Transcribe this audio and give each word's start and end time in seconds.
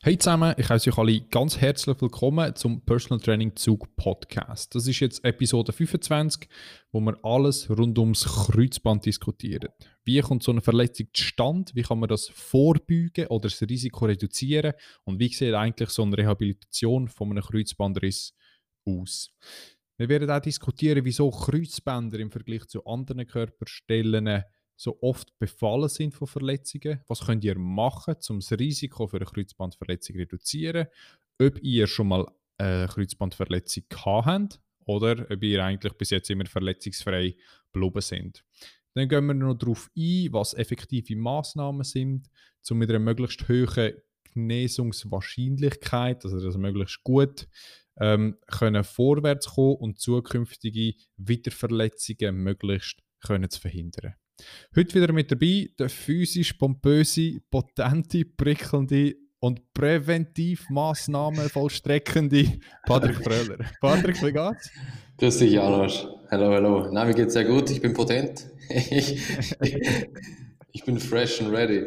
Hey 0.00 0.16
zusammen, 0.16 0.54
ich 0.56 0.68
heiße 0.68 0.90
euch 0.90 0.96
alle 0.98 1.20
ganz 1.22 1.58
herzlich 1.58 2.00
willkommen 2.00 2.54
zum 2.54 2.80
Personal 2.82 3.18
Training 3.18 3.56
Zug 3.56 3.96
Podcast. 3.96 4.72
Das 4.76 4.86
ist 4.86 5.00
jetzt 5.00 5.24
Episode 5.24 5.72
25, 5.72 6.48
wo 6.92 7.00
wir 7.00 7.18
alles 7.24 7.68
rund 7.68 7.98
ums 7.98 8.24
Kreuzband 8.24 9.06
diskutieren. 9.06 9.70
Wie 10.04 10.20
kommt 10.20 10.44
so 10.44 10.52
eine 10.52 10.60
Verletzung 10.60 11.08
zustande? 11.12 11.72
Wie 11.74 11.82
kann 11.82 11.98
man 11.98 12.08
das 12.08 12.28
vorbeugen 12.28 13.26
oder 13.26 13.48
das 13.48 13.60
Risiko 13.60 14.04
reduzieren? 14.04 14.74
Und 15.02 15.18
wie 15.18 15.32
sieht 15.32 15.52
eigentlich 15.52 15.90
so 15.90 16.04
eine 16.04 16.16
Rehabilitation 16.16 17.08
von 17.08 17.32
einem 17.32 17.42
Kreuzbandriss 17.42 18.34
aus? 18.86 19.32
Wir 19.96 20.08
werden 20.08 20.30
auch 20.30 20.40
diskutieren, 20.40 21.04
wieso 21.04 21.28
Kreuzbänder 21.28 22.20
im 22.20 22.30
Vergleich 22.30 22.68
zu 22.68 22.86
anderen 22.86 23.26
Körperstellen 23.26 24.44
so 24.78 24.96
oft 25.02 25.36
befallen 25.40 25.88
sind 25.88 26.14
von 26.14 26.28
Verletzungen. 26.28 27.00
Was 27.08 27.26
könnt 27.26 27.42
ihr 27.42 27.58
machen, 27.58 28.14
um 28.28 28.38
das 28.38 28.52
Risiko 28.52 29.08
für 29.08 29.16
eine 29.16 29.26
Kreuzbandverletzung 29.26 30.14
zu 30.14 30.20
reduzieren? 30.20 30.86
Ob 31.40 31.60
ihr 31.62 31.86
schon 31.88 32.08
mal 32.08 32.26
eine 32.58 32.86
Kreuzbandverletzung 32.86 33.84
gehabt 33.88 34.26
habt 34.26 34.60
oder 34.84 35.26
ob 35.30 35.42
ihr 35.42 35.64
eigentlich 35.64 35.92
bis 35.94 36.10
jetzt 36.10 36.30
immer 36.30 36.46
verletzungsfrei 36.46 37.34
geblieben 37.72 38.00
sind. 38.00 38.44
Dann 38.94 39.08
gehen 39.08 39.26
wir 39.26 39.34
noch 39.34 39.54
darauf 39.54 39.90
ein, 39.96 40.32
was 40.32 40.54
effektive 40.54 41.16
Maßnahmen 41.16 41.84
sind, 41.84 42.30
um 42.70 42.78
mit 42.78 42.90
einer 42.90 42.98
möglichst 43.00 43.48
hohen 43.48 43.94
Genesungswahrscheinlichkeit, 44.32 46.24
also 46.24 46.40
dass 46.40 46.56
möglichst 46.56 47.02
gut 47.02 47.48
ähm, 48.00 48.36
können 48.46 48.84
vorwärts 48.84 49.54
kommen 49.54 49.76
und 49.76 49.98
zukünftige 49.98 50.94
Wiederverletzungen 51.16 52.36
möglichst 52.36 53.02
können 53.20 53.50
zu 53.50 53.60
verhindern. 53.60 54.14
Heute 54.76 54.94
wieder 54.94 55.12
mit 55.12 55.30
dabei 55.30 55.68
der 55.78 55.88
physisch 55.88 56.52
pompöse, 56.52 57.40
potente, 57.50 58.24
prickelnde 58.24 59.14
und 59.40 59.72
präventiv 59.72 60.68
Maßnahmen 60.70 61.48
vollstreckende 61.48 62.58
Patrick 62.86 63.16
Fröhler. 63.16 63.58
Patrick, 63.80 64.22
wie 64.22 64.32
geht's? 64.32 64.70
Grüß 65.18 65.38
dich, 65.38 65.52
Janosch. 65.52 66.06
Hallo, 66.30 66.52
hallo. 66.52 66.88
Na, 66.92 67.04
mir 67.04 67.14
geht's 67.14 67.34
sehr 67.34 67.44
gut. 67.44 67.70
Ich 67.70 67.80
bin 67.80 67.92
potent. 67.92 68.50
ich, 68.68 69.20
ich 70.72 70.84
bin 70.84 70.98
fresh 70.98 71.40
and 71.40 71.52
ready. 71.52 71.86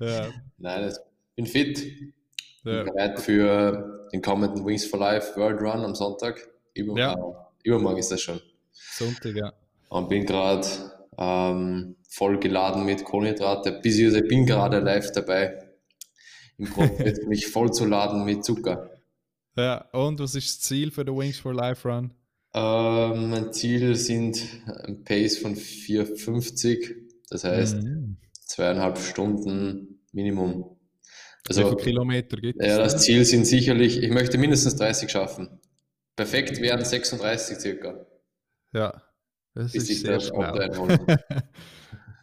Ja. 0.00 0.28
Nein, 0.58 0.88
ich 0.88 0.96
bin 1.36 1.46
fit. 1.46 1.84
Ja. 2.64 2.82
Bin 2.82 2.92
bereit 2.92 3.20
für 3.20 4.08
den 4.12 4.22
kommenden 4.22 4.64
Wings 4.64 4.84
for 4.84 4.98
Life 4.98 5.36
World 5.36 5.60
Run 5.60 5.84
am 5.84 5.94
Sonntag. 5.94 6.40
Über, 6.74 6.98
ja. 6.98 7.16
übermorgen 7.62 7.98
ist 7.98 8.10
das 8.10 8.20
schon. 8.20 8.40
Sonntag, 8.72 9.34
ja. 9.34 9.52
Und 9.88 10.08
bin 10.08 10.24
gerade 10.24 10.66
ähm, 11.20 11.96
voll 12.08 12.40
geladen 12.40 12.84
mit 12.84 13.04
Kohlenhydrate, 13.04 13.72
beziehungsweise 13.72 14.24
bin 14.24 14.46
gerade 14.46 14.80
live 14.80 15.12
dabei, 15.12 15.62
im 16.58 16.64
Grunde 16.64 17.14
mich 17.28 17.46
voll 17.46 17.72
zu 17.72 17.84
laden 17.84 18.24
mit 18.24 18.44
Zucker. 18.44 18.90
Ja, 19.56 19.88
und 19.92 20.18
was 20.18 20.34
ist 20.34 20.58
das 20.58 20.60
Ziel 20.60 20.90
für 20.90 21.04
den 21.04 21.16
Wings 21.16 21.38
for 21.38 21.54
Life 21.54 21.86
Run? 21.86 22.14
Ähm, 22.54 23.30
mein 23.30 23.52
Ziel 23.52 23.94
sind 23.94 24.42
ein 24.66 25.04
Pace 25.04 25.38
von 25.38 25.54
4,50, 25.54 26.94
das 27.28 27.44
heißt 27.44 27.82
mhm. 27.82 28.16
zweieinhalb 28.46 28.98
Stunden 28.98 30.02
Minimum. 30.12 30.76
Also, 31.48 31.62
Wie 31.62 31.68
viele 31.68 31.76
Kilometer 31.76 32.36
geht 32.36 32.56
es? 32.58 32.66
Ja, 32.66 32.78
das 32.78 33.02
Ziel 33.02 33.24
sind 33.24 33.46
sicherlich, 33.46 34.02
ich 34.02 34.10
möchte 34.10 34.38
mindestens 34.38 34.76
30 34.76 35.10
schaffen. 35.10 35.60
Perfekt 36.16 36.60
wären 36.60 36.84
36 36.84 37.58
circa. 37.58 38.06
Ja. 38.72 39.02
Das 39.54 39.74
ist 39.74 40.00
sehr 40.00 40.20
schnell. 40.20 40.70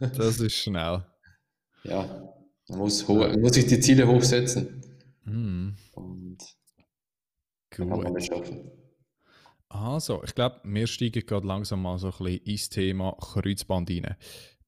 das 0.00 0.40
ist 0.40 0.54
schnell. 0.54 1.04
Ja, 1.84 2.34
man 2.68 2.78
muss, 2.78 3.06
man 3.06 3.40
muss 3.40 3.54
sich 3.54 3.66
die 3.66 3.80
Ziele 3.80 4.06
hochsetzen. 4.06 4.82
Mm. 5.24 5.70
Und 5.92 6.38
Gut. 7.76 7.88
kann 7.88 7.88
man 7.88 8.20
schaffen. 8.20 8.70
Also, 9.68 10.22
ich 10.24 10.34
glaube, 10.34 10.60
wir 10.64 10.86
steigen 10.86 11.26
gerade 11.26 11.46
langsam 11.46 11.82
mal 11.82 11.98
so 11.98 12.06
ein 12.06 12.12
bisschen 12.24 12.44
ins 12.44 12.68
Thema 12.70 13.12
Kreuzband 13.20 13.90
rein. 13.90 14.16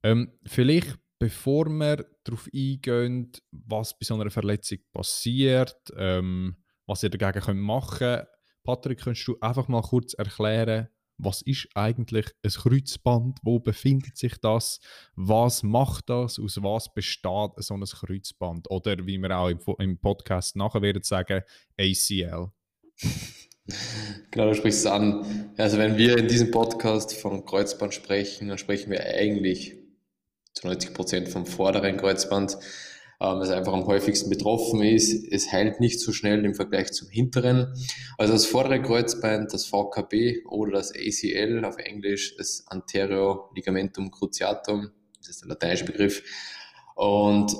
Ähm, 0.02 0.32
vielleicht, 0.44 0.98
bevor 1.18 1.66
wir 1.70 2.06
darauf 2.24 2.48
eingehen, 2.54 3.32
was 3.50 3.98
bei 3.98 4.04
so 4.04 4.14
einer 4.14 4.30
Verletzung 4.30 4.78
passiert, 4.92 5.76
ähm, 5.96 6.56
was 6.86 7.02
ihr 7.02 7.10
dagegen 7.10 7.60
machen 7.60 7.98
könnt, 7.98 8.28
Patrick, 8.62 9.00
könntest 9.00 9.26
du 9.26 9.38
einfach 9.40 9.68
mal 9.68 9.82
kurz 9.82 10.12
erklären, 10.14 10.88
was 11.22 11.42
ist 11.42 11.68
eigentlich 11.74 12.26
ein 12.42 12.50
Kreuzband, 12.50 13.38
wo 13.42 13.58
befindet 13.58 14.16
sich 14.16 14.34
das, 14.40 14.80
was 15.14 15.62
macht 15.62 16.10
das, 16.10 16.38
aus 16.38 16.62
was 16.62 16.92
besteht 16.92 17.50
so 17.56 17.74
ein 17.74 17.84
Kreuzband? 17.84 18.70
Oder 18.70 19.06
wie 19.06 19.18
wir 19.18 19.36
auch 19.36 19.48
im, 19.48 19.58
im 19.78 19.98
Podcast 19.98 20.56
nachher 20.56 20.82
werden 20.82 21.02
sagen, 21.02 21.42
ACL. 21.78 22.48
Genau, 24.32 24.46
du 24.46 24.54
sprichst 24.54 24.80
es 24.80 24.86
an. 24.86 25.52
Also 25.56 25.78
wenn 25.78 25.96
wir 25.96 26.18
in 26.18 26.26
diesem 26.26 26.50
Podcast 26.50 27.14
vom 27.14 27.44
Kreuzband 27.44 27.94
sprechen, 27.94 28.48
dann 28.48 28.58
sprechen 28.58 28.90
wir 28.90 29.04
eigentlich 29.04 29.76
zu 30.54 30.66
90 30.66 30.94
Prozent 30.94 31.28
vom 31.28 31.46
vorderen 31.46 31.96
Kreuzband 31.96 32.58
das 33.20 33.50
einfach 33.50 33.74
am 33.74 33.86
häufigsten 33.86 34.30
betroffen 34.30 34.82
ist. 34.82 35.30
Es 35.30 35.52
heilt 35.52 35.78
nicht 35.78 36.00
so 36.00 36.12
schnell 36.12 36.44
im 36.44 36.54
Vergleich 36.54 36.90
zum 36.92 37.08
hinteren. 37.10 37.74
Also 38.16 38.32
das 38.32 38.46
vordere 38.46 38.80
Kreuzbein, 38.80 39.46
das 39.50 39.66
VKB 39.66 40.46
oder 40.46 40.72
das 40.72 40.92
ACL 40.92 41.62
auf 41.64 41.76
Englisch, 41.76 42.34
das 42.36 42.64
Anterior 42.66 43.50
Ligamentum 43.54 44.10
Cruciatum, 44.10 44.90
das 45.18 45.28
ist 45.28 45.42
der 45.42 45.50
lateinische 45.50 45.84
Begriff. 45.84 46.22
Und 46.94 47.54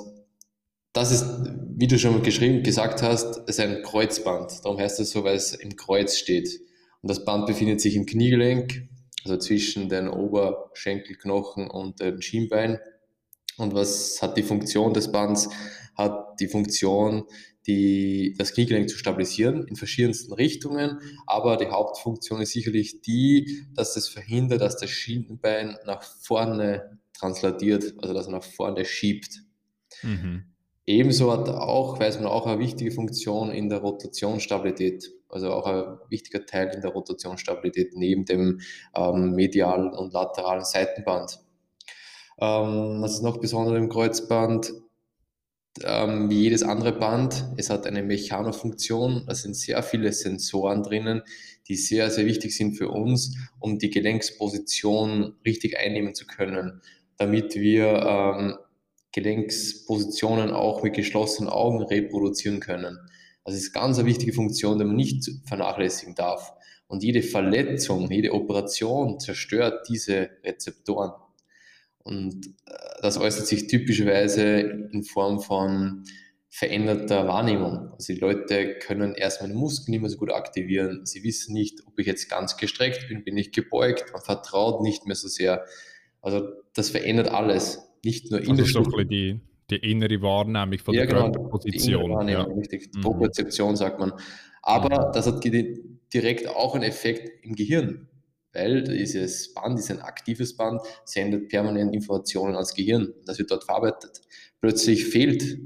das 0.95 1.13
ist, 1.13 1.27
wie 1.77 1.87
du 1.87 1.99
schon 1.99 2.23
geschrieben, 2.23 2.63
gesagt 2.63 3.03
hast, 3.03 3.49
ist 3.49 3.61
ein 3.61 3.83
Kreuzband. 3.83 4.65
Darum 4.65 4.79
heißt 4.79 4.99
es 5.01 5.11
so, 5.11 5.25
weil 5.25 5.37
es 5.37 5.53
im 5.53 5.77
Kreuz 5.77 6.17
steht. 6.17 6.49
Und 7.03 7.11
das 7.11 7.25
Band 7.25 7.47
befindet 7.47 7.83
sich 7.83 7.97
im 7.97 8.07
Kniegelenk, 8.07 8.89
also 9.25 9.37
zwischen 9.37 9.91
den 9.91 10.09
Oberschenkelknochen 10.09 11.71
und 11.71 12.01
dem 12.01 12.21
Schienbein. 12.23 12.79
Und 13.61 13.75
was 13.75 14.21
hat 14.23 14.37
die 14.37 14.43
Funktion 14.43 14.95
des 14.95 15.13
Bands? 15.13 15.49
Hat 15.95 16.41
die 16.41 16.49
Funktion, 16.49 17.25
die, 17.67 18.35
das 18.39 18.55
Kniegelenk 18.55 18.89
zu 18.89 18.97
stabilisieren 18.97 19.67
in 19.67 19.77
verschiedensten 19.77 20.33
Richtungen. 20.33 20.99
Aber 21.27 21.57
die 21.57 21.69
Hauptfunktion 21.69 22.41
ist 22.41 22.53
sicherlich 22.53 23.03
die, 23.03 23.67
dass 23.75 23.97
es 23.97 24.09
verhindert, 24.09 24.63
dass 24.63 24.77
das 24.77 24.91
Schienbein 24.91 25.77
nach 25.85 26.03
vorne 26.03 26.99
translatiert, 27.13 27.95
also 27.99 28.15
dass 28.15 28.27
er 28.27 28.33
nach 28.33 28.45
vorne 28.45 28.85
schiebt. 28.85 29.43
Mhm. 30.03 30.45
Ebenso 30.87 31.31
hat 31.31 31.49
auch, 31.49 32.01
weiß 32.01 32.19
man 32.19 32.27
auch, 32.27 32.47
eine 32.47 32.59
wichtige 32.59 32.91
Funktion 32.91 33.51
in 33.51 33.69
der 33.69 33.79
Rotationsstabilität, 33.79 35.13
also 35.29 35.53
auch 35.53 35.67
ein 35.67 35.99
wichtiger 36.09 36.47
Teil 36.47 36.73
in 36.75 36.81
der 36.81 36.91
Rotationsstabilität 36.91 37.95
neben 37.95 38.25
dem 38.25 38.61
ähm, 38.97 39.35
medialen 39.35 39.93
und 39.93 40.13
lateralen 40.13 40.65
Seitenband. 40.65 41.39
Ähm, 42.41 43.03
was 43.03 43.15
ist 43.15 43.23
noch 43.23 43.39
besonders 43.39 43.77
im 43.77 43.89
Kreuzband? 43.89 44.73
Ähm, 45.85 46.31
wie 46.31 46.41
jedes 46.41 46.63
andere 46.63 46.93
Band, 46.93 47.47
es 47.57 47.71
hat 47.71 47.87
eine 47.87 48.03
Mechanofunktion. 48.03 49.25
Da 49.27 49.35
sind 49.35 49.55
sehr 49.55 49.83
viele 49.83 50.13
Sensoren 50.13 50.83
drinnen, 50.83 51.23
die 51.69 51.77
sehr, 51.77 52.11
sehr 52.11 52.27
wichtig 52.27 52.57
sind 52.57 52.77
für 52.77 52.89
uns, 52.89 53.37
um 53.61 53.79
die 53.79 53.91
Gelenksposition 53.91 55.37
richtig 55.45 55.79
einnehmen 55.79 56.15
zu 56.15 56.27
können, 56.27 56.81
damit 57.19 57.55
wir 57.55 57.87
ähm, 57.87 58.57
Gelenkspositionen 59.13 60.51
auch 60.51 60.83
mit 60.83 60.95
geschlossenen 60.95 61.51
Augen 61.51 61.83
reproduzieren 61.83 62.61
können. 62.61 62.99
Das 63.45 63.55
ist 63.55 63.73
ganz 63.73 63.99
eine 63.99 64.09
wichtige 64.09 64.33
Funktion, 64.33 64.79
die 64.79 64.85
man 64.85 64.97
nicht 64.97 65.31
vernachlässigen 65.45 66.15
darf. 66.15 66.53
Und 66.87 67.03
jede 67.03 67.23
Verletzung, 67.23 68.11
jede 68.11 68.33
Operation 68.33 69.21
zerstört 69.21 69.89
diese 69.89 70.31
Rezeptoren. 70.45 71.13
Und 72.03 72.47
äh, 72.67 72.73
das 73.03 73.19
äußert 73.19 73.47
sich 73.47 73.67
typischerweise 73.67 74.61
in 74.93 75.05
Form 75.05 75.41
von 75.41 76.05
veränderter 76.49 77.29
Wahrnehmung. 77.29 77.93
Also 77.93 78.13
die 78.13 78.19
Leute 78.19 78.75
können 78.81 79.15
erstmal 79.15 79.51
den 79.51 79.59
Muskel 79.59 79.93
nicht 79.93 80.01
mehr 80.01 80.11
so 80.11 80.19
gut 80.19 80.33
aktivieren. 80.33 81.07
Sie 81.07 81.23
wissen 81.23 81.55
nicht, 81.55 81.81
ob 81.87 81.99
ich 81.99 82.07
jetzt 82.07 82.29
ganz 82.29 82.57
gestreckt 82.57 83.09
bin, 83.09 83.23
bin 83.23 83.37
ich 83.37 83.53
gebeugt. 83.53 84.07
Man 84.13 84.21
vertraut 84.21 84.83
nicht 84.83 85.07
mehr 85.07 85.15
so 85.15 85.29
sehr. 85.29 85.65
Also 86.21 86.49
das 86.75 86.91
verändert 86.91 87.29
alles. 87.29 87.79
Nicht 88.05 88.31
nur 88.31 88.41
in 88.41 88.51
also 88.51 88.83
der 88.83 88.85
so 88.85 89.01
die, 89.05 89.41
die 89.71 89.77
innere 89.77 90.21
Wahrnehmung 90.23 90.79
von 90.79 90.95
ja, 90.95 91.03
der 91.03 91.15
genau, 91.15 91.31
Körperposition. 91.31 92.05
Die 92.05 92.11
Wahrnehmung, 92.11 92.51
ja. 92.51 92.55
richtig. 92.57 92.91
Mhm. 92.95 93.01
Propriozeption 93.01 93.77
sagt 93.77 94.01
man. 94.01 94.13
Aber 94.63 95.13
das 95.15 95.27
hat 95.27 95.45
direkt 95.45 96.49
auch 96.49 96.75
einen 96.75 96.85
Effekt 96.85 97.45
im 97.45 97.55
Gehirn 97.55 98.10
weil 98.53 98.85
dieses 98.85 99.55
Band 99.55 99.79
ist 99.79 99.91
ein 99.91 100.01
aktives 100.01 100.57
Band, 100.57 100.81
sendet 101.05 101.49
permanent 101.49 101.95
Informationen 101.95 102.55
ans 102.55 102.75
Gehirn. 102.75 103.15
Das 103.27 103.39
wird 103.39 103.51
dort 103.51 103.65
verarbeitet. 103.65 104.21
Plötzlich 104.61 105.07
fehlt 105.07 105.59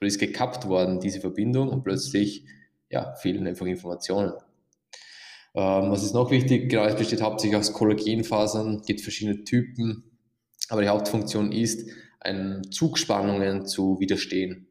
oder 0.00 0.08
ist 0.08 0.18
gekappt 0.18 0.66
worden, 0.66 1.00
diese 1.00 1.20
Verbindung, 1.20 1.68
und 1.68 1.84
plötzlich 1.84 2.44
ja, 2.90 3.14
fehlen 3.14 3.46
einfach 3.46 3.66
Informationen. 3.66 4.32
Ähm, 5.54 5.90
was 5.90 6.02
ist 6.02 6.14
noch 6.14 6.30
wichtig? 6.30 6.70
Genau, 6.70 6.84
es 6.84 6.96
besteht 6.96 7.22
hauptsächlich 7.22 7.58
aus 7.58 7.72
Kollagenfasern, 7.72 8.82
gibt 8.82 9.00
verschiedene 9.00 9.44
Typen, 9.44 10.04
aber 10.68 10.82
die 10.82 10.88
Hauptfunktion 10.88 11.52
ist, 11.52 11.88
einen 12.20 12.70
Zugspannungen 12.70 13.66
zu 13.66 13.98
widerstehen. 14.00 14.68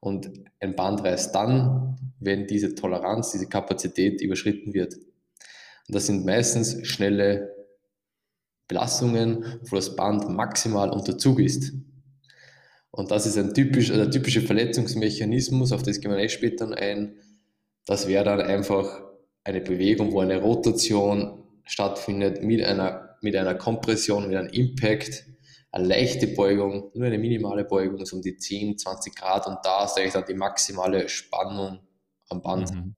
Und 0.00 0.30
ein 0.60 0.76
Band 0.76 1.02
reißt 1.02 1.34
dann, 1.34 1.96
wenn 2.20 2.46
diese 2.46 2.74
Toleranz, 2.74 3.32
diese 3.32 3.48
Kapazität 3.48 4.20
überschritten 4.20 4.74
wird. 4.74 4.94
Und 5.88 5.94
das 5.94 6.06
sind 6.06 6.24
meistens 6.26 6.86
schnelle 6.86 7.54
Belastungen, 8.68 9.60
wo 9.62 9.76
das 9.76 9.96
Band 9.96 10.28
maximal 10.28 10.90
unter 10.90 11.16
Zug 11.16 11.40
ist. 11.40 11.72
Und 12.90 13.10
das 13.10 13.26
ist 13.26 13.38
ein 13.38 13.54
typisch, 13.54 13.90
also 13.90 14.10
typischer 14.10 14.42
Verletzungsmechanismus, 14.42 15.72
auf 15.72 15.82
das 15.82 16.00
gehen 16.00 16.10
wir 16.10 16.18
eh 16.18 16.28
später 16.28 16.76
ein. 16.76 17.14
Das 17.86 18.06
wäre 18.06 18.24
dann 18.24 18.40
einfach 18.40 19.02
eine 19.44 19.62
Bewegung, 19.62 20.12
wo 20.12 20.20
eine 20.20 20.42
Rotation 20.42 21.42
stattfindet 21.64 22.42
mit 22.42 22.62
einer, 22.62 23.16
mit 23.22 23.34
einer 23.34 23.54
Kompression, 23.54 24.28
mit 24.28 24.36
einem 24.36 24.50
Impact, 24.50 25.24
eine 25.70 25.86
leichte 25.86 26.26
Beugung, 26.26 26.90
nur 26.94 27.06
eine 27.06 27.18
minimale 27.18 27.64
Beugung, 27.64 28.04
so 28.04 28.16
um 28.16 28.22
die 28.22 28.36
10, 28.36 28.78
20 28.78 29.14
Grad 29.14 29.46
und 29.46 29.58
da 29.62 29.84
ist 29.84 29.96
eigentlich 29.96 30.12
dann 30.12 30.24
die 30.26 30.34
maximale 30.34 31.08
Spannung 31.08 31.80
am 32.28 32.42
Band. 32.42 32.74
Mhm. 32.74 32.94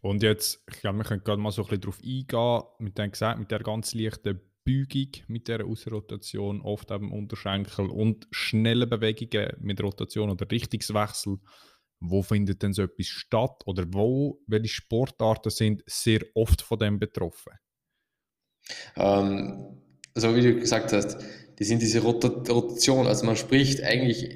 Und 0.00 0.22
jetzt, 0.22 0.62
ich 0.70 0.80
glaube, 0.80 0.98
wir 0.98 1.04
können 1.04 1.24
gerade 1.24 1.40
mal 1.40 1.52
so 1.52 1.62
ein 1.62 1.68
bisschen 1.68 1.80
darauf 1.82 2.00
eingehen, 2.02 2.62
mit 2.78 2.98
dem 2.98 3.10
gesagt, 3.10 3.38
mit 3.38 3.50
der 3.50 3.60
ganz 3.60 3.94
leichten 3.94 4.40
Beugung, 4.64 5.10
mit 5.28 5.48
der 5.48 5.64
Ausrotation, 5.64 6.60
oft 6.60 6.90
eben 6.90 7.12
Unterschenkel 7.12 7.86
und 7.90 8.26
schnellen 8.30 8.88
Bewegungen 8.88 9.52
mit 9.60 9.82
Rotation 9.82 10.30
oder 10.30 10.50
Richtungswechsel. 10.50 11.38
Wo 12.00 12.22
findet 12.22 12.62
denn 12.62 12.72
so 12.72 12.82
etwas 12.82 13.06
statt 13.06 13.62
oder 13.64 13.84
wo, 13.88 14.40
welche 14.46 14.68
Sportarten 14.68 15.50
sind 15.50 15.82
sehr 15.86 16.20
oft 16.34 16.62
von 16.62 16.78
dem 16.78 16.98
betroffen? 16.98 17.52
Ähm, 18.96 19.80
also 20.14 20.34
wie 20.34 20.42
du 20.42 20.58
gesagt 20.58 20.92
hast, 20.92 21.16
die 21.58 21.64
sind 21.64 21.80
diese 21.80 22.00
Rotation, 22.00 23.06
also 23.06 23.24
man 23.24 23.36
spricht 23.36 23.82
eigentlich, 23.82 24.28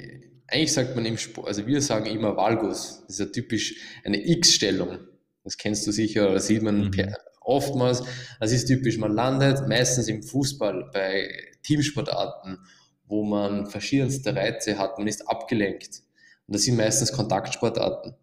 eigentlich 0.47 0.73
sagt 0.73 0.95
man 0.95 1.07
im 1.07 1.19
Sport, 1.19 1.49
also 1.49 1.67
wir 1.67 1.81
sagen 1.83 2.07
immer 2.07 2.37
Valgus, 2.37 3.03
das 3.03 3.19
ist 3.19 3.19
ja 3.19 3.27
typisch 3.27 3.75
eine 4.05 4.25
X-Stellung, 4.29 4.99
das 5.47 5.57
kennst 5.57 5.87
du 5.87 5.93
sicher, 5.93 6.29
oder 6.29 6.41
sieht 6.41 6.63
man 6.63 6.87
mhm. 6.89 7.15
oftmals, 7.41 8.03
das 8.41 8.51
ist 8.51 8.67
typisch, 8.67 8.99
man 8.99 9.15
landet 9.15 9.69
meistens 9.69 10.09
im 10.09 10.23
Fußball 10.23 10.91
bei 10.93 11.31
Teamsportarten, 11.63 12.59
wo 13.07 13.23
man 13.23 13.67
verschiedenste 13.67 14.35
Reize 14.35 14.77
hat, 14.77 14.99
man 14.99 15.07
ist 15.07 15.29
abgelenkt 15.29 16.03
und 16.49 16.57
das 16.57 16.63
sind 16.63 16.77
meistens 16.77 17.13
Kontaktsportarten. 17.13 18.15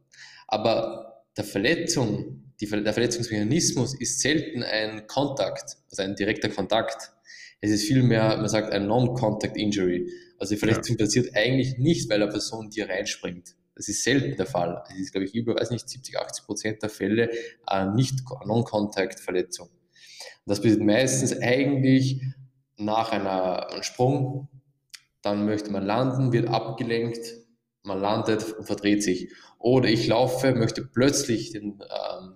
Aber 0.48 1.24
der 1.38 1.46
Verletzung, 1.46 2.54
die, 2.60 2.68
der 2.68 2.94
Verletzungsmechanismus 2.94 3.96
ist 4.00 4.20
selten 4.20 4.62
ein 4.62 5.08
Kontakt, 5.08 5.78
also 5.90 6.04
ein 6.04 6.16
direkter 6.16 6.50
Kontakt. 6.50 7.14
Es 7.62 7.72
ist 7.72 7.86
vielmehr, 7.86 8.36
man 8.36 8.50
sagt, 8.50 8.74
ein 8.74 8.88
Non-Contact 8.88 9.56
Injury. 9.56 10.12
Also 10.38 10.56
die 10.56 10.60
Verletzung 10.60 10.98
ja. 10.98 11.06
passiert 11.06 11.34
eigentlich 11.36 11.78
nicht, 11.78 12.10
weil 12.10 12.22
eine 12.22 12.30
Person 12.30 12.70
dir 12.70 12.90
reinspringt. 12.90 13.56
Das 13.76 13.88
ist 13.88 14.04
selten 14.04 14.38
der 14.38 14.46
Fall. 14.46 14.84
Das 14.88 14.98
ist, 14.98 15.12
glaube 15.12 15.26
ich, 15.26 15.34
über, 15.34 15.56
weiß 15.56 15.72
nicht, 15.72 15.90
70, 15.90 16.18
80 16.18 16.46
Prozent 16.46 16.84
der 16.84 16.90
Fälle 16.90 17.30
äh, 17.68 17.86
nicht 17.88 18.20
Non-Contact-Verletzung. 18.46 19.70
Das 20.46 20.62
bedeutet 20.62 20.84
meistens 20.84 21.36
eigentlich 21.42 22.22
nach 22.78 23.12
einer, 23.12 23.72
einem 23.72 23.84
Sprung, 23.84 24.50
dann 25.22 25.46
möchte 25.46 25.72
man 25.72 25.86
landen, 25.86 26.34
wird 26.34 26.50
abgelenkt, 26.50 27.20
man 27.84 28.00
landet 28.00 28.54
und 28.54 28.66
verdreht 28.66 29.04
sich. 29.04 29.32
Oder 29.58 29.90
ich 29.90 30.08
laufe, 30.08 30.54
möchte 30.54 30.84
plötzlich 30.84 31.52
den, 31.52 31.80
ähm, 31.82 32.36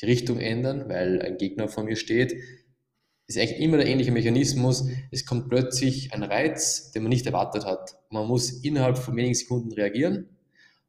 die 0.00 0.06
Richtung 0.06 0.38
ändern, 0.38 0.88
weil 0.88 1.20
ein 1.20 1.36
Gegner 1.36 1.68
vor 1.68 1.84
mir 1.84 1.96
steht, 1.96 2.34
ist 3.26 3.38
eigentlich 3.38 3.60
immer 3.60 3.78
der 3.78 3.86
ähnliche 3.86 4.12
Mechanismus. 4.12 4.86
Es 5.10 5.26
kommt 5.26 5.48
plötzlich 5.48 6.12
ein 6.12 6.22
Reiz, 6.22 6.92
den 6.92 7.02
man 7.02 7.10
nicht 7.10 7.26
erwartet 7.26 7.64
hat. 7.64 7.96
Man 8.10 8.26
muss 8.26 8.50
innerhalb 8.50 8.98
von 8.98 9.16
wenigen 9.16 9.34
Sekunden 9.34 9.72
reagieren 9.72 10.31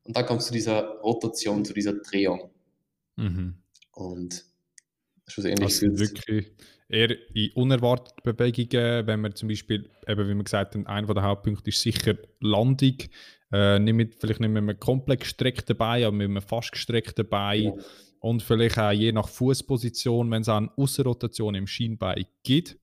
und 0.03 0.15
dann 0.15 0.25
kommt 0.25 0.41
es 0.41 0.47
zu 0.47 0.53
dieser 0.53 0.99
Rotation, 0.99 1.63
zu 1.63 1.73
dieser 1.73 1.93
Drehung. 1.93 2.49
Mhm. 3.15 3.55
Und 3.93 4.43
schlussendlich 5.27 5.83
also 5.83 5.99
wirklich 5.99 6.51
eher 6.89 7.15
in 7.35 7.51
unerwarteten 7.53 8.21
Bewegungen, 8.23 9.07
wenn 9.07 9.21
man 9.21 9.35
zum 9.35 9.49
Beispiel, 9.49 9.89
eben 10.07 10.27
wie 10.27 10.33
man 10.33 10.43
gesagt 10.43 10.75
hat, 10.75 10.87
einer 10.87 11.13
der 11.13 11.23
Hauptpunkte 11.23 11.69
ist 11.69 11.81
sicher 11.81 12.15
Landung. 12.39 12.97
Äh, 13.51 13.79
nicht 13.79 13.93
mit, 13.93 14.15
vielleicht 14.15 14.39
nicht 14.39 14.49
mit 14.49 14.63
einem 14.63 14.79
komplett 14.79 15.21
gestreckten 15.21 15.77
Bein, 15.77 16.03
aber 16.03 16.15
mit 16.15 16.27
einem 16.27 16.41
fast 16.41 16.71
gestreckten 16.71 17.27
Bein. 17.27 17.63
Ja 17.63 17.73
und 18.23 18.41
vielleicht 18.41 18.79
auch 18.79 18.91
je 18.91 19.11
nach 19.11 19.27
Fußposition, 19.27 20.31
wenn 20.31 20.43
es 20.43 20.49
eine 20.49 20.71
Außenrotation 20.77 21.55
im 21.55 21.67
Schienbein 21.67 22.23
gibt 22.43 22.77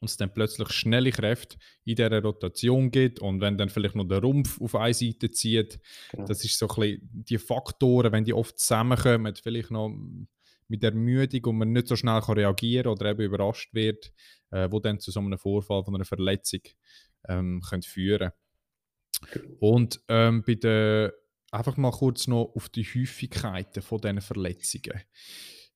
und 0.00 0.08
es 0.08 0.16
dann 0.16 0.32
plötzlich 0.32 0.68
schnelle 0.70 1.10
Kräfte 1.10 1.56
in 1.84 1.96
dieser 1.96 2.22
Rotation 2.22 2.90
gibt 2.90 3.20
und 3.20 3.40
wenn 3.40 3.58
dann 3.58 3.68
vielleicht 3.68 3.96
noch 3.96 4.04
der 4.04 4.20
Rumpf 4.20 4.60
auf 4.60 4.74
eine 4.74 4.94
Seite 4.94 5.30
zieht, 5.30 5.80
genau. 6.10 6.26
das 6.26 6.44
ist 6.44 6.58
so 6.58 6.68
ein 6.68 6.74
bisschen 6.76 7.08
die 7.12 7.38
Faktoren, 7.38 8.12
wenn 8.12 8.24
die 8.24 8.34
oft 8.34 8.58
zusammenkommen, 8.58 9.34
vielleicht 9.34 9.70
noch 9.70 9.90
mit 10.68 10.82
der 10.82 10.90
Ermüdung 10.90 11.44
und 11.44 11.58
man 11.58 11.72
nicht 11.72 11.88
so 11.88 11.96
schnell 11.96 12.20
kann 12.20 12.36
reagieren 12.36 12.88
oder 12.88 13.10
eben 13.10 13.22
überrascht 13.22 13.72
wird, 13.74 14.12
äh, 14.50 14.68
wo 14.70 14.78
dann 14.80 15.00
zu 15.00 15.10
so 15.10 15.20
einem 15.20 15.38
Vorfall 15.38 15.82
von 15.82 15.94
einer 15.94 16.04
Verletzung 16.04 16.60
ähm, 17.28 17.62
könnte 17.68 17.88
führen. 17.88 18.32
Genau. 19.32 19.56
Und 19.60 20.00
ähm, 20.08 20.42
bei 20.46 20.54
der 20.54 21.14
einfach 21.50 21.76
mal 21.76 21.90
kurz 21.90 22.26
noch 22.26 22.52
auf 22.54 22.68
die 22.68 22.84
Häufigkeiten 22.84 23.82
von 23.82 24.00
diesen 24.00 24.20
Verletzungen. 24.20 25.00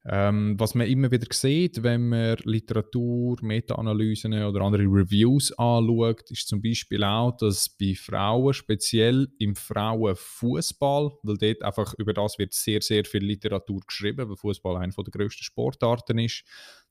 Ähm, 0.04 0.58
was 0.58 0.74
man 0.74 0.88
immer 0.88 1.12
wieder 1.12 1.28
sieht, 1.30 1.82
wenn 1.84 2.08
man 2.08 2.36
Literatur, 2.42 3.36
Meta-Analysen 3.40 4.34
oder 4.42 4.62
andere 4.62 4.82
Reviews 4.82 5.52
anschaut, 5.52 6.28
ist 6.30 6.48
zum 6.48 6.60
Beispiel 6.60 7.04
auch, 7.04 7.36
dass 7.36 7.68
bei 7.68 7.94
Frauen, 7.94 8.52
speziell 8.52 9.28
im 9.38 9.54
Frauenfußball, 9.54 11.12
weil 11.22 11.36
dort 11.36 11.62
einfach 11.62 11.94
über 11.98 12.12
das 12.12 12.36
wird 12.36 12.52
sehr, 12.52 12.82
sehr 12.82 13.04
viel 13.04 13.24
Literatur 13.24 13.80
geschrieben, 13.86 14.28
weil 14.28 14.36
Fußball 14.36 14.76
eine 14.76 14.92
der 14.92 15.04
grössten 15.04 15.44
Sportarten 15.44 16.18
ist, 16.18 16.42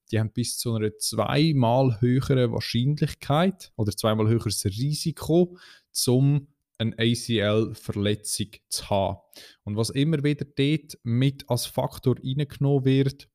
die 0.10 0.20
haben 0.20 0.32
bis 0.32 0.58
zu 0.58 0.74
einer 0.74 0.98
zweimal 0.98 2.00
höheren 2.00 2.52
Wahrscheinlichkeit 2.52 3.72
oder 3.76 3.92
zweimal 3.92 4.30
höheres 4.30 4.64
Risiko, 4.66 5.58
zum 5.92 6.48
eine 6.82 6.96
ACL-Verletzung 6.98 8.48
zu 8.70 8.90
haben. 8.90 9.20
Und 9.64 9.78
was 9.78 9.92
immer 9.92 10.24
wieder 10.24 10.46
dort 10.46 10.98
mit 11.04 11.50
als 11.50 11.66
Faktor 11.66 12.16
reingenommen 12.18 12.86
wird, 12.86 13.30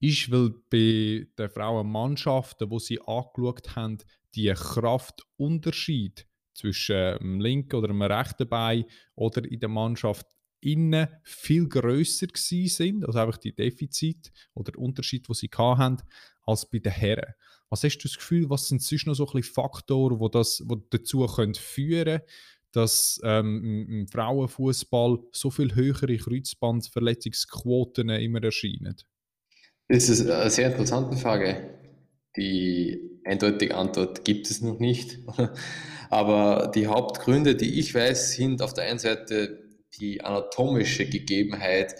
ist, 0.00 0.30
weil 0.30 0.50
bei 0.70 1.28
den 1.38 1.50
Frauenmannschaften, 1.50 2.70
wo 2.70 2.78
sie 2.78 3.00
angeschaut 3.00 3.76
haben, 3.76 3.98
die 4.34 4.52
Kraftunterschied 4.52 6.26
zwischen 6.54 7.18
dem 7.18 7.40
linken 7.40 7.76
oder 7.76 7.88
dem 7.88 8.02
rechten 8.02 8.48
Bein 8.48 8.84
oder 9.14 9.44
in 9.44 9.60
der 9.60 9.68
Mannschaft 9.68 10.26
innen 10.60 11.08
viel 11.22 11.68
grösser 11.68 12.28
sind, 12.34 13.04
also 13.04 13.18
einfach 13.18 13.38
die 13.38 13.54
Defizit 13.54 14.32
oder 14.54 14.78
Unterschied, 14.78 15.28
wo 15.28 15.34
sie 15.34 15.50
hatten, 15.54 16.02
als 16.44 16.68
bei 16.68 16.78
den 16.78 16.92
Herren. 16.92 17.34
Was 17.72 17.84
hast 17.84 17.96
du 17.96 18.08
das 18.08 18.18
Gefühl, 18.18 18.50
was 18.50 18.68
sind 18.68 18.82
sonst 18.82 19.06
noch 19.06 19.14
so 19.14 19.26
ein 19.32 19.42
Faktoren, 19.42 20.18
die 20.18 20.30
das, 20.30 20.62
wo 20.66 20.74
dazu 20.76 21.26
können 21.26 21.54
führen 21.54 22.20
dass 22.74 23.20
ähm, 23.22 23.86
im 23.88 24.08
Frauenfußball 24.08 25.18
so 25.30 25.50
viel 25.50 25.74
höhere 25.74 26.16
Kreuzbandverletzungsquoten 26.16 28.08
immer 28.08 28.42
erscheinen? 28.42 28.96
Das 29.88 30.08
ist 30.08 30.28
eine 30.28 30.50
sehr 30.50 30.70
interessante 30.70 31.16
Frage. 31.16 31.78
Die 32.36 33.20
eindeutige 33.24 33.76
Antwort 33.76 34.24
gibt 34.24 34.50
es 34.50 34.62
noch 34.62 34.78
nicht. 34.78 35.18
Aber 36.10 36.72
die 36.74 36.86
Hauptgründe, 36.86 37.56
die 37.56 37.78
ich 37.78 37.94
weiß, 37.94 38.32
sind 38.32 38.62
auf 38.62 38.72
der 38.72 38.84
einen 38.84 38.98
Seite 38.98 39.62
die 40.00 40.22
anatomische 40.22 41.06
Gegebenheit, 41.06 41.94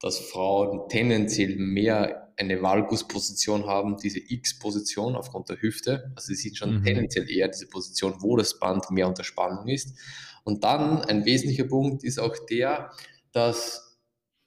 dass 0.00 0.18
Frauen 0.18 0.88
tendenziell 0.88 1.56
mehr 1.56 2.21
eine 2.36 2.62
Valgus-Position 2.62 3.66
haben, 3.66 3.96
diese 3.96 4.18
X-Position 4.18 5.14
aufgrund 5.14 5.48
der 5.48 5.60
Hüfte. 5.60 6.12
Also 6.14 6.28
sie 6.28 6.34
sind 6.34 6.56
schon 6.56 6.78
mhm. 6.78 6.84
tendenziell 6.84 7.30
eher 7.30 7.48
diese 7.48 7.68
Position, 7.68 8.14
wo 8.20 8.36
das 8.36 8.58
Band 8.58 8.90
mehr 8.90 9.08
unter 9.08 9.24
Spannung 9.24 9.68
ist. 9.68 9.98
Und 10.44 10.64
dann 10.64 11.02
ein 11.02 11.24
wesentlicher 11.24 11.64
Punkt 11.64 12.04
ist 12.04 12.18
auch 12.18 12.36
der, 12.50 12.90
dass 13.32 13.98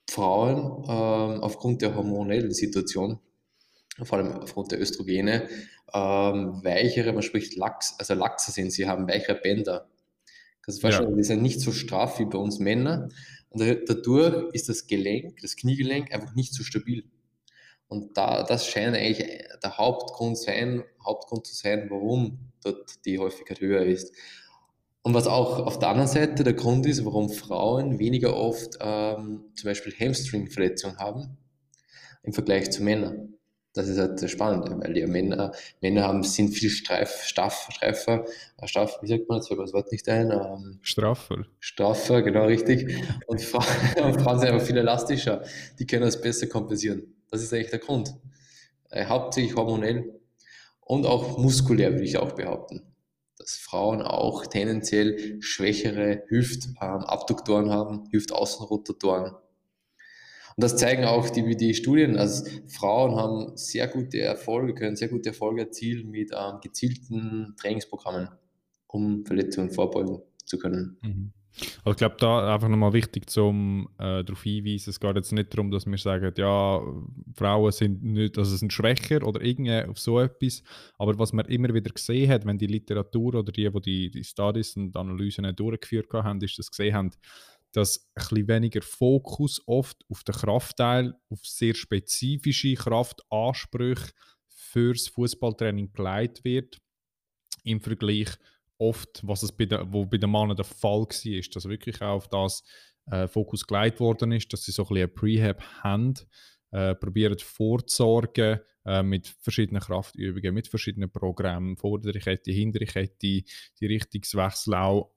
Frauen 0.10 0.84
ähm, 0.88 1.42
aufgrund 1.42 1.82
der 1.82 1.96
hormonellen 1.96 2.54
Situation, 2.54 3.20
vor 4.04 4.18
allem 4.18 4.34
aufgrund 4.34 4.72
der 4.72 4.82
Östrogene, 4.82 5.48
ähm, 5.94 6.63
weichere, 6.63 7.13
man 7.13 7.24
spricht 7.24 7.56
Lachs, 7.56 7.96
also 7.98 8.13
laxer 8.13 8.51
sind, 8.51 8.72
sie 8.72 8.88
haben 8.88 9.08
weichere 9.08 9.36
Bänder. 9.36 9.88
Das 10.65 10.82
ja. 10.82 11.06
die 11.06 11.24
sind 11.24 11.42
nicht 11.42 11.62
so 11.62 11.72
straff 11.72 12.20
wie 12.20 12.25
bei 12.25 12.38
uns 12.38 12.60
Männer. 12.60 13.10
Und 13.50 13.62
dadurch 13.62 14.54
ist 14.54 14.68
das 14.68 14.88
Gelenk, 14.88 15.39
das 15.42 15.56
Kniegelenk 15.56 16.12
einfach 16.12 16.36
nicht 16.36 16.54
so 16.54 16.63
stabil. 16.63 17.06
Und 17.88 18.18
da, 18.18 18.44
das 18.44 18.68
scheint 18.68 18.96
eigentlich 18.96 19.27
der 19.62 19.77
Hauptgrund, 19.77 20.38
sein, 20.38 20.84
Hauptgrund 21.06 21.46
zu 21.46 21.56
sein, 21.56 21.88
warum 21.89 22.51
dort 22.63 23.06
die 23.06 23.20
Häufigkeit 23.20 23.62
höher 23.62 23.84
ist. 23.84 24.13
Und 25.04 25.13
was 25.13 25.27
auch 25.27 25.60
auf 25.60 25.77
der 25.77 25.89
anderen 25.89 26.08
Seite 26.08 26.44
der 26.44 26.54
Grund 26.54 26.88
ist, 26.88 27.06
warum 27.06 27.30
Frauen 27.30 28.00
weniger 28.00 28.36
oft 28.36 28.80
ähm, 28.82 29.44
zum 29.56 29.70
Beispiel 29.70 29.94
Hamstring-Verletzungen 29.94 30.98
haben 30.98 31.38
im 32.24 32.34
Vergleich 32.34 32.72
zu 32.72 32.82
Männern. 32.82 33.36
das 33.74 33.88
ist 33.88 34.00
halt 34.00 34.27
spannend, 34.32 34.68
weil 34.84 34.98
ja 34.98 35.06
Männer, 35.06 35.51
Männer 35.80 36.04
haben, 36.04 36.24
sind 36.24 36.56
viel 36.56 36.72
streif, 36.72 37.22
straff, 37.24 37.68
streifer, 37.72 38.25
äh, 38.58 38.68
straff, 38.68 38.98
wie 39.04 39.08
sagt 39.08 39.30
man, 39.30 39.38
jetzt 39.38 39.51
das 39.51 39.74
Wort 39.74 39.92
nicht 39.92 40.10
ein. 40.10 40.32
Ähm, 40.32 40.80
straffer. 40.82 41.46
Straffer, 41.60 42.24
genau 42.24 42.46
richtig. 42.46 42.96
Und 43.27 43.42
Frauen, 43.42 43.65
und 44.04 44.22
Frauen 44.22 44.39
sind 44.39 44.50
einfach 44.50 44.65
viel 44.65 44.77
elastischer. 44.77 45.44
Die 45.77 45.86
können 45.86 46.06
das 46.06 46.20
besser 46.20 46.48
kompensieren. 46.48 47.15
Das 47.32 47.41
ist 47.41 47.53
eigentlich 47.53 47.72
der 47.72 47.79
Grund. 47.79 48.15
Äh, 48.89 49.05
hauptsächlich 49.05 49.55
hormonell 49.55 50.20
und 50.79 51.05
auch 51.05 51.38
muskulär, 51.38 51.94
würde 51.94 52.03
ich 52.03 52.17
auch 52.17 52.34
behaupten. 52.34 52.82
Dass 53.38 53.58
Frauen 53.58 54.01
auch 54.01 54.46
tendenziell 54.46 55.41
schwächere 55.41 56.24
Hüftabduktoren 56.27 57.72
haben, 57.72 58.08
Hüftaußenrotatoren 58.12 59.36
und 60.58 60.63
das 60.63 60.77
zeigen 60.77 61.03
auch 61.03 61.29
die, 61.29 61.58
die 61.58 61.74
Studien. 61.74 62.17
Also 62.17 62.50
Frauen 62.67 63.15
haben 63.15 63.58
sehr 63.58 63.88
gute 63.89 64.22
Erfolge, 64.22 64.74
können 64.74 64.96
sehr 64.96 65.10
gute 65.10 65.29
Erfolge 65.29 65.62
erzielen 65.63 66.10
mit 66.10 66.32
ähm, 66.32 66.60
gezielten 66.62 67.55
Trainingsprogrammen, 67.60 68.29
um 68.88 69.25
Verletzungen 69.25 69.72
vorbeugen 69.72 70.22
zu 70.46 70.58
können. 70.58 70.98
Mhm. 71.01 71.34
Also 71.84 71.92
ich 71.92 71.98
glaube, 71.98 72.18
da 72.20 72.54
einfach 72.54 72.68
nochmal 72.68 72.94
wichtig 72.94 73.30
zum 73.30 73.90
äh, 73.98 74.24
darauf 74.24 74.44
hinweisen, 74.44 74.90
es 74.90 75.00
geht 75.00 75.16
jetzt 75.16 75.32
nicht 75.32 75.54
darum, 75.54 75.72
dass 75.72 75.86
wir 75.86 75.98
sagen, 75.98 76.34
ja, 76.38 76.82
Frauen 77.36 77.72
sind 77.72 78.04
nicht, 78.04 78.38
also 78.38 78.56
sind 78.56 78.74
schwächer 78.74 79.26
oder 79.26 79.42
irgendwie 79.42 79.84
auf 79.84 80.00
so 80.00 80.20
etwas, 80.20 80.64
aber 80.98 81.18
was 81.18 81.32
man 81.32 81.46
immer 81.46 81.74
wieder 81.74 81.92
gesehen 81.92 82.30
hat, 82.30 82.46
wenn 82.46 82.58
die 82.58 82.68
Literatur 82.68 83.36
oder 83.36 83.52
die, 83.52 83.70
die 83.70 83.82
die, 83.82 84.12
die 84.12 84.24
Studies 84.24 84.76
und 84.76 84.96
Analysen 84.98 85.56
durchgeführt 85.56 86.12
haben, 86.12 86.42
ist, 86.42 86.60
dass 86.60 86.72
gesehen 86.72 86.94
haben, 86.94 87.12
dass 87.72 88.00
ein 88.16 88.24
bisschen 88.28 88.48
weniger 88.48 88.82
Fokus 88.82 89.62
oft 89.66 90.04
auf 90.10 90.24
den 90.24 90.36
Kraftteil, 90.36 91.16
auf 91.30 91.46
sehr 91.46 91.74
spezifische 91.74 92.74
Kraftansprüche 92.76 94.12
fürs 94.48 95.08
Fußballtraining 95.08 95.92
geleitet 95.94 96.44
wird, 96.44 96.78
im 97.64 97.82
Vergleich 97.82 98.30
oft, 98.77 99.22
was 99.24 99.44
es 99.44 99.51
bei 99.51 99.65
den, 99.65 99.91
wo 99.91 100.05
bei 100.05 100.17
den 100.17 100.32
Männern 100.32 100.55
der 100.55 100.65
Fall 100.65 101.01
war, 101.01 101.50
dass 101.53 101.70
wirklich 101.70 102.01
auch 102.01 102.15
auf 102.15 102.27
das 102.27 102.63
äh, 103.08 103.27
Fokus 103.27 103.65
geleitet 103.65 104.00
worden 104.00 104.32
ist, 104.32 104.51
dass 104.51 104.63
sie 104.65 104.72
so 104.72 104.84
ein 104.84 104.88
bisschen 104.88 105.03
eine 105.03 105.08
Prehab 105.08 105.62
haben, 105.84 106.13
äh, 106.72 106.96
probieren 106.96 107.38
vorzusorgen 107.39 108.60
äh, 108.86 109.03
mit 109.03 109.27
verschiedenen 109.39 109.82
Kraftübungen, 109.82 110.53
mit 110.53 110.67
verschiedenen 110.67 111.12
Programmen, 111.12 111.77
vordere 111.77 112.20
Kette, 112.20 112.51
hintere 112.51 112.86
Kette, 112.86 113.17
die 113.20 113.46
Richtungswechsel 113.82 114.74
auch 114.75 115.12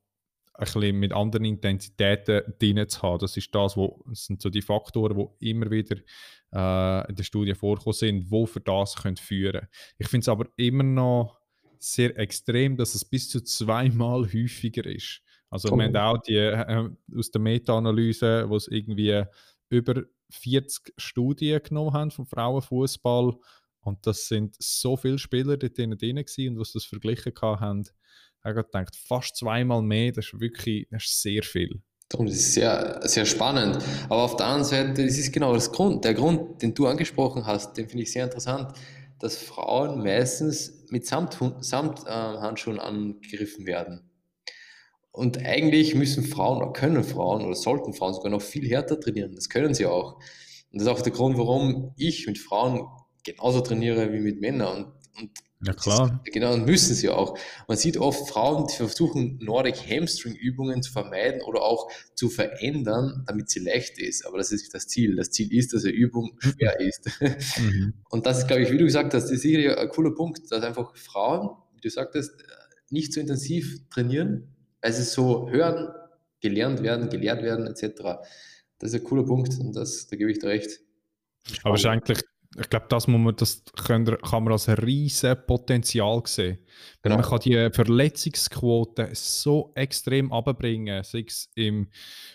ein 0.58 0.64
bisschen 0.64 0.98
mit 0.98 1.12
anderen 1.12 1.44
Intensitäten 1.44 2.42
drin 2.58 2.88
zu 2.88 3.02
haben. 3.02 3.20
Das 3.20 3.36
ist 3.36 3.54
das, 3.54 3.76
wo, 3.76 4.04
das 4.08 4.24
sind 4.24 4.42
so 4.42 4.50
die 4.50 4.62
Faktoren, 4.62 5.28
die 5.40 5.50
immer 5.50 5.70
wieder 5.70 5.96
äh, 6.52 7.08
in 7.08 7.14
der 7.14 7.22
Studie 7.22 7.54
vorkommen 7.54 7.94
sind, 7.94 8.30
wo 8.30 8.44
für 8.44 8.60
das 8.60 8.96
können 8.96 9.16
führen. 9.16 9.68
Ich 9.98 10.08
finde 10.08 10.24
es 10.24 10.28
aber 10.28 10.46
immer 10.56 10.82
noch 10.82 11.37
sehr 11.78 12.16
extrem, 12.18 12.76
dass 12.76 12.94
es 12.94 13.04
bis 13.04 13.28
zu 13.28 13.40
zweimal 13.40 14.24
häufiger 14.32 14.84
ist. 14.86 15.22
Also 15.50 15.70
oh. 15.70 15.76
wir 15.76 15.84
haben 15.84 15.96
auch 15.96 16.18
die 16.18 16.36
äh, 16.36 16.90
aus 17.16 17.30
der 17.30 17.40
Meta-Analyse, 17.40 18.48
wo 18.48 18.56
es 18.56 18.68
irgendwie 18.68 19.24
über 19.70 20.02
40 20.30 20.92
Studien 20.96 21.62
genommen 21.62 21.92
haben 21.92 22.10
vom 22.10 22.26
Frauenfußball 22.26 23.34
und 23.80 24.06
das 24.06 24.28
sind 24.28 24.56
so 24.58 24.96
viele 24.96 25.18
Spieler 25.18 25.56
dort 25.56 25.78
drin, 25.78 25.96
drin 25.96 26.18
und 26.18 26.58
was 26.58 26.72
das 26.72 26.84
verglichen 26.84 27.32
haben, 27.40 27.82
ich 27.82 28.44
habe 28.44 28.62
gedacht, 28.62 28.96
fast 28.96 29.36
zweimal 29.36 29.82
mehr, 29.82 30.12
das 30.12 30.26
ist 30.26 30.40
wirklich 30.40 30.86
das 30.90 31.04
ist 31.04 31.22
sehr 31.22 31.42
viel. 31.42 31.82
Das 32.10 32.20
ist 32.30 32.54
sehr, 32.54 33.00
sehr 33.02 33.26
spannend. 33.26 33.78
Aber 34.08 34.22
auf 34.22 34.36
der 34.36 34.46
anderen 34.46 34.64
Seite, 34.64 35.04
das 35.04 35.18
ist 35.18 35.30
genau 35.32 35.52
das 35.52 35.70
Grund, 35.70 36.04
der 36.04 36.14
Grund, 36.14 36.62
den 36.62 36.72
du 36.72 36.86
angesprochen 36.86 37.44
hast, 37.44 37.76
den 37.76 37.86
finde 37.86 38.04
ich 38.04 38.12
sehr 38.12 38.24
interessant, 38.24 38.72
dass 39.18 39.36
Frauen 39.36 40.02
meistens 40.02 40.84
mit 40.90 41.06
Samthandschuhen 41.06 41.62
Samt, 41.62 42.06
äh, 42.06 42.80
angegriffen 42.80 43.66
werden. 43.66 44.08
Und 45.10 45.38
eigentlich 45.44 45.94
müssen 45.94 46.24
Frauen, 46.24 46.62
oder 46.62 46.72
können 46.72 47.02
Frauen, 47.02 47.44
oder 47.44 47.54
sollten 47.54 47.92
Frauen 47.92 48.14
sogar 48.14 48.30
noch 48.30 48.42
viel 48.42 48.68
härter 48.68 49.00
trainieren. 49.00 49.34
Das 49.34 49.48
können 49.48 49.74
sie 49.74 49.86
auch. 49.86 50.14
Und 50.70 50.80
das 50.80 50.82
ist 50.82 50.88
auch 50.88 51.02
der 51.02 51.12
Grund, 51.12 51.36
warum 51.38 51.92
ich 51.96 52.26
mit 52.26 52.38
Frauen 52.38 52.86
genauso 53.24 53.60
trainiere 53.60 54.12
wie 54.12 54.20
mit 54.20 54.40
Männern. 54.40 54.84
Und, 54.84 54.92
und 55.20 55.30
ja, 55.60 55.72
klar. 55.72 56.20
Ist, 56.24 56.32
genau, 56.32 56.56
müssen 56.56 56.94
sie 56.94 57.08
auch. 57.08 57.36
Man 57.66 57.76
sieht 57.76 57.96
oft 57.96 58.28
Frauen, 58.28 58.68
die 58.68 58.76
versuchen, 58.76 59.38
Nordic 59.42 59.76
Hamstring 59.76 60.34
Übungen 60.34 60.82
zu 60.82 60.92
vermeiden 60.92 61.42
oder 61.42 61.62
auch 61.62 61.90
zu 62.14 62.28
verändern, 62.28 63.24
damit 63.26 63.50
sie 63.50 63.60
leicht 63.60 63.98
ist. 63.98 64.24
Aber 64.24 64.38
das 64.38 64.52
ist 64.52 64.62
nicht 64.62 64.74
das 64.74 64.86
Ziel. 64.86 65.16
Das 65.16 65.30
Ziel 65.30 65.52
ist, 65.52 65.72
dass 65.72 65.82
die 65.82 65.90
Übung 65.90 66.36
schwer 66.40 66.78
ist. 66.80 67.08
Mhm. 67.58 67.94
Und 68.08 68.26
das 68.26 68.38
ist, 68.38 68.46
glaube 68.46 68.62
ich, 68.62 68.70
wie 68.70 68.78
du 68.78 68.84
gesagt 68.84 69.14
hast, 69.14 69.30
ist 69.30 69.42
sicherlich 69.42 69.76
ein 69.76 69.88
cooler 69.88 70.14
Punkt, 70.14 70.50
dass 70.50 70.62
einfach 70.62 70.94
Frauen, 70.96 71.56
wie 71.74 71.80
du 71.80 71.90
sagtest, 71.90 72.32
nicht 72.90 73.12
so 73.12 73.20
intensiv 73.20 73.88
trainieren, 73.90 74.54
weil 74.80 74.92
sie 74.92 75.02
so 75.02 75.50
hören, 75.50 75.88
gelernt 76.40 76.82
werden, 76.82 77.08
gelehrt 77.08 77.42
werden, 77.42 77.66
etc. 77.66 78.20
Das 78.78 78.92
ist 78.92 78.94
ein 78.94 79.04
cooler 79.04 79.24
Punkt 79.24 79.58
und 79.58 79.74
das, 79.74 80.06
da 80.06 80.16
gebe 80.16 80.30
ich 80.30 80.38
dir 80.38 80.48
recht. 80.48 80.80
Aber 81.64 81.74
es 81.74 81.80
ist 81.80 81.86
eigentlich 81.86 82.20
ich 82.56 82.70
glaube, 82.70 82.86
das, 82.88 83.06
muss 83.06 83.20
man, 83.20 83.36
das 83.36 83.62
kann, 83.84 84.04
man 84.04 84.52
als 84.52 84.68
riesen 84.68 85.36
Potenzial 85.46 86.22
sehen. 86.24 86.58
Genau. 87.02 87.16
Man 87.16 87.24
kann 87.24 87.40
die 87.40 87.70
Verletzungsquote 87.70 89.10
so 89.12 89.72
extrem 89.74 90.32
abbringen, 90.32 91.04
sei 91.04 91.24
es 91.26 91.50
im 91.54 91.88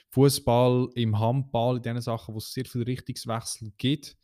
Fußball, 0.09 0.89
im 0.95 1.19
Handball, 1.19 1.77
in 1.77 1.83
den 1.83 2.01
Sachen, 2.01 2.35
wo 2.35 2.37
es 2.37 2.53
sehr 2.53 2.65
viel 2.65 2.83
Richtungswechsel 2.83 3.71
gibt. 3.77 4.15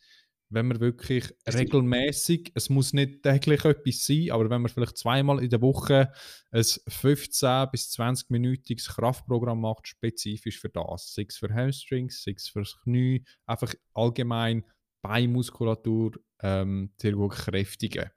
Wenn 0.52 0.68
man 0.68 0.80
wirklich 0.80 1.32
regelmäßig, 1.48 2.52
es 2.56 2.70
muss 2.70 2.92
nicht 2.92 3.22
täglich 3.22 3.66
etwas 3.66 4.06
sein, 4.06 4.32
aber 4.32 4.50
wenn 4.50 4.64
man 4.64 4.72
vielleicht 4.72 4.98
zweimal 4.98 5.44
in 5.44 5.50
der 5.52 5.62
Woche 5.62 6.12
ein 6.52 6.64
15 6.64 7.68
bis 7.72 7.92
20 7.92 8.32
minütiges 8.32 8.88
Kraftprogramm 8.88 9.62
macht, 9.62 9.88
spezifisch 9.88 10.60
für 10.60 10.70
das, 10.70 11.14
sei 11.14 11.26
es 11.30 11.38
für 11.38 11.54
Hamstrings, 11.54 12.24
sei 12.24 12.34
es 12.36 12.48
fürs 12.48 12.80
Knie, 12.82 13.24
einfach 13.46 13.76
allgemein 13.94 14.64
Beinmuskulatur 15.02 16.14
ähm, 16.42 16.92
sehr 17.02 17.14
gut 17.14 17.32
kräftigen. 17.32 18.10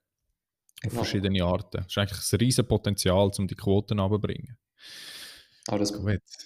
Auf 0.84 0.92
verschiedene 0.94 1.44
Arten. 1.44 1.84
Das 1.84 1.86
ist 1.86 1.98
eigentlich 1.98 2.32
ein 2.32 2.38
riesiges 2.38 2.68
Potenzial, 2.68 3.30
um 3.38 3.46
die 3.46 3.54
Quoten 3.54 4.00
abzubringen. 4.00 4.56
Aber 5.68 5.78
das, 5.78 5.94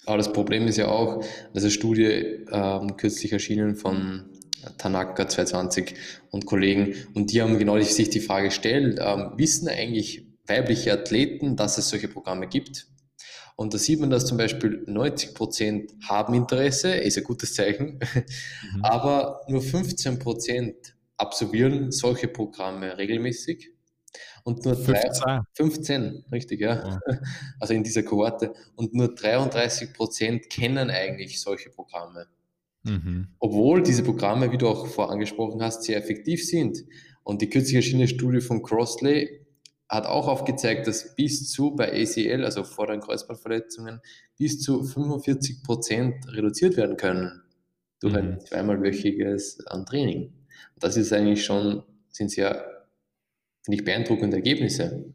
aber 0.05 0.17
das 0.17 0.31
Problem 0.31 0.67
ist 0.67 0.77
ja 0.77 0.89
auch, 0.89 1.23
dass 1.53 1.63
eine 1.63 1.71
Studie 1.71 2.45
ähm, 2.51 2.95
kürzlich 2.97 3.31
erschienen 3.31 3.75
von 3.75 4.29
Tanaka 4.77 5.27
2020 5.27 5.95
und 6.29 6.45
Kollegen 6.45 6.93
und 7.15 7.31
die 7.31 7.41
haben 7.41 7.57
genau 7.57 7.79
sich 7.79 8.09
die 8.09 8.19
Frage 8.19 8.49
gestellt, 8.49 8.99
ähm, 9.01 9.31
wissen 9.35 9.69
eigentlich 9.69 10.27
weibliche 10.45 10.93
Athleten, 10.93 11.55
dass 11.55 11.77
es 11.77 11.89
solche 11.89 12.07
Programme 12.07 12.47
gibt? 12.47 12.87
Und 13.57 13.73
da 13.73 13.79
sieht 13.79 13.99
man, 13.99 14.11
dass 14.11 14.27
zum 14.27 14.37
Beispiel 14.37 14.83
90 14.85 15.33
Prozent 15.33 15.91
haben 16.07 16.35
Interesse, 16.35 16.93
ist 16.93 17.17
ein 17.17 17.23
gutes 17.23 17.55
Zeichen, 17.55 17.99
mhm. 18.13 18.83
aber 18.83 19.41
nur 19.47 19.63
15 19.63 20.19
Prozent 20.19 20.95
absolvieren 21.17 21.91
solche 21.91 22.27
Programme 22.27 22.97
regelmäßig. 22.99 23.71
Und 24.43 24.63
nur 24.63 24.75
15, 24.75 25.11
drei, 25.21 25.41
15 25.55 26.25
richtig, 26.31 26.61
ja. 26.61 26.87
ja. 26.87 26.99
Also 27.59 27.73
in 27.73 27.83
dieser 27.83 28.03
Kohorte. 28.03 28.53
Und 28.75 28.93
nur 28.93 29.13
33 29.13 29.91
Prozent 29.91 30.49
kennen 30.49 30.91
eigentlich 30.91 31.41
solche 31.41 31.71
Programme. 31.71 32.27
Mhm. 32.83 33.29
Obwohl 33.39 33.81
diese 33.81 34.03
Programme, 34.03 34.51
wie 34.51 34.57
du 34.57 34.67
auch 34.67 34.85
vorher 34.85 35.13
angesprochen 35.13 35.61
hast, 35.63 35.83
sehr 35.83 35.97
effektiv 35.97 36.45
sind. 36.45 36.85
Und 37.23 37.41
die 37.41 37.49
kürzlich 37.49 37.75
erschienene 37.75 38.07
Studie 38.07 38.39
von 38.39 38.61
Crossley 38.61 39.46
hat 39.89 40.05
auch 40.05 40.27
aufgezeigt, 40.27 40.87
dass 40.87 41.15
bis 41.15 41.49
zu 41.49 41.75
bei 41.75 41.91
ACL, 41.91 42.43
also 42.43 42.63
vorderen 42.63 42.99
Kreuzbandverletzungen, 42.99 44.01
bis 44.37 44.61
zu 44.61 44.83
45 44.83 45.63
Prozent 45.63 46.27
reduziert 46.27 46.77
werden 46.77 46.97
können 46.97 47.43
durch 47.99 48.13
mhm. 48.13 48.19
ein 48.19 48.41
zweimalwöchiges 48.41 49.59
Training. 49.89 50.33
Das 50.79 50.97
ist 50.97 51.13
eigentlich 51.13 51.45
schon, 51.45 51.83
sind 52.09 52.31
sehr, 52.31 52.85
finde 53.63 53.79
ich, 53.79 53.85
beeindruckende 53.85 54.37
Ergebnisse. 54.37 55.13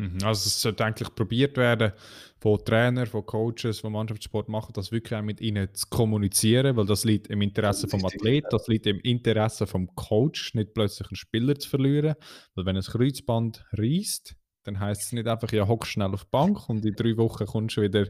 Mhm. 0.00 0.18
Also 0.24 0.46
es 0.46 0.62
sollte 0.62 0.82
eigentlich 0.84 1.14
probiert 1.14 1.58
werden, 1.58 1.92
von 2.38 2.58
Trainern, 2.64 3.06
von 3.06 3.26
Coaches, 3.26 3.80
von 3.80 3.92
Mannschaftssport 3.92 4.48
machen, 4.48 4.72
das 4.72 4.92
wirklich 4.92 5.18
auch 5.18 5.22
mit 5.22 5.42
ihnen 5.42 5.68
zu 5.74 5.86
kommunizieren, 5.90 6.74
weil 6.76 6.86
das 6.86 7.04
liegt 7.04 7.26
im 7.26 7.42
Interesse 7.42 7.86
vom 7.86 8.02
Athlet, 8.06 8.46
das 8.50 8.66
liegt 8.66 8.86
im 8.86 8.98
Interesse 9.00 9.66
vom 9.66 9.94
Coach, 9.94 10.54
nicht 10.54 10.72
plötzlich 10.72 11.08
einen 11.10 11.16
Spieler 11.16 11.54
zu 11.56 11.68
verlieren, 11.68 12.14
weil 12.54 12.64
wenn 12.64 12.76
ein 12.76 12.82
Kreuzband 12.82 13.66
reißt, 13.72 14.36
dann 14.62 14.80
heißt 14.80 15.02
es 15.02 15.12
nicht 15.12 15.28
einfach, 15.28 15.52
ja, 15.52 15.68
hock 15.68 15.86
schnell 15.86 16.14
auf 16.14 16.24
die 16.24 16.30
Bank 16.30 16.68
und 16.70 16.84
in 16.84 16.94
drei 16.94 17.16
Wochen 17.18 17.44
kommst 17.44 17.76
du 17.76 17.82
wieder. 17.82 18.06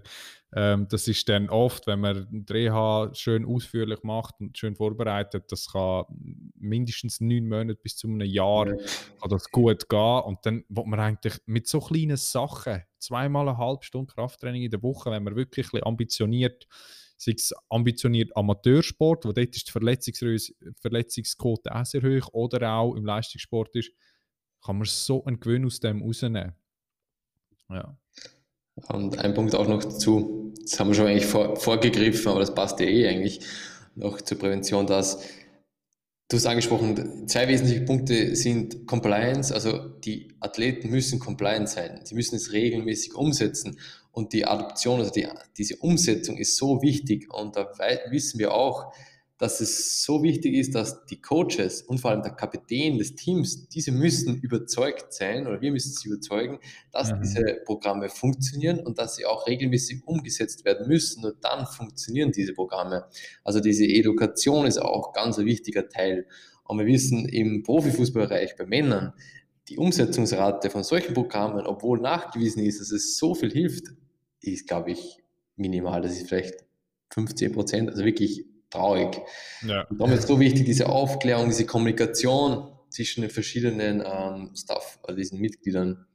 Ähm, 0.52 0.88
das 0.88 1.07
ist 1.07 1.28
dann 1.28 1.49
oft, 1.49 1.87
wenn 1.87 2.00
man 2.00 2.26
einen 2.26 2.47
Reha 2.49 3.11
schön 3.14 3.45
ausführlich 3.45 4.02
macht 4.02 4.40
und 4.40 4.59
schön 4.59 4.75
vorbereitet, 4.75 5.45
das 5.52 5.71
kann 5.71 6.04
mindestens 6.57 7.21
neun 7.21 7.49
Monate 7.49 7.78
bis 7.80 7.97
zu 7.97 8.09
einem 8.09 8.23
Jahr 8.23 8.66
kann 8.66 9.30
das 9.30 9.50
gut 9.50 9.88
gehen. 9.88 10.23
Und 10.25 10.38
dann 10.45 10.64
wird 10.69 10.87
man 10.87 10.99
eigentlich 10.99 11.38
mit 11.47 11.69
so 11.69 11.80
kleinen 11.80 12.16
Sachen, 12.16 12.83
zweimal 12.99 13.49
eine 13.49 13.59
halbe 13.59 13.85
Stunde 13.85 14.12
Krafttraining 14.12 14.62
in 14.62 14.71
der 14.71 14.83
Woche, 14.83 15.11
wenn 15.11 15.23
man 15.23 15.37
wirklich 15.37 15.73
ein 15.73 15.85
ambitioniert 15.85 16.66
sei 17.21 17.33
es 17.33 17.52
ambitioniert 17.69 18.35
Amateursport, 18.35 19.26
wo 19.26 19.33
dort 19.33 19.54
ist 19.54 19.69
die 19.69 19.71
Verletzungs 19.71 20.54
Verletzungsquote 20.80 21.75
auch 21.75 21.85
sehr 21.85 22.02
hoch, 22.02 22.28
oder 22.33 22.73
auch 22.73 22.95
im 22.95 23.04
Leistungssport 23.04 23.76
ist, 23.76 23.92
kann 24.64 24.78
man 24.78 24.87
so 24.87 25.23
einen 25.25 25.38
Gewinn 25.38 25.66
aus 25.66 25.80
dem 25.80 26.02
rausnehmen. 26.02 26.54
Ja. 27.69 27.97
Und 28.88 29.18
ein 29.18 29.34
Punkt 29.34 29.54
auch 29.54 29.68
noch 29.68 29.82
dazu, 29.82 30.52
das 30.62 30.78
haben 30.78 30.88
wir 30.88 30.94
schon 30.94 31.06
eigentlich 31.06 31.26
vor, 31.26 31.56
vorgegriffen, 31.56 32.28
aber 32.28 32.40
das 32.40 32.54
passt 32.54 32.80
ja 32.80 32.87
eh 32.87 33.08
eigentlich 33.08 33.40
noch 33.94 34.20
zur 34.20 34.38
Prävention, 34.38 34.87
dass 34.87 35.20
du 36.28 36.37
hast 36.37 36.46
angesprochen, 36.46 37.26
zwei 37.28 37.49
wesentliche 37.49 37.82
Punkte 37.82 38.37
sind 38.37 38.87
Compliance, 38.87 39.52
also 39.52 39.78
die 39.78 40.28
Athleten 40.40 40.88
müssen 40.90 41.18
compliant 41.18 41.68
sein, 41.68 42.00
sie 42.04 42.14
müssen 42.14 42.37
es 42.37 42.52
regelmäßig 42.52 43.14
umsetzen 43.14 43.78
und 44.12 44.32
die 44.32 44.46
Adoption, 44.46 45.00
also 45.00 45.10
die, 45.10 45.26
diese 45.56 45.76
Umsetzung 45.76 46.37
ist 46.37 46.56
so 46.56 46.82
wichtig 46.82 47.32
und 47.32 47.56
da 47.56 47.68
wissen 48.10 48.38
wir 48.38 48.54
auch, 48.54 48.92
dass 49.40 49.62
es 49.62 50.02
so 50.02 50.23
wichtig 50.23 50.54
ist, 50.54 50.75
dass 50.75 51.06
die 51.06 51.23
Coaches 51.23 51.80
und 51.80 51.99
vor 51.99 52.11
allem 52.11 52.23
der 52.23 52.32
Kapitän 52.32 52.99
des 52.99 53.14
Teams, 53.14 53.68
diese 53.68 53.90
müssen 53.90 54.38
überzeugt 54.38 55.14
sein 55.14 55.47
oder 55.47 55.62
wir 55.62 55.73
müssen 55.73 55.94
sie 55.94 56.09
überzeugen, 56.09 56.59
dass 56.92 57.11
mhm. 57.11 57.23
diese 57.23 57.56
Programme 57.64 58.11
funktionieren 58.11 58.80
und 58.80 58.99
dass 58.99 59.16
sie 59.16 59.25
auch 59.25 59.47
regelmäßig 59.47 60.02
umgesetzt 60.04 60.66
werden 60.66 60.88
müssen. 60.88 61.23
Nur 61.23 61.35
dann 61.40 61.66
funktionieren 61.66 62.32
diese 62.32 62.52
Programme. 62.52 63.06
Also 63.42 63.61
diese 63.61 63.87
Education 63.87 64.66
ist 64.66 64.76
auch 64.76 65.14
ganz 65.14 65.38
ein 65.38 65.47
wichtiger 65.47 65.88
Teil. 65.88 66.26
Und 66.64 66.78
wir 66.78 66.87
wissen 66.87 67.26
im 67.26 67.62
Profifußballbereich 67.62 68.56
bei 68.56 68.66
Männern, 68.66 69.14
die 69.70 69.78
Umsetzungsrate 69.78 70.68
von 70.68 70.85
solchen 70.85 71.14
Programmen, 71.14 71.66
obwohl 71.66 71.99
nachgewiesen 71.99 72.62
ist, 72.62 72.78
dass 72.78 72.90
es 72.90 73.16
so 73.16 73.35
viel 73.35 73.50
hilft, 73.50 73.87
ist, 74.42 74.68
glaube 74.68 74.90
ich, 74.90 75.23
minimal. 75.56 76.02
Das 76.02 76.12
ist 76.12 76.28
vielleicht 76.28 76.56
15 77.14 77.52
Prozent, 77.52 77.88
also 77.88 78.04
wirklich 78.04 78.50
traurig. 78.70 79.20
Ja. 79.66 79.84
Und 79.84 80.00
darum 80.00 80.12
ist 80.12 80.28
so 80.28 80.38
wichtig, 80.40 80.64
diese 80.64 80.88
Aufklärung, 80.88 81.48
diese 81.48 81.66
Kommunikation 81.66 82.68
zwischen 82.88 83.22
den 83.22 83.30
verschiedenen 83.30 84.02
ähm, 84.04 84.50
Staff, 84.54 84.98
also 85.02 85.16
diesen 85.16 85.40
Mitgliedern. 85.40 86.06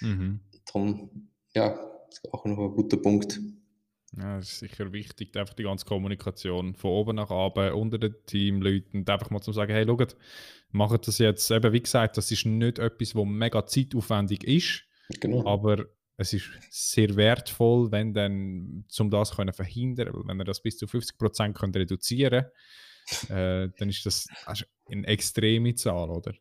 Mhm. 0.00 0.40
Darum, 0.66 1.28
ja, 1.54 1.78
ist 2.10 2.32
auch 2.32 2.44
noch 2.44 2.58
ein 2.58 2.74
guter 2.74 2.96
Punkt. 2.96 3.40
Ja, 4.16 4.38
das 4.38 4.48
ist 4.48 4.58
sicher 4.60 4.92
wichtig, 4.92 5.36
einfach 5.36 5.54
die 5.54 5.64
ganze 5.64 5.84
Kommunikation 5.84 6.74
von 6.74 6.90
oben 6.90 7.16
nach 7.16 7.30
unten, 7.30 7.72
unter 7.72 7.98
den 7.98 8.14
Teamleuten, 8.26 9.06
einfach 9.06 9.30
mal 9.30 9.40
zu 9.40 9.52
sagen, 9.52 9.72
hey, 9.72 9.84
schaut, 9.86 10.16
macht 10.70 11.06
das 11.06 11.18
jetzt, 11.18 11.50
eben 11.50 11.72
wie 11.72 11.82
gesagt, 11.82 12.16
das 12.16 12.30
ist 12.30 12.46
nicht 12.46 12.78
etwas, 12.78 13.14
was 13.14 13.24
mega 13.26 13.66
zeitaufwendig 13.66 14.44
ist, 14.44 14.84
genau. 15.20 15.46
aber 15.46 15.86
es 16.18 16.32
ist 16.34 16.50
sehr 16.70 17.16
wertvoll, 17.16 17.90
wenn 17.90 18.12
dann, 18.12 18.84
um 18.98 19.10
das 19.10 19.34
können 19.34 19.52
verhindern, 19.52 20.12
weil 20.12 20.28
wenn 20.28 20.40
ihr 20.40 20.44
das 20.44 20.60
bis 20.60 20.76
zu 20.76 20.86
50% 20.86 21.54
könnt 21.54 21.76
reduzieren 21.76 22.46
äh, 23.28 23.68
dann 23.76 23.88
ist 23.88 24.06
das 24.06 24.28
also 24.44 24.64
eine 24.90 25.06
extreme 25.06 25.74
Zahl, 25.74 26.10
oder? 26.10 26.34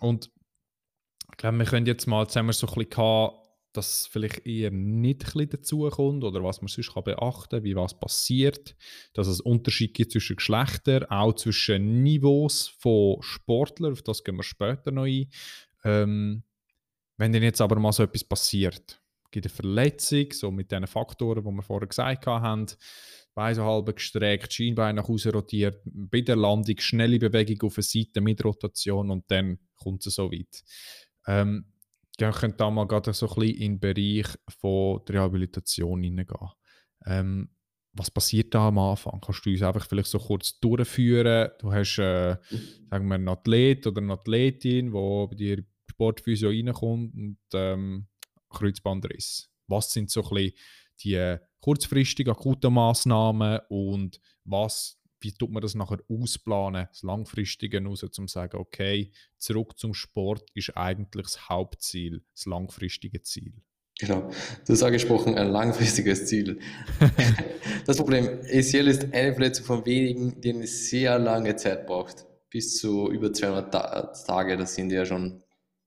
Und 0.00 0.30
ich 1.30 1.36
glaube, 1.36 1.58
wir 1.58 1.66
können 1.66 1.86
jetzt 1.86 2.06
mal 2.06 2.26
zusammen 2.28 2.52
so 2.52 2.66
ein 2.66 2.74
bisschen 2.74 2.96
haben, 2.98 3.36
dass 3.72 4.06
vielleicht 4.06 4.46
eher 4.46 4.70
nicht 4.70 5.34
ein 5.34 5.48
dazukommt 5.48 6.22
oder 6.22 6.44
was 6.44 6.60
man 6.60 6.68
sonst 6.68 6.94
kann 6.94 7.02
beachten 7.04 7.48
kann, 7.50 7.64
wie 7.64 7.74
was 7.74 7.98
passiert, 7.98 8.76
dass 9.14 9.26
es 9.26 9.40
Unterschiede 9.40 9.92
gibt 9.92 10.12
zwischen 10.12 10.36
Geschlechtern, 10.36 11.04
auch 11.06 11.32
zwischen 11.32 12.02
Niveaus 12.02 12.68
von 12.78 13.16
Sportlern, 13.20 13.92
auf 13.92 14.02
das 14.02 14.22
gehen 14.22 14.36
wir 14.36 14.44
später 14.44 14.92
noch 14.92 15.04
ein. 15.06 15.28
Ähm, 15.82 16.44
wenn 17.16 17.32
dann 17.32 17.42
jetzt 17.42 17.60
aber 17.60 17.78
mal 17.78 17.92
so 17.92 18.02
etwas 18.02 18.24
passiert, 18.24 19.00
gibt 19.30 19.46
eine 19.46 19.54
Verletzung, 19.54 20.32
so 20.32 20.50
mit 20.50 20.70
diesen 20.70 20.86
Faktoren, 20.86 21.44
die 21.44 21.50
wir 21.50 21.62
vorher 21.62 21.88
gesagt 21.88 22.26
haben, 22.26 22.66
Bein 23.34 23.54
so 23.56 23.64
halb 23.64 23.96
gestreckt, 23.96 24.52
Schienbein 24.52 24.94
nach 24.94 25.08
außen 25.08 25.32
rotiert, 25.32 25.82
bei 25.84 26.20
der 26.20 26.36
Landung 26.36 26.78
schnelle 26.78 27.18
Bewegung 27.18 27.66
auf 27.66 27.78
eine 27.78 27.82
Seite 27.82 28.20
mit 28.20 28.44
Rotation 28.44 29.10
und 29.10 29.24
dann 29.28 29.58
kommt 29.74 30.06
es 30.06 30.14
so 30.14 30.30
weit. 30.30 30.62
Ähm, 31.26 31.72
ja, 32.20 32.30
ich 32.30 32.36
könnte 32.36 32.58
da 32.58 32.70
mal 32.70 32.86
gerade 32.86 33.12
so 33.12 33.28
ein 33.28 33.34
bisschen 33.34 33.56
in 33.56 33.72
den 33.72 33.80
Bereich 33.80 34.28
von 34.60 35.00
der 35.08 35.16
Rehabilitation 35.16 36.04
hineingehen. 36.04 36.48
Ähm, 37.06 37.50
was 37.92 38.08
passiert 38.08 38.54
da 38.54 38.68
am 38.68 38.78
Anfang? 38.78 39.20
Kannst 39.20 39.44
du 39.44 39.50
uns 39.50 39.62
einfach 39.62 39.88
vielleicht 39.88 40.10
so 40.10 40.20
kurz 40.20 40.60
durchführen? 40.60 41.50
Du 41.58 41.72
hast, 41.72 41.98
äh, 41.98 42.36
sagen 42.88 43.08
wir, 43.08 43.16
einen 43.16 43.28
Athlet 43.28 43.84
oder 43.88 44.00
eine 44.00 44.12
Athletin, 44.12 44.86
die 44.86 44.90
bei 44.92 45.34
dir 45.34 45.64
Sportphysio 45.94 46.48
reinkommt 46.48 47.14
und 47.14 47.38
ähm, 47.52 48.06
Kreuzbandriss. 48.50 49.48
Was 49.68 49.92
sind 49.92 50.10
so 50.10 50.22
ein 50.22 50.28
bisschen 50.28 50.52
die 51.02 51.36
kurzfristigen, 51.60 52.32
akuten 52.32 52.74
Massnahmen 52.74 53.60
und 53.68 54.20
was, 54.44 54.98
wie 55.20 55.32
tut 55.32 55.50
man 55.50 55.62
das 55.62 55.74
nachher 55.74 55.98
ausplanen, 56.08 56.86
das 56.90 57.02
Langfristige 57.02 57.82
raus, 57.82 58.02
um 58.02 58.12
zu 58.12 58.26
sagen, 58.26 58.58
okay, 58.58 59.10
zurück 59.38 59.78
zum 59.78 59.94
Sport 59.94 60.50
ist 60.54 60.76
eigentlich 60.76 61.26
das 61.26 61.48
Hauptziel, 61.48 62.22
das 62.34 62.46
langfristige 62.46 63.22
Ziel. 63.22 63.54
Genau, 63.98 64.28
du 64.66 64.72
hast 64.72 64.82
angesprochen, 64.82 65.38
ein 65.38 65.50
langfristiges 65.52 66.26
Ziel. 66.26 66.58
das 67.86 67.96
Problem, 67.96 68.40
ACL 68.42 68.88
ist 68.88 69.04
eine 69.12 69.32
Verletzung 69.32 69.64
von 69.64 69.86
wenigen, 69.86 70.40
die 70.40 70.52
eine 70.52 70.66
sehr 70.66 71.18
lange 71.18 71.54
Zeit 71.54 71.86
braucht. 71.86 72.26
Bis 72.50 72.76
zu 72.76 73.10
über 73.10 73.32
200 73.32 74.26
Tage, 74.26 74.56
das 74.56 74.74
sind 74.74 74.90
ja 74.90 75.06
schon 75.06 75.43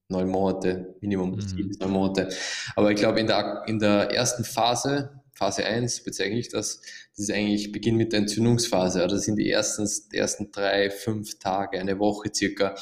neun 0.10 0.30
Monate, 0.30 0.96
Minimum 1.02 1.32
mhm. 1.32 1.76
neun 1.80 1.91
Monate. 1.91 2.30
Aber 2.76 2.91
ich 2.91 2.98
glaube, 2.98 3.20
in 3.20 3.28
der, 3.28 3.63
in 3.67 3.80
der 3.80 4.12
ersten 4.12 4.43
Phase, 4.43 5.22
Phase 5.34 5.65
1, 5.65 6.04
bezeichne 6.04 6.39
ich 6.39 6.50
das, 6.50 6.82
das 7.12 7.20
ist 7.20 7.32
eigentlich 7.32 7.72
Beginn 7.72 7.96
mit 7.96 8.12
der 8.12 8.22
Entzündungsphase. 8.22 9.02
Also 9.02 9.15
das 9.15 9.26
sind 9.26 9.38
die 9.38 9.50
ersten, 9.50 9.88
die 10.12 10.17
ersten 10.17 10.52
drei, 10.52 10.89
fünf 10.89 11.38
Tage, 11.39 11.80
eine 11.80 12.00
Woche 12.00 12.32
circa. 12.34 12.76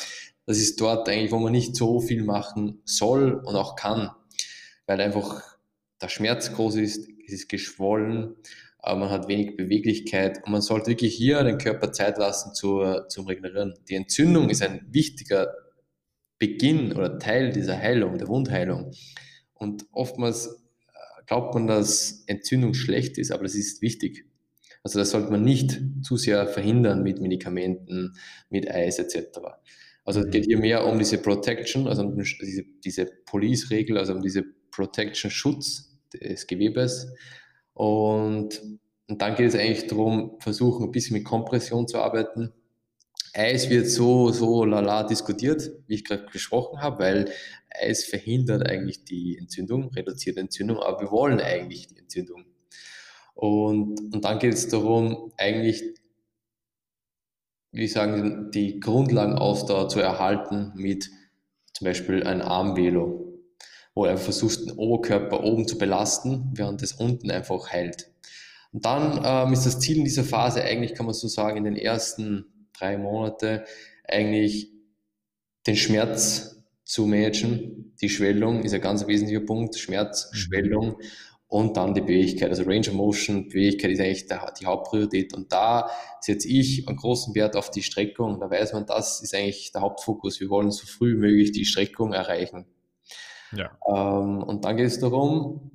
Das 0.46 0.58
ist 0.58 0.80
dort 0.80 1.10
eigentlich, 1.10 1.32
wo 1.32 1.40
man 1.40 1.52
nicht 1.52 1.76
so 1.76 2.00
viel 2.00 2.24
machen 2.24 2.82
soll 2.86 3.34
und 3.34 3.56
auch 3.56 3.76
kann, 3.76 4.12
weil 4.86 5.02
einfach 5.02 5.58
der 6.02 6.10
Schmerz 6.10 6.54
groß 6.54 6.76
ist, 6.76 7.10
es 7.28 7.34
ist 7.34 7.50
geschwollen, 7.50 8.36
aber 8.78 9.00
man 9.00 9.10
hat 9.10 9.28
wenig 9.28 9.58
Beweglichkeit 9.58 10.44
und 10.46 10.52
man 10.52 10.62
sollte 10.62 10.92
wirklich 10.92 11.16
hier 11.16 11.44
den 11.44 11.58
Körper 11.58 11.92
Zeit 11.92 12.20
lassen 12.20 12.54
zu, 12.54 13.02
zum 13.10 13.26
Regenerieren. 13.26 13.74
Die 13.90 13.96
Entzündung 13.96 14.50
ist 14.50 14.62
ein 14.62 14.86
wichtiger 14.92 15.48
Beginn 16.40 16.94
oder 16.94 17.20
Teil 17.20 17.52
dieser 17.52 17.78
Heilung, 17.78 18.18
der 18.18 18.28
Wundheilung. 18.28 18.92
Und 19.54 19.86
oftmals 19.92 20.48
äh, 20.48 21.24
glaubt 21.26 21.54
man, 21.54 21.68
dass 21.68 22.24
Entzündung 22.28 22.74
schlecht 22.74 23.18
ist, 23.18 23.32
aber 23.32 23.44
das 23.44 23.56
ist 23.56 23.82
wichtig. 23.82 24.26
Also 24.84 25.00
das 25.00 25.12
sollte 25.12 25.32
man 25.32 25.44
nicht 25.44 25.82
zu 26.04 26.16
sehr 26.16 26.46
verhindern 26.48 27.02
mit 27.02 27.20
Medikamenten, 27.20 28.14
mit 28.50 28.70
Eis 28.70 29.00
etc. 29.00 29.40
Also 30.04 30.20
es 30.20 30.30
geht 30.30 30.46
hier 30.46 30.60
mehr 30.60 30.86
um 30.86 31.00
diese 31.00 31.18
Protection, 31.18 31.88
also 31.88 32.04
um 32.04 32.16
diese, 32.16 32.64
diese 32.84 33.06
Police-Regel, 33.26 33.98
also 33.98 34.14
um 34.14 34.22
diese 34.22 34.44
Protection-Schutz 34.70 35.98
des 36.14 36.46
Gewebes. 36.46 37.12
Und, 37.74 38.62
und 39.08 39.22
dann 39.22 39.36
geht 39.36 39.48
es 39.48 39.56
eigentlich 39.56 39.88
darum, 39.88 40.38
versuchen 40.40 40.86
ein 40.86 40.92
bisschen 40.92 41.18
mit 41.18 41.26
Kompression 41.26 41.88
zu 41.88 41.98
arbeiten, 41.98 42.54
Eis 43.36 43.70
wird 43.70 43.88
so, 43.90 44.32
so 44.32 44.64
lala 44.64 45.04
diskutiert, 45.04 45.70
wie 45.88 45.96
ich 45.96 46.06
gerade 46.06 46.26
gesprochen 46.28 46.82
habe, 46.82 47.00
weil 47.00 47.32
Eis 47.70 48.06
verhindert 48.06 48.68
eigentlich 48.68 49.04
die 49.04 49.38
Entzündung, 49.38 49.90
reduziert 49.90 50.38
Entzündung, 50.38 50.80
aber 50.80 51.02
wir 51.02 51.12
wollen 51.12 51.42
eigentlich 51.42 51.88
die 51.88 51.98
Entzündung. 51.98 52.46
Und, 53.34 54.00
und 54.14 54.24
dann 54.24 54.40
geht 54.40 54.54
es 54.54 54.70
darum, 54.70 55.34
eigentlich, 55.38 55.84
wie 57.74 57.88
sagen, 57.88 58.52
die 58.52 58.80
Grundlagenausdauer 58.80 59.90
zu 59.90 60.00
erhalten 60.00 60.72
mit 60.76 61.10
zum 61.74 61.86
Beispiel 61.86 62.24
einem 62.24 62.42
Armvelo, 62.42 63.42
wo 63.94 64.06
er 64.06 64.18
versucht, 64.18 64.62
den 64.62 64.78
Oberkörper 64.78 65.44
oben 65.44 65.68
zu 65.68 65.78
belasten, 65.78 66.54
während 66.54 66.82
es 66.82 66.94
unten 66.94 67.30
einfach 67.30 67.70
heilt. 67.70 68.10
Und 68.72 68.86
dann 68.86 69.22
ähm, 69.26 69.52
ist 69.52 69.66
das 69.66 69.80
Ziel 69.80 69.98
in 69.98 70.06
dieser 70.06 70.24
Phase 70.24 70.64
eigentlich, 70.64 70.94
kann 70.94 71.06
man 71.06 71.14
so 71.14 71.28
sagen, 71.28 71.58
in 71.58 71.64
den 71.66 71.76
ersten 71.76 72.46
drei 72.78 72.98
Monate 72.98 73.66
eigentlich 74.08 74.72
den 75.68 75.76
Schmerz 75.76 76.64
zu 76.84 77.06
managen. 77.06 77.96
Die 78.02 78.10
Schwellung 78.10 78.64
ist 78.64 78.74
ein 78.74 78.82
ganz 78.82 79.08
wesentlicher 79.08 79.46
Punkt. 79.46 79.78
Schmerz, 79.78 80.30
mhm. 80.32 80.38
Schwellung 80.38 80.98
und 81.48 81.78
dann 81.78 81.94
die 81.94 82.02
Beweglichkeit. 82.02 82.50
Also 82.50 82.64
Range 82.64 82.88
of 82.88 82.94
Motion, 82.94 83.48
Beweglichkeit 83.48 83.92
ist 83.92 84.00
eigentlich 84.00 84.28
der, 84.28 84.54
die 84.60 84.66
Hauptpriorität. 84.66 85.34
Und 85.34 85.52
da 85.52 85.90
setze 86.20 86.48
ich 86.48 86.88
einen 86.88 86.98
großen 86.98 87.34
Wert 87.36 87.56
auf 87.56 87.72
die 87.72 87.84
Streckung. 87.84 88.40
Da 88.40 88.50
weiß 88.50 88.74
man, 88.74 88.86
das 88.86 89.22
ist 89.22 89.34
eigentlich 89.34 89.72
der 89.72 89.82
Hauptfokus. 89.82 90.40
Wir 90.40 90.50
wollen 90.50 90.72
so 90.72 90.86
früh 90.86 91.16
wie 91.16 91.20
möglich 91.20 91.52
die 91.52 91.66
Streckung 91.66 92.14
erreichen. 92.14 92.66
Ja. 93.52 93.78
Ähm, 93.88 94.44
und 94.44 94.66
dann 94.66 94.78
geht 94.78 94.88
es 94.88 95.00
darum, 95.00 95.72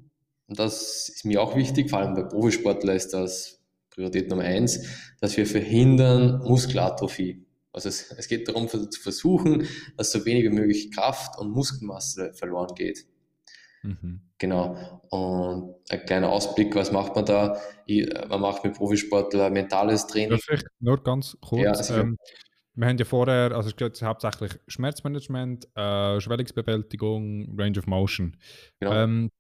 und 0.49 0.59
das 0.59 1.09
ist 1.09 1.25
mir 1.25 1.41
auch 1.41 1.55
wichtig, 1.57 1.91
vor 1.91 2.01
allem 2.01 2.15
bei 2.15 2.25
Profisportler 2.25 2.95
ist 2.95 3.11
das 3.11 3.60
Priorität 4.01 4.31
Nummer 4.31 4.45
eins, 4.45 5.13
dass 5.21 5.37
wir 5.37 5.47
verhindern 5.47 6.41
Muskelatrophie. 6.43 7.45
Also 7.73 7.89
es, 7.89 8.11
es 8.13 8.29
geht 8.29 8.49
darum 8.49 8.67
zu 8.69 8.89
versuchen, 9.01 9.67
dass 9.97 10.11
so 10.11 10.25
wenig 10.25 10.45
wie 10.45 10.49
möglich 10.49 10.91
Kraft 10.91 11.39
und 11.39 11.51
Muskelmasse 11.51 12.33
verloren 12.33 12.75
geht. 12.75 13.07
Mhm. 13.83 14.23
Genau. 14.39 15.03
Und 15.11 15.75
ein 15.91 16.05
kleiner 16.07 16.31
Ausblick, 16.31 16.75
was 16.75 16.91
macht 16.93 17.15
man 17.15 17.27
da? 17.27 17.61
Ich, 17.87 18.09
man 18.29 18.41
macht 18.41 18.65
mit 18.65 18.75
Profisportler 18.75 19.51
mentales 19.51 20.07
Training. 20.07 20.39
Vielleicht 20.39 20.67
nur 20.81 21.03
ganz 21.03 21.37
kurz. 21.41 21.89
Ja, 21.91 22.01
ähm, 22.01 22.17
wir 22.75 22.89
haben 22.89 22.97
ja 22.97 23.05
vorher, 23.05 23.53
also 23.53 23.71
es 23.71 24.03
hauptsächlich 24.03 24.53
Schmerzmanagement, 24.67 25.69
äh, 25.77 26.21
Schwellungsbewältigung, 26.21 27.55
Range 27.59 27.79
of 27.79 27.87
Motion. 27.87 28.37
Genau. 28.79 28.93
Ähm, 28.95 29.31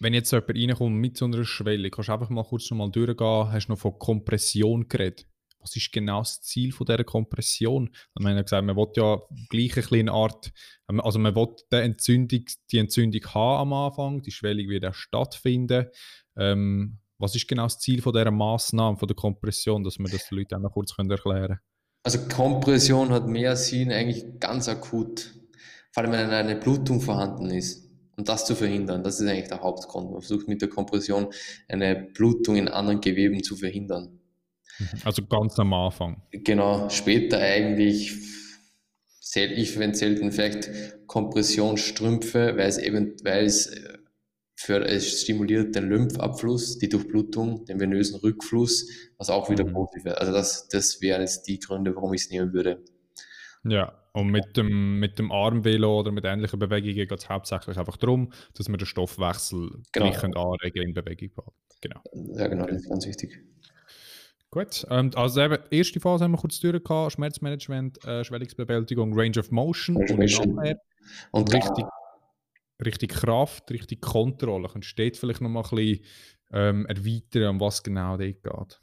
wenn 0.00 0.14
jetzt 0.14 0.32
jemand 0.32 0.50
reinkommt 0.50 0.96
mit 0.96 1.16
so 1.16 1.24
einer 1.24 1.44
Schwelle, 1.44 1.90
kannst 1.90 2.08
du 2.08 2.12
einfach 2.12 2.30
mal 2.30 2.44
kurz 2.44 2.70
noch 2.70 2.78
mal 2.78 2.90
durchgehen, 2.90 3.52
hast 3.52 3.66
du 3.66 3.72
noch 3.72 3.78
von 3.78 3.98
Kompression 3.98 4.88
geredet 4.88 5.26
was 5.64 5.74
ist 5.76 5.92
genau 5.92 6.20
das 6.20 6.42
Ziel 6.42 6.72
von 6.72 6.86
dieser 6.86 7.04
Kompression? 7.04 7.90
Wir 8.14 8.28
haben 8.28 8.36
ja 8.36 8.42
gesagt, 8.42 8.66
man 8.66 8.76
will 8.76 8.88
ja 8.96 9.18
gleich 9.48 9.72
kleine 9.86 10.12
Art, 10.12 10.52
also 10.86 11.18
man 11.18 11.34
will 11.34 11.48
die 11.72 11.76
Entzündung, 11.76 12.44
die 12.70 12.78
Entzündung 12.78 13.24
haben 13.34 13.60
am 13.60 13.72
Anfang, 13.72 14.22
die 14.22 14.30
Schwellung 14.30 14.68
wird 14.68 14.84
auch 14.84 14.94
stattfinden. 14.94 15.86
Ähm, 16.36 16.98
was 17.18 17.34
ist 17.34 17.48
genau 17.48 17.64
das 17.64 17.78
Ziel 17.78 18.02
von 18.02 18.12
dieser 18.12 18.30
Maßnahme, 18.30 18.98
von 18.98 19.08
der 19.08 19.16
Kompression, 19.16 19.82
dass 19.82 19.98
wir 19.98 20.08
das 20.08 20.28
den 20.28 20.38
Leuten 20.38 20.56
auch 20.56 20.60
noch 20.60 20.72
kurz 20.72 20.92
erklären 20.98 21.18
können? 21.22 21.58
Also 22.02 22.18
Kompression 22.28 23.10
hat 23.10 23.26
mehr 23.26 23.56
Sinn 23.56 23.90
eigentlich 23.90 24.38
ganz 24.38 24.68
akut, 24.68 25.34
vor 25.92 26.02
allem 26.02 26.12
wenn 26.12 26.30
eine 26.30 26.56
Blutung 26.56 27.00
vorhanden 27.00 27.50
ist. 27.50 27.83
Um 28.16 28.24
das 28.24 28.46
zu 28.46 28.54
verhindern, 28.54 29.02
das 29.02 29.20
ist 29.20 29.28
eigentlich 29.28 29.48
der 29.48 29.60
Hauptgrund. 29.60 30.10
Man 30.12 30.20
versucht 30.20 30.48
mit 30.48 30.62
der 30.62 30.68
Kompression 30.68 31.28
eine 31.68 31.96
Blutung 31.96 32.56
in 32.56 32.68
anderen 32.68 33.00
Geweben 33.00 33.42
zu 33.42 33.56
verhindern. 33.56 34.20
Also 35.04 35.24
ganz 35.24 35.58
am 35.58 35.72
Anfang. 35.72 36.22
Genau, 36.32 36.88
später 36.90 37.38
eigentlich, 37.38 38.12
ich 39.34 39.70
verwende 39.70 39.96
selten 39.96 40.32
vielleicht 40.32 40.70
Kompressionsstrümpfe, 41.06 42.56
weil 42.56 42.68
es 42.68 42.78
eben, 42.78 43.14
weil 43.22 43.44
es 43.44 43.66
äh, 43.66 43.98
für, 44.56 44.84
es 44.84 45.22
stimuliert 45.22 45.74
den 45.74 45.88
Lymphabfluss, 45.88 46.78
die 46.78 46.88
Durchblutung, 46.88 47.64
den 47.66 47.80
venösen 47.80 48.16
Rückfluss, 48.16 48.88
was 49.18 49.30
auch 49.30 49.50
wieder 49.50 49.64
mhm. 49.64 49.72
positiv 49.72 50.04
wäre. 50.04 50.18
Also 50.18 50.32
das, 50.32 50.68
das 50.68 51.00
wären 51.00 51.20
jetzt 51.20 51.46
die 51.48 51.58
Gründe, 51.58 51.94
warum 51.94 52.14
ich 52.14 52.22
es 52.22 52.30
nehmen 52.30 52.52
würde. 52.52 52.82
Ja, 53.64 54.03
und 54.14 54.28
mit 54.28 54.56
dem, 54.56 55.00
mit 55.00 55.18
dem 55.18 55.32
Armvelo 55.32 56.00
oder 56.00 56.12
mit 56.12 56.24
ähnlichen 56.24 56.58
Bewegungen 56.58 56.94
geht 56.94 57.12
es 57.12 57.28
hauptsächlich 57.28 57.76
einfach 57.76 57.96
darum, 57.96 58.32
dass 58.54 58.68
wir 58.68 58.76
den 58.76 58.86
Stoffwechsel 58.86 59.82
genau. 59.92 60.10
gleich 60.10 60.24
anregen 60.24 60.82
in 60.82 60.94
Bewegung 60.94 61.30
Genau. 61.80 62.00
Ja, 62.12 62.46
genau, 62.46 62.66
das 62.66 62.76
ist 62.76 62.88
ganz 62.88 63.06
wichtig. 63.06 63.40
Gut, 64.50 64.86
ähm, 64.88 65.10
also 65.16 65.40
eben, 65.42 65.58
erste 65.70 65.98
Phase 65.98 66.24
haben 66.24 66.30
wir 66.30 66.38
kurz 66.38 66.60
durchgehabt, 66.60 67.12
Schmerzmanagement, 67.12 68.04
äh, 68.06 68.24
Schwellungsbewältigung, 68.24 69.12
Range 69.18 69.38
of 69.38 69.50
Motion 69.50 69.96
Range 69.96 70.38
und 70.40 70.54
nachher 70.54 70.78
und 71.32 71.52
richtig, 71.52 71.84
richtig 72.84 73.10
Kraft, 73.10 73.68
richtig 73.72 74.00
Kontrolle. 74.00 74.68
Könntest 74.68 74.96
du 74.96 75.10
vielleicht 75.12 75.40
noch 75.40 75.50
mal 75.50 75.64
ein 75.64 75.76
bisschen 75.76 76.04
ähm, 76.52 76.86
erweitern, 76.86 77.48
um 77.48 77.60
was 77.60 77.82
genau 77.82 78.16
dort 78.16 78.42
geht? 78.42 78.80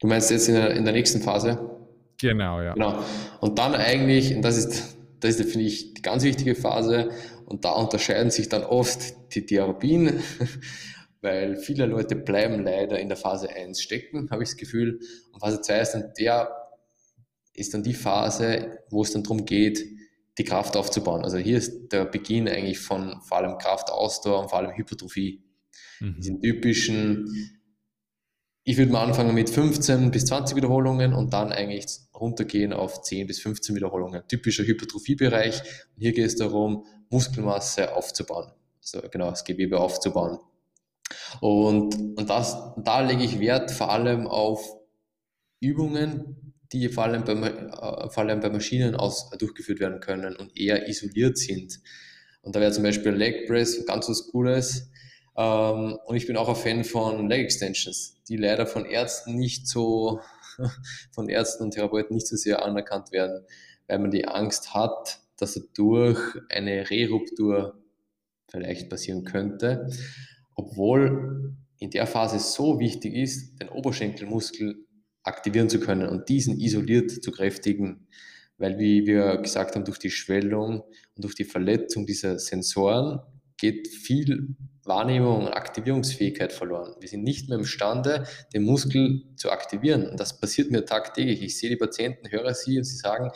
Du 0.00 0.06
meinst 0.06 0.30
jetzt 0.30 0.48
in 0.48 0.54
der, 0.54 0.70
in 0.70 0.84
der 0.84 0.94
nächsten 0.94 1.20
Phase? 1.20 1.79
Genau, 2.20 2.60
ja. 2.60 2.74
Genau. 2.74 3.02
Und 3.40 3.58
dann 3.58 3.74
eigentlich, 3.74 4.34
und 4.34 4.42
das 4.42 4.56
ist, 4.56 4.96
das 5.20 5.38
ist, 5.38 5.50
finde 5.50 5.66
ich, 5.66 5.94
die 5.94 6.02
ganz 6.02 6.22
wichtige 6.22 6.54
Phase, 6.54 7.10
und 7.46 7.64
da 7.64 7.72
unterscheiden 7.72 8.30
sich 8.30 8.48
dann 8.48 8.62
oft 8.62 9.34
die 9.34 9.44
Therapien 9.44 10.22
weil 11.22 11.56
viele 11.56 11.86
Leute 11.86 12.16
bleiben 12.16 12.62
leider 12.64 12.98
in 12.98 13.08
der 13.08 13.16
Phase 13.16 13.50
1 13.50 13.80
stecken, 13.80 14.30
habe 14.30 14.42
ich 14.42 14.50
das 14.50 14.56
Gefühl. 14.56 15.00
Und 15.32 15.40
Phase 15.40 15.60
2 15.60 15.80
ist 15.80 15.92
dann 15.92 16.12
der, 16.18 16.50
ist 17.54 17.74
dann 17.74 17.82
die 17.82 17.94
Phase, 17.94 18.78
wo 18.90 19.02
es 19.02 19.12
dann 19.12 19.22
darum 19.22 19.44
geht, 19.44 19.84
die 20.38 20.44
Kraft 20.44 20.76
aufzubauen. 20.76 21.22
Also 21.22 21.36
hier 21.36 21.58
ist 21.58 21.88
der 21.88 22.06
Beginn 22.06 22.48
eigentlich 22.48 22.78
von 22.78 23.20
vor 23.22 23.38
allem 23.38 23.58
Kraftausdauer 23.58 24.42
und 24.42 24.48
vor 24.48 24.58
allem 24.58 24.74
Hypertrophie. 24.74 25.42
Mhm. 26.00 26.16
Diesen 26.16 26.40
typischen, 26.40 27.59
ich 28.64 28.76
würde 28.76 28.92
mal 28.92 29.04
anfangen 29.04 29.34
mit 29.34 29.50
15 29.50 30.10
bis 30.10 30.26
20 30.26 30.56
Wiederholungen 30.56 31.14
und 31.14 31.32
dann 31.32 31.52
eigentlich 31.52 31.86
runtergehen 32.14 32.72
auf 32.72 33.02
10 33.02 33.26
bis 33.26 33.40
15 33.40 33.74
Wiederholungen. 33.74 34.22
Typischer 34.28 34.64
Hypertrophiebereich. 34.64 35.60
Und 35.96 36.02
hier 36.02 36.12
geht 36.12 36.26
es 36.26 36.36
darum, 36.36 36.84
Muskelmasse 37.08 37.94
aufzubauen. 37.94 38.52
Also 38.82 39.08
genau, 39.10 39.30
das 39.30 39.44
Gewebe 39.44 39.80
aufzubauen. 39.80 40.38
Und, 41.40 41.94
und 41.94 42.30
das, 42.30 42.56
da 42.76 43.00
lege 43.00 43.24
ich 43.24 43.40
Wert 43.40 43.70
vor 43.70 43.90
allem 43.90 44.26
auf 44.26 44.62
Übungen, 45.60 46.54
die 46.72 46.88
vor 46.88 47.04
allem 47.04 47.24
bei, 47.24 47.32
äh, 47.32 48.10
vor 48.10 48.22
allem 48.22 48.40
bei 48.40 48.50
Maschinen 48.50 48.94
aus, 48.94 49.30
durchgeführt 49.30 49.80
werden 49.80 50.00
können 50.00 50.36
und 50.36 50.56
eher 50.56 50.88
isoliert 50.88 51.38
sind. 51.38 51.80
Und 52.42 52.54
da 52.54 52.60
wäre 52.60 52.72
zum 52.72 52.84
Beispiel 52.84 53.12
Leg 53.12 53.46
Press 53.48 53.84
ganz 53.86 54.08
was 54.08 54.28
Cooles. 54.28 54.90
Ähm, 55.36 55.98
und 56.06 56.16
ich 56.16 56.26
bin 56.26 56.36
auch 56.36 56.48
ein 56.48 56.56
Fan 56.56 56.84
von 56.84 57.28
Leg 57.28 57.44
Extensions, 57.44 58.20
die 58.28 58.36
leider 58.36 58.66
von 58.66 58.84
Ärzten 58.84 59.36
nicht 59.36 59.66
so, 59.66 60.20
von 61.12 61.28
Ärzten 61.28 61.64
und 61.64 61.70
Therapeuten 61.72 62.14
nicht 62.14 62.26
so 62.26 62.36
sehr 62.36 62.64
anerkannt 62.64 63.12
werden, 63.12 63.44
weil 63.86 63.98
man 63.98 64.10
die 64.10 64.26
Angst 64.26 64.74
hat, 64.74 65.20
dass 65.36 65.54
dadurch 65.54 66.18
eine 66.48 66.90
Reruptur 66.90 67.82
vielleicht 68.48 68.90
passieren 68.90 69.24
könnte. 69.24 69.88
Obwohl 70.54 71.56
in 71.78 71.90
der 71.90 72.06
Phase 72.06 72.38
so 72.38 72.78
wichtig 72.78 73.14
ist, 73.14 73.58
den 73.60 73.68
Oberschenkelmuskel 73.68 74.84
aktivieren 75.22 75.68
zu 75.68 75.80
können 75.80 76.08
und 76.08 76.28
diesen 76.28 76.58
isoliert 76.58 77.10
zu 77.10 77.30
kräftigen, 77.30 78.06
weil 78.58 78.78
wie 78.78 79.06
wir 79.06 79.38
gesagt 79.38 79.74
haben, 79.74 79.84
durch 79.84 79.98
die 79.98 80.10
Schwellung 80.10 80.82
und 81.14 81.24
durch 81.24 81.34
die 81.34 81.44
Verletzung 81.44 82.04
dieser 82.04 82.38
Sensoren 82.38 83.20
geht 83.56 83.88
viel 83.88 84.56
Wahrnehmung 84.84 85.46
und 85.46 85.52
Aktivierungsfähigkeit 85.52 86.52
verloren. 86.52 86.94
Wir 87.00 87.08
sind 87.08 87.22
nicht 87.22 87.48
mehr 87.48 87.58
imstande, 87.58 88.26
den 88.54 88.62
Muskel 88.62 89.24
zu 89.36 89.50
aktivieren. 89.50 90.08
Und 90.08 90.18
das 90.18 90.40
passiert 90.40 90.70
mir 90.70 90.84
tagtäglich. 90.84 91.42
Ich 91.42 91.58
sehe 91.58 91.70
die 91.70 91.76
Patienten, 91.76 92.30
höre 92.30 92.54
sie 92.54 92.78
und 92.78 92.84
sie 92.84 92.96
sagen, 92.96 93.30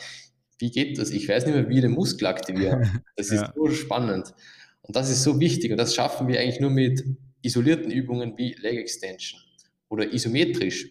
wie 0.58 0.70
geht 0.70 0.98
das? 0.98 1.10
Ich 1.10 1.28
weiß 1.28 1.46
nicht 1.46 1.54
mehr, 1.54 1.68
wie 1.68 1.76
ich 1.76 1.82
den 1.82 1.92
Muskel 1.92 2.26
aktivieren. 2.26 3.02
Das 3.16 3.28
ist 3.28 3.42
ja. 3.42 3.52
so 3.54 3.68
spannend. 3.70 4.34
Und 4.82 4.96
das 4.96 5.10
ist 5.10 5.22
so 5.22 5.40
wichtig 5.40 5.70
und 5.70 5.78
das 5.78 5.94
schaffen 5.94 6.28
wir 6.28 6.40
eigentlich 6.40 6.60
nur 6.60 6.70
mit 6.70 7.02
isolierten 7.42 7.90
Übungen 7.90 8.36
wie 8.36 8.54
Leg 8.54 8.78
Extension 8.78 9.40
oder 9.88 10.12
isometrisch. 10.12 10.90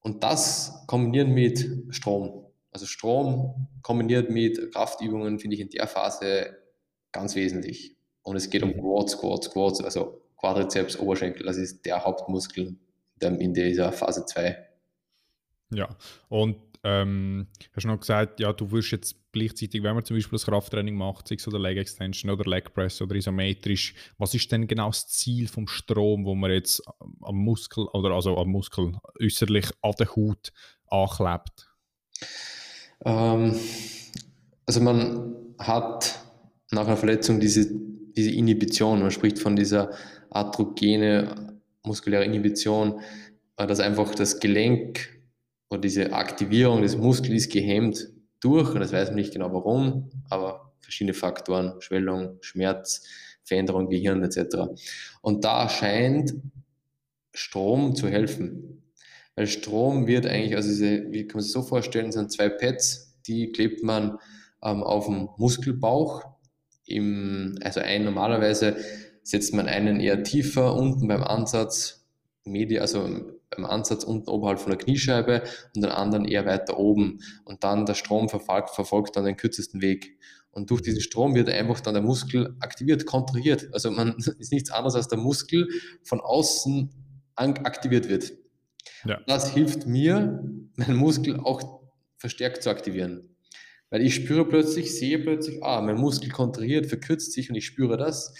Und 0.00 0.22
das 0.22 0.84
kombinieren 0.86 1.32
mit 1.32 1.66
Strom. 1.90 2.46
Also 2.70 2.86
Strom 2.86 3.68
kombiniert 3.82 4.30
mit 4.30 4.72
Kraftübungen 4.72 5.38
finde 5.38 5.54
ich 5.54 5.60
in 5.60 5.70
der 5.70 5.86
Phase 5.86 6.58
ganz 7.12 7.34
wesentlich. 7.36 7.93
Und 8.24 8.36
es 8.36 8.50
geht 8.50 8.62
um 8.62 8.72
Quads, 8.72 9.18
Quads, 9.18 9.50
Quads, 9.50 9.80
also 9.82 10.20
Quadrizeps, 10.36 10.98
Oberschenkel, 10.98 11.46
das 11.46 11.56
ist 11.56 11.86
der 11.86 12.04
Hauptmuskel 12.04 12.76
in 13.20 13.54
dieser 13.54 13.92
Phase 13.92 14.26
2. 14.26 14.56
Ja, 15.70 15.88
und 16.28 16.56
ähm, 16.82 17.46
hast 17.74 17.84
du 17.84 17.88
noch 17.88 18.00
gesagt, 18.00 18.40
ja, 18.40 18.52
du 18.52 18.70
wirst 18.70 18.90
jetzt 18.90 19.16
gleichzeitig, 19.32 19.82
wenn 19.82 19.94
man 19.94 20.04
zum 20.04 20.16
Beispiel 20.16 20.36
das 20.36 20.44
Krafttraining 20.44 20.94
macht, 20.94 21.28
sei 21.28 21.36
es 21.36 21.48
oder 21.48 21.58
Leg 21.58 21.78
Extension 21.78 22.30
oder 22.30 22.48
Leg 22.48 22.74
Press 22.74 23.00
oder 23.00 23.14
isometrisch, 23.14 23.94
was 24.18 24.34
ist 24.34 24.52
denn 24.52 24.66
genau 24.66 24.88
das 24.88 25.08
Ziel 25.08 25.48
vom 25.48 25.66
Strom, 25.66 26.26
wo 26.26 26.34
man 26.34 26.50
jetzt 26.50 26.82
am 27.22 27.36
Muskel 27.36 27.86
oder 27.94 28.10
also 28.10 28.36
am 28.36 28.48
Muskel 28.48 28.98
äußerlich 29.20 29.70
an 29.80 29.94
der 29.98 30.14
Haut 30.14 30.52
anklebt? 30.88 31.70
Ähm, 33.06 33.58
also 34.66 34.80
man 34.80 35.34
hat 35.58 36.20
nach 36.70 36.86
einer 36.86 36.98
Verletzung 36.98 37.40
diese, 37.40 37.70
diese 38.16 38.30
Inhibition, 38.30 39.00
man 39.00 39.10
spricht 39.10 39.38
von 39.38 39.56
dieser 39.56 39.90
atrogene 40.30 41.58
muskuläre 41.82 42.24
Inhibition, 42.24 43.00
dass 43.56 43.80
einfach 43.80 44.14
das 44.14 44.40
Gelenk 44.40 45.08
oder 45.68 45.80
diese 45.80 46.12
Aktivierung 46.12 46.82
des 46.82 46.96
Muskels 46.96 47.48
gehemmt 47.48 48.08
durch 48.40 48.70
und 48.74 48.80
das 48.80 48.92
weiß 48.92 49.08
man 49.08 49.16
nicht 49.16 49.32
genau 49.32 49.52
warum, 49.52 50.10
aber 50.28 50.72
verschiedene 50.80 51.14
Faktoren, 51.14 51.80
Schwellung, 51.80 52.38
Schmerz, 52.40 53.02
Veränderung 53.42 53.88
Gehirn 53.88 54.22
etc. 54.22 54.56
Und 55.22 55.44
da 55.44 55.68
scheint 55.68 56.34
Strom 57.32 57.94
zu 57.94 58.08
helfen. 58.08 58.82
Weil 59.36 59.46
Strom 59.46 60.06
wird 60.06 60.26
eigentlich, 60.26 60.54
also 60.54 60.68
diese, 60.68 61.10
wie 61.12 61.26
kann 61.26 61.38
man 61.38 61.42
sich 61.42 61.52
so 61.52 61.62
vorstellen, 61.62 62.12
sind 62.12 62.30
zwei 62.30 62.48
Pads, 62.48 63.16
die 63.26 63.50
klebt 63.50 63.82
man 63.82 64.18
ähm, 64.62 64.82
auf 64.82 65.06
dem 65.06 65.28
Muskelbauch. 65.36 66.22
Im, 66.86 67.58
also 67.62 67.80
ein 67.80 68.04
normalerweise 68.04 68.76
setzt 69.22 69.54
man 69.54 69.66
einen 69.66 70.00
eher 70.00 70.22
tiefer 70.22 70.74
unten 70.74 71.08
beim 71.08 71.22
Ansatz, 71.22 72.06
Medi, 72.44 72.78
also 72.78 73.08
beim 73.50 73.64
Ansatz 73.64 74.04
unten 74.04 74.28
oberhalb 74.28 74.60
von 74.60 74.70
der 74.70 74.78
Kniescheibe 74.78 75.42
und 75.74 75.82
den 75.82 75.90
anderen 75.90 76.26
eher 76.26 76.44
weiter 76.44 76.78
oben. 76.78 77.20
Und 77.44 77.64
dann 77.64 77.86
der 77.86 77.94
Strom 77.94 78.28
verfolgt, 78.28 78.70
verfolgt 78.70 79.16
dann 79.16 79.24
den 79.24 79.36
kürzesten 79.36 79.80
Weg. 79.80 80.18
Und 80.50 80.70
durch 80.70 80.82
diesen 80.82 81.00
Strom 81.00 81.34
wird 81.34 81.48
einfach 81.48 81.80
dann 81.80 81.94
der 81.94 82.02
Muskel 82.02 82.54
aktiviert, 82.60 83.06
kontrahiert. 83.06 83.68
Also 83.72 83.90
man 83.90 84.16
ist 84.38 84.52
nichts 84.52 84.70
anderes 84.70 84.94
als 84.94 85.08
der 85.08 85.18
Muskel 85.18 85.68
von 86.04 86.20
außen 86.20 86.90
aktiviert 87.34 88.08
wird. 88.08 88.32
Ja. 89.04 89.20
Das 89.26 89.52
hilft 89.52 89.86
mir, 89.86 90.44
meinen 90.76 90.96
Muskel 90.96 91.40
auch 91.40 91.80
verstärkt 92.16 92.62
zu 92.62 92.70
aktivieren. 92.70 93.33
Weil 93.94 94.02
ich 94.02 94.16
spüre 94.16 94.44
plötzlich, 94.44 94.92
sehe 94.92 95.20
plötzlich, 95.20 95.62
ah, 95.62 95.80
mein 95.80 95.94
Muskel 95.94 96.28
kontrahiert, 96.28 96.86
verkürzt 96.86 97.30
sich 97.30 97.48
und 97.48 97.54
ich 97.54 97.64
spüre 97.64 97.96
das. 97.96 98.34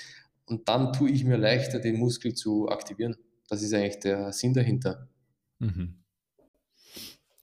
Und 0.46 0.68
dann 0.68 0.92
tue 0.92 1.08
ich 1.08 1.22
mir 1.22 1.36
leichter, 1.36 1.78
den 1.78 1.96
Muskel 1.96 2.34
zu 2.34 2.68
aktivieren. 2.68 3.14
Das 3.48 3.62
ist 3.62 3.72
eigentlich 3.72 4.00
der 4.00 4.32
Sinn 4.32 4.52
dahinter. 4.52 5.08
Mhm. 5.60 6.02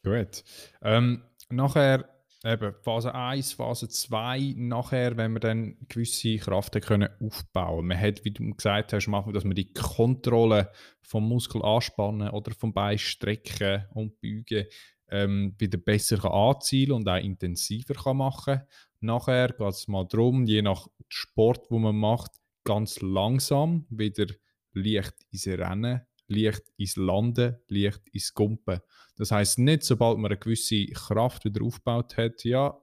Gut. 0.03 0.43
Ähm, 0.81 1.23
nachher 1.49 2.09
eben 2.43 2.73
Phase 2.81 3.15
1, 3.15 3.53
Phase 3.53 3.87
2, 3.87 4.55
nachher, 4.57 5.15
wenn 5.15 5.31
wir 5.31 5.39
dann 5.39 5.77
gewisse 5.87 6.35
Kraft 6.35 6.81
können 6.81 7.07
aufbauen 7.21 7.87
Man 7.87 7.97
hat, 7.97 8.25
wie 8.25 8.31
du 8.31 8.53
gesagt 8.53 8.91
hast, 8.91 9.07
machen, 9.07 9.31
dass 9.31 9.45
wir 9.45 9.53
die 9.53 9.71
Kontrolle 9.71 10.69
vom 11.01 11.29
Muskel 11.29 11.61
anspannen 11.63 12.31
oder 12.31 12.51
vom 12.51 12.73
Bein 12.73 12.97
strecken 12.97 13.85
und 13.93 14.19
beugen 14.19 14.65
ähm, 15.11 15.55
wieder 15.57 15.77
besser 15.77 16.17
kann 16.17 16.31
anzielen 16.31 16.93
und 16.93 17.07
auch 17.07 17.17
intensiver 17.17 17.93
kann 17.93 18.17
machen 18.17 18.61
Nachher 18.99 19.47
geht 19.47 19.67
es 19.67 19.87
mal 19.87 20.05
darum, 20.07 20.45
je 20.45 20.61
nach 20.61 20.87
Sport, 21.07 21.71
wo 21.71 21.79
man 21.79 21.95
macht, 21.95 22.31
ganz 22.63 23.01
langsam 23.01 23.87
wieder 23.89 24.27
leicht 24.73 25.15
ins 25.31 25.47
Rennen 25.47 26.01
leicht 26.31 26.63
ins 26.77 26.95
Landen, 26.95 27.57
leicht 27.67 28.01
ins 28.11 28.33
Gumpen. 28.33 28.79
Das 29.17 29.31
heißt 29.31 29.59
nicht, 29.59 29.83
sobald 29.83 30.17
man 30.17 30.31
eine 30.31 30.39
gewisse 30.39 30.85
Kraft 30.87 31.45
wieder 31.45 31.63
aufgebaut 31.63 32.17
hat, 32.17 32.43
ja, 32.43 32.75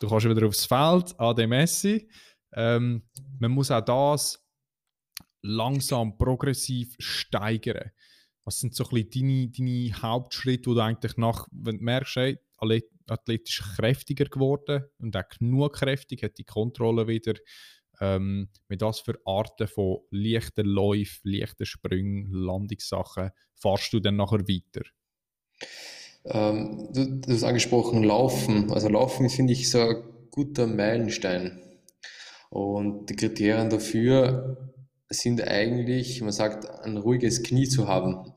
du 0.00 0.08
kannst 0.08 0.28
wieder 0.28 0.46
aufs 0.46 0.64
Feld, 0.64 1.18
an 1.18 1.48
Messi. 1.48 2.08
Ähm, 2.52 3.02
man 3.38 3.50
muss 3.50 3.70
auch 3.70 3.84
das 3.84 4.44
langsam, 5.42 6.16
progressiv 6.16 6.94
steigern. 6.98 7.90
Was 8.44 8.60
sind 8.60 8.74
so 8.74 8.84
ein 8.84 8.90
bisschen 8.90 9.28
deine, 9.28 9.48
deine 9.48 10.02
Hauptschritte, 10.02 10.70
wo 10.70 10.74
du 10.74 10.80
eigentlich 10.80 11.16
nach, 11.16 11.46
wenn 11.52 11.78
du 11.78 11.84
merkst, 11.84 12.16
hey, 12.16 12.38
athletisch 13.06 13.62
kräftiger 13.76 14.26
geworden 14.26 14.84
und 14.98 15.16
auch 15.16 15.28
genug 15.38 15.74
kräftig, 15.74 16.22
hat 16.22 16.38
die 16.38 16.44
Kontrolle 16.44 17.06
wieder 17.06 17.34
ähm, 18.00 18.48
mit 18.68 18.80
was 18.80 19.00
für 19.00 19.18
Arten 19.24 19.68
von 19.68 19.98
leichten 20.10 20.66
Läufen, 20.66 21.30
leichten 21.30 21.66
Sprüngen, 21.66 22.30
Landungssachen 22.32 23.30
fahrst 23.56 23.92
du 23.92 24.00
dann 24.00 24.16
nachher 24.16 24.40
weiter? 24.40 24.82
Ähm, 26.24 26.88
du, 26.92 27.20
du 27.20 27.32
hast 27.32 27.44
angesprochen, 27.44 28.02
Laufen. 28.02 28.72
Also 28.72 28.88
Laufen 28.88 29.28
finde 29.28 29.52
ich 29.52 29.70
so 29.70 29.80
ein 29.80 30.02
guter 30.30 30.66
Meilenstein. 30.66 31.60
Und 32.48 33.08
die 33.10 33.16
Kriterien 33.16 33.70
dafür 33.70 34.74
sind 35.10 35.42
eigentlich, 35.42 36.20
man 36.22 36.32
sagt, 36.32 36.68
ein 36.82 36.96
ruhiges 36.96 37.42
Knie 37.42 37.68
zu 37.68 37.88
haben 37.88 38.32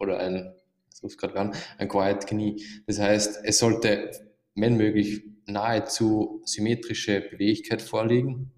oder 0.00 0.18
ein, 0.18 0.52
das 1.00 1.16
gerade 1.16 1.38
an, 1.38 1.54
ein 1.78 1.88
quiet 1.88 2.26
Knie. 2.26 2.64
Das 2.86 2.98
heißt, 2.98 3.40
es 3.44 3.58
sollte, 3.58 4.10
wenn 4.54 4.76
möglich, 4.76 5.22
nahezu 5.46 6.42
symmetrische 6.44 7.20
Beweglichkeit 7.20 7.82
vorliegen 7.82 8.50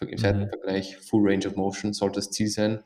im 0.00 0.18
Seitenvergleich, 0.18 0.96
mhm. 0.96 1.02
Full 1.02 1.30
Range 1.30 1.46
of 1.46 1.56
Motion 1.56 1.92
sollte 1.92 2.16
das 2.16 2.30
Ziel 2.30 2.48
sein. 2.48 2.80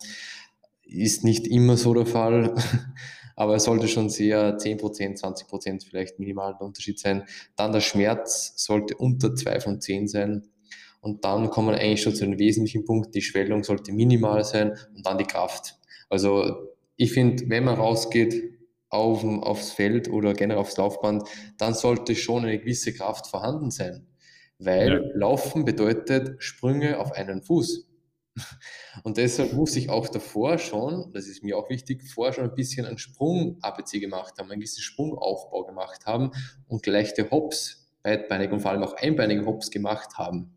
Ist 0.82 1.24
nicht 1.24 1.46
immer 1.46 1.76
so 1.76 1.92
der 1.94 2.06
Fall, 2.06 2.54
aber 3.36 3.56
es 3.56 3.64
sollte 3.64 3.88
schon 3.88 4.08
sehr 4.10 4.56
10%, 4.58 5.20
20% 5.20 5.86
vielleicht 5.86 6.18
minimal 6.18 6.54
der 6.58 6.66
Unterschied 6.66 6.98
sein. 6.98 7.24
Dann 7.56 7.72
der 7.72 7.80
Schmerz 7.80 8.54
sollte 8.56 8.96
unter 8.96 9.34
2 9.34 9.60
von 9.60 9.80
10 9.80 10.08
sein. 10.08 10.48
Und 11.00 11.24
dann 11.24 11.50
kommen 11.50 11.68
wir 11.68 11.78
eigentlich 11.78 12.02
schon 12.02 12.14
zu 12.14 12.24
den 12.24 12.38
wesentlichen 12.38 12.84
Punkten. 12.84 13.12
Die 13.12 13.22
Schwellung 13.22 13.64
sollte 13.64 13.92
minimal 13.92 14.44
sein 14.44 14.76
und 14.94 15.06
dann 15.06 15.18
die 15.18 15.24
Kraft. 15.24 15.78
Also 16.08 16.68
ich 16.96 17.12
finde, 17.12 17.48
wenn 17.48 17.64
man 17.64 17.76
rausgeht 17.76 18.58
auf, 18.88 19.24
aufs 19.24 19.72
Feld 19.72 20.10
oder 20.10 20.34
generell 20.34 20.60
aufs 20.60 20.76
Laufband, 20.76 21.22
dann 21.56 21.74
sollte 21.74 22.14
schon 22.14 22.44
eine 22.44 22.58
gewisse 22.58 22.92
Kraft 22.92 23.26
vorhanden 23.28 23.70
sein 23.70 24.06
weil 24.60 24.88
ja. 24.88 25.00
Laufen 25.14 25.64
bedeutet 25.64 26.42
Sprünge 26.42 26.98
auf 26.98 27.12
einen 27.12 27.42
Fuß. 27.42 27.88
Und 29.02 29.16
deshalb 29.16 29.54
muss 29.54 29.74
ich 29.74 29.90
auch 29.90 30.08
davor 30.08 30.58
schon, 30.58 31.10
das 31.12 31.26
ist 31.26 31.42
mir 31.42 31.56
auch 31.56 31.68
wichtig, 31.70 32.02
vorher 32.08 32.32
schon 32.32 32.44
ein 32.44 32.54
bisschen 32.54 32.86
einen 32.86 32.98
Sprung-ABC 32.98 33.98
gemacht 33.98 34.34
haben, 34.38 34.50
einen 34.50 34.60
gewissen 34.60 34.82
Sprungaufbau 34.82 35.64
gemacht 35.64 36.06
haben 36.06 36.30
und 36.68 36.86
leichte 36.86 37.30
Hops, 37.30 37.90
beidbeinig 38.02 38.52
und 38.52 38.60
vor 38.60 38.70
allem 38.70 38.82
auch 38.82 38.94
einbeinige 38.94 39.46
Hops 39.46 39.70
gemacht 39.70 40.16
haben. 40.16 40.56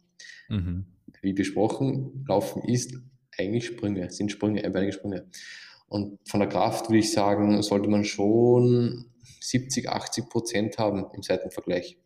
Mhm. 0.54 0.86
Wie 1.22 1.34
besprochen, 1.34 2.26
Laufen 2.28 2.64
ist 2.64 2.96
eigentlich 3.38 3.66
Sprünge, 3.66 4.10
sind 4.12 4.32
Sprünge, 4.32 4.64
einbeinige 4.64 4.94
Sprünge. 4.94 5.28
Und 5.88 6.20
von 6.28 6.40
der 6.40 6.50
Kraft 6.50 6.90
würde 6.90 7.00
ich 7.00 7.12
sagen, 7.12 7.62
sollte 7.62 7.90
man 7.90 8.04
schon 8.04 9.06
70, 9.42 9.90
80 9.90 10.30
Prozent 10.30 10.78
haben 10.78 11.06
im 11.14 11.24
Seitenvergleich. 11.24 11.98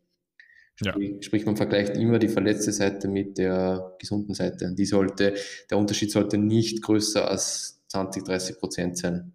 Sprich, 0.75 1.15
ja. 1.15 1.21
sprich, 1.21 1.45
man 1.45 1.57
vergleicht 1.57 1.97
immer 1.97 2.19
die 2.19 2.27
verletzte 2.27 2.71
Seite 2.71 3.07
mit 3.07 3.37
der 3.37 3.95
gesunden 3.99 4.35
Seite. 4.35 4.73
Die 4.75 4.85
sollte, 4.85 5.33
der 5.69 5.77
Unterschied 5.77 6.11
sollte 6.11 6.37
nicht 6.37 6.83
größer 6.83 7.27
als 7.27 7.83
20, 7.87 8.23
30 8.23 8.59
Prozent 8.59 8.97
sein. 8.97 9.33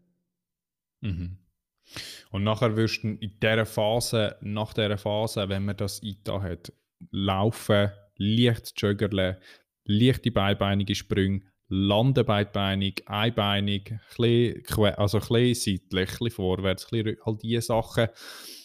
Mhm. 1.00 1.38
Und 2.30 2.44
nachher 2.44 2.76
wirst 2.76 3.02
du 3.02 3.08
in 3.08 3.38
dieser 3.42 3.66
Phase, 3.66 4.36
nach 4.40 4.72
dieser 4.72 4.98
Phase, 4.98 5.48
wenn 5.48 5.64
man 5.64 5.76
das 5.76 6.00
eingetan 6.02 6.42
hat, 6.42 6.72
laufen, 7.10 7.90
leicht 8.16 8.72
joggerle, 8.76 9.40
leichte 9.84 10.30
beibeinige 10.30 10.94
Sprünge, 10.94 11.42
landen 11.68 12.24
beidbeinig, 12.24 13.02
einbeinig, 13.06 13.94
also 14.18 15.18
ein 15.18 15.28
bisschen 15.28 15.80
seitlich, 15.90 16.32
vorwärts, 16.32 16.88
all 16.92 17.36
diese 17.36 17.62
Sachen 17.62 18.08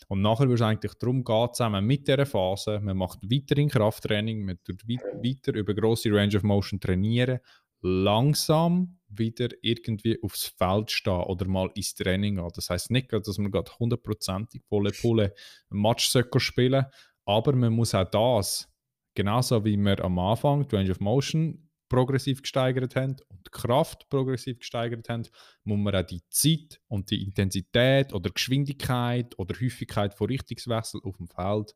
und 0.10 0.22
nachher 0.22 0.48
würde 0.48 0.56
es 0.56 0.62
eigentlich 0.62 0.94
darum 0.96 1.24
gehen, 1.24 1.50
zusammen 1.54 1.86
mit 1.86 2.08
dieser 2.08 2.26
Phase, 2.26 2.80
man 2.80 2.98
macht 2.98 3.20
weiterhin 3.24 3.70
Krafttraining, 3.70 4.46
man 4.46 4.58
tut 4.64 4.88
weiter 4.88 5.54
über 5.54 5.74
grosse 5.74 6.12
Range 6.12 6.36
of 6.38 6.44
Motion 6.44 6.80
trainieren, 6.80 7.40
langsam 7.82 9.00
wieder 9.10 9.50
irgendwie 9.62 10.18
aufs 10.24 10.46
Feld 10.46 10.92
stehen 10.92 11.24
oder 11.24 11.46
mal 11.48 11.70
ins 11.76 11.94
Training 11.94 12.36
gehen. 12.36 12.50
Das 12.56 12.70
heißt 12.70 12.90
nicht, 12.92 13.12
dass 13.12 13.38
man 13.38 13.52
gerade 13.52 13.72
hundertprozentig 13.80 14.64
volle 14.68 14.92
Pulle 14.92 15.34
Match 15.70 16.10
spielen 16.38 16.86
aber 17.26 17.54
man 17.58 17.74
muss 17.74 17.94
auch 17.94 18.10
das, 18.10 18.70
genauso 19.18 19.66
wie 19.66 19.78
wir 19.78 20.06
am 20.06 20.20
Anfang 20.20 20.68
die 20.68 20.76
Range 20.76 20.92
of 20.92 21.00
Motion 21.00 21.68
progressiv 21.90 22.44
gesteigert 22.44 22.96
haben 22.96 23.16
und 23.30 23.48
die 23.48 23.52
Kraft 23.52 24.08
progressiv 24.10 24.60
gesteigert 24.60 25.10
haben, 25.10 25.24
muss 25.64 25.80
man 25.80 25.96
auch 25.96 26.06
die 26.06 26.22
Zeit 26.30 26.80
und 26.88 27.10
die 27.10 27.24
Intensität 27.24 28.14
oder 28.14 28.30
Geschwindigkeit 28.30 29.38
oder 29.40 29.56
Häufigkeit 29.60 30.14
von 30.14 30.28
Richtungswechsel 30.28 31.02
auf 31.04 31.18
dem 31.18 31.28
Feld 31.28 31.74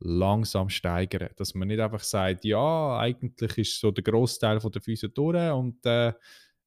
langsam 0.00 0.68
steigern. 0.68 1.30
Dass 1.36 1.54
man 1.54 1.68
nicht 1.68 1.80
einfach 1.80 2.02
sagt, 2.02 2.44
ja, 2.44 2.98
eigentlich 2.98 3.56
ist 3.56 3.80
so 3.80 3.90
der 3.90 4.04
Großteil 4.04 4.58
der 4.58 4.82
Füße 4.82 5.08
durch 5.08 5.50
und 5.50 5.86
äh, 5.86 6.12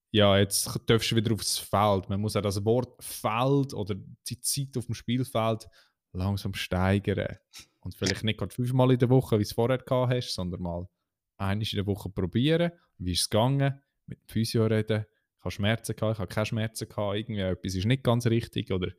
ja, 0.09 0.39
jetzt 0.39 0.79
darfst 0.87 1.11
du 1.11 1.17
wieder 1.17 1.35
aufs 1.35 1.59
Feld. 1.59 2.09
Man 2.09 2.21
muss 2.21 2.35
auch 2.35 2.41
das 2.41 2.65
Wort 2.65 3.03
Feld 3.03 3.75
oder 3.75 3.93
die 4.27 4.39
Zeit 4.39 4.75
auf 4.75 4.87
dem 4.87 4.95
Spielfeld 4.95 5.67
langsam 6.13 6.55
steigern. 6.55 7.37
Und 7.85 7.95
vielleicht 7.95 8.23
nicht 8.23 8.39
gerade 8.39 8.53
fünfmal 8.53 8.91
in 8.91 8.99
der 8.99 9.09
Woche, 9.09 9.37
wie 9.37 9.43
es 9.43 9.53
vorher 9.53 9.77
gehabt 9.77 10.11
hast, 10.11 10.33
sondern 10.33 10.61
mal 10.61 10.89
einmal 11.37 11.63
in 11.63 11.75
der 11.75 11.85
Woche 11.85 12.09
probieren 12.09 12.71
wie 12.97 13.11
ist 13.11 13.21
es 13.21 13.29
gegangen, 13.29 13.79
mit 14.07 14.19
dem 14.19 14.27
Physio 14.27 14.65
reden, 14.65 15.05
ich 15.37 15.43
habe 15.43 15.51
Schmerzen 15.51 15.95
gehabt, 15.95 16.15
ich 16.15 16.19
habe 16.19 16.33
keine 16.33 16.45
Schmerzen 16.45 16.89
gehabt, 16.89 17.15
irgendwie 17.15 17.41
etwas 17.41 17.75
ist 17.75 17.85
nicht 17.85 18.03
ganz 18.03 18.25
richtig 18.25 18.71
oder 18.71 18.89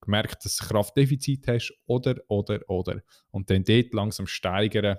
gemerkt, 0.00 0.44
dass 0.44 0.56
du 0.56 0.66
Kraftdefizit 0.66 1.46
hast 1.46 1.72
oder, 1.86 2.16
oder, 2.28 2.60
oder. 2.68 3.02
Und 3.30 3.50
dann 3.50 3.62
dort 3.62 3.94
langsam 3.94 4.26
steigern, 4.26 4.96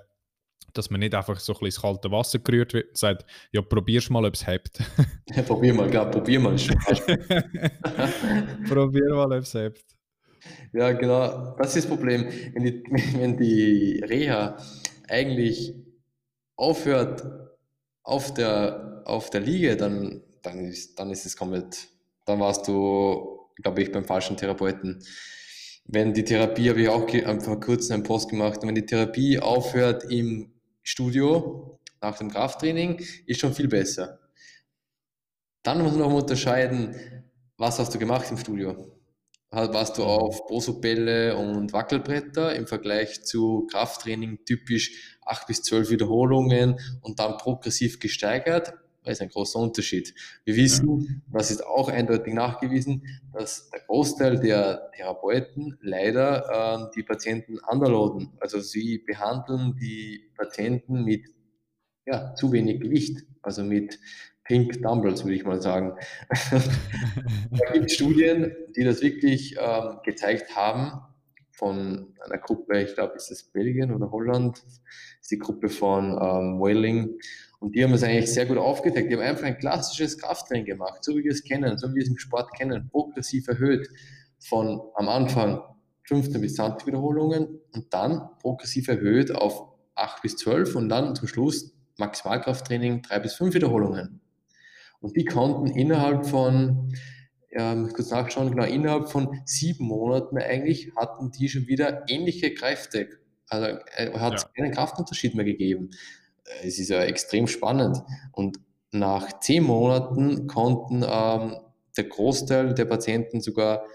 dass 0.72 0.90
man 0.90 1.02
nicht 1.02 1.14
einfach 1.14 1.40
so 1.40 1.54
ein 1.54 1.60
bisschen 1.60 1.66
ins 1.66 1.82
kalte 1.82 2.12
Wasser 2.12 2.40
gerührt 2.40 2.74
wird 2.74 2.90
und 2.90 2.98
sagt, 2.98 3.26
ja, 3.52 3.62
probier's 3.62 4.10
mal, 4.10 4.26
ob 4.26 4.34
es 4.34 4.48
hebt. 4.48 4.80
Ja, 5.36 5.42
probier 5.42 5.74
mal, 5.74 5.92
ja, 5.92 6.06
probier 6.06 6.40
mal. 6.40 6.56
probier 8.68 9.10
mal, 9.10 9.34
ob 9.34 9.44
es 9.44 9.54
hebt. 9.56 9.93
Ja, 10.74 10.92
genau, 10.92 11.56
das 11.58 11.76
ist 11.76 11.86
das 11.86 11.88
Problem. 11.88 12.28
Wenn 12.54 12.64
die, 12.64 12.84
wenn 13.18 13.38
die 13.38 14.04
Reha 14.04 14.58
eigentlich 15.08 15.76
aufhört, 16.56 17.24
auf 18.04 18.34
der, 18.34 19.02
auf 19.06 19.30
der 19.30 19.42
Liege, 19.42 19.78
dann, 19.78 20.22
dann, 20.42 20.66
ist, 20.66 21.00
dann 21.00 21.10
ist 21.10 21.26
es 21.26 21.38
komplett, 21.38 21.88
dann 22.26 22.40
warst 22.40 22.68
du, 22.68 23.50
glaube 23.62 23.82
ich, 23.82 23.92
beim 23.92 24.06
falschen 24.06 24.38
Therapeuten. 24.38 25.04
Wenn 25.86 26.14
die 26.14 26.24
Therapie, 26.24 26.70
habe 26.70 26.82
ich 26.82 26.90
auch 26.90 27.10
vor 27.42 27.60
kurzem 27.60 27.96
einen 27.96 28.04
Post 28.04 28.30
gemacht, 28.30 28.62
wenn 28.64 28.76
die 28.76 28.86
Therapie 28.86 29.40
aufhört 29.40 30.10
im 30.12 30.54
Studio 30.82 31.80
nach 32.02 32.18
dem 32.18 32.30
Krafttraining, 32.30 33.02
ist 33.26 33.40
schon 33.40 33.54
viel 33.54 33.68
besser. 33.68 34.20
Dann 35.64 35.82
muss 35.82 35.94
man 35.94 36.02
noch 36.02 36.14
unterscheiden, 36.14 36.96
was 37.58 37.80
hast 37.80 37.94
du 37.94 38.00
gemacht 38.00 38.30
im 38.30 38.38
Studio? 38.38 39.03
Warst 39.54 40.00
du 40.00 40.04
auf 40.04 40.48
Bosobälle 40.48 41.38
und 41.38 41.74
Wackelbretter 41.74 42.56
im 42.56 42.66
Vergleich 42.66 43.24
zu 43.24 43.68
Krafttraining 43.72 44.46
typisch 44.46 45.18
8 45.26 45.48
bis 45.48 45.62
12 45.62 45.92
Wiederholungen 45.92 46.80
und 47.02 47.20
dann 47.20 47.38
progressiv 47.38 48.00
gesteigert 48.00 48.74
Das 49.04 49.14
ist 49.14 49.22
ein 49.22 49.30
großer 49.30 49.60
Unterschied. 49.60 50.16
Wir 50.44 50.56
wissen, 50.56 51.24
das 51.32 51.52
ist 51.52 51.66
auch 51.66 51.90
eindeutig 51.90 52.34
nachgewiesen, 52.34 53.04
dass 53.32 53.70
der 53.70 53.82
Großteil 53.82 54.40
der 54.40 54.90
Therapeuten 54.96 55.78
leider 55.82 56.90
äh, 56.90 56.96
die 56.96 57.04
Patienten 57.04 57.60
underloaden. 57.60 58.32
Also 58.40 58.60
sie 58.60 59.00
behandeln 59.06 59.76
die 59.76 60.32
Patienten 60.36 61.04
mit 61.04 61.28
ja, 62.06 62.34
zu 62.34 62.52
wenig 62.52 62.82
Gewicht, 62.82 63.24
also 63.42 63.64
mit 63.64 64.00
Pink 64.46 64.82
Dumbbells, 64.82 65.24
würde 65.24 65.36
ich 65.36 65.46
mal 65.46 65.62
sagen. 65.62 65.94
da 66.52 67.72
gibt 67.72 67.86
es 67.86 67.94
Studien, 67.94 68.54
die 68.76 68.84
das 68.84 69.02
wirklich 69.02 69.56
ähm, 69.60 70.00
gezeigt 70.04 70.56
haben, 70.56 71.02
von 71.52 72.14
einer 72.26 72.40
Gruppe, 72.40 72.82
ich 72.82 72.96
glaube, 72.96 73.16
ist 73.16 73.32
es 73.32 73.44
Belgien 73.44 73.94
oder 73.94 74.12
Holland, 74.12 74.62
ist 75.22 75.32
die 75.32 75.38
Gruppe 75.38 75.70
von 75.70 76.12
ähm, 76.12 76.60
Whaling. 76.60 77.20
Und 77.60 77.76
die 77.76 77.84
haben 77.84 77.94
es 77.94 78.04
eigentlich 78.04 78.34
sehr 78.34 78.46
gut 78.46 78.58
aufgedeckt. 78.58 79.10
Die 79.10 79.16
haben 79.16 79.24
einfach 79.24 79.46
ein 79.46 79.58
klassisches 79.58 80.18
Krafttraining 80.18 80.66
gemacht, 80.66 81.04
so 81.04 81.16
wie 81.16 81.24
wir 81.24 81.32
es 81.32 81.44
kennen, 81.44 81.78
so 81.78 81.90
wie 81.92 81.96
wir 81.96 82.04
es 82.04 82.10
im 82.10 82.18
Sport 82.18 82.54
kennen, 82.58 82.90
progressiv 82.92 83.48
erhöht 83.48 83.88
von 84.40 84.82
am 84.96 85.08
Anfang 85.08 85.62
15 86.08 86.42
bis 86.42 86.56
20 86.56 86.88
Wiederholungen 86.88 87.60
und 87.74 87.94
dann 87.94 88.30
progressiv 88.42 88.90
erhöht 88.90 89.34
auf 89.34 89.64
8 89.96 90.22
bis 90.22 90.36
12 90.38 90.76
und 90.76 90.90
dann 90.90 91.16
zum 91.16 91.28
Schluss 91.28 91.74
Maximalkrafttraining 91.98 93.04
3 93.04 93.20
bis 93.20 93.36
5 93.36 93.54
Wiederholungen. 93.54 94.20
Und 95.04 95.18
die 95.18 95.26
konnten 95.26 95.68
innerhalb 95.68 96.26
von, 96.26 96.94
muss 97.52 97.94
kurz 97.94 98.10
nachschauen, 98.10 98.52
genau, 98.52 98.64
innerhalb 98.64 99.12
von 99.12 99.42
sieben 99.46 99.86
Monaten 99.86 100.38
eigentlich 100.38 100.94
hatten 100.96 101.30
die 101.30 101.50
schon 101.50 101.68
wieder 101.68 102.04
ähnliche 102.08 102.54
Kräfte. 102.54 103.10
Also 103.50 103.78
äh, 103.98 104.18
hat 104.18 104.36
es 104.36 104.44
ja. 104.44 104.50
keinen 104.56 104.72
Kraftunterschied 104.72 105.36
mehr 105.36 105.44
gegeben. 105.44 105.90
Äh, 106.46 106.68
es 106.68 106.80
ist 106.80 106.88
ja 106.90 107.04
extrem 107.04 107.48
spannend. 107.48 107.98
Und 108.32 108.60
nach 108.92 109.42
zehn 109.42 109.64
Monaten 109.64 110.48
konnten 110.48 111.04
ähm, 111.06 111.58
der 111.98 112.04
Großteil 112.06 112.74
der 112.74 112.86
Patienten 112.86 113.42
sogar 113.42 113.86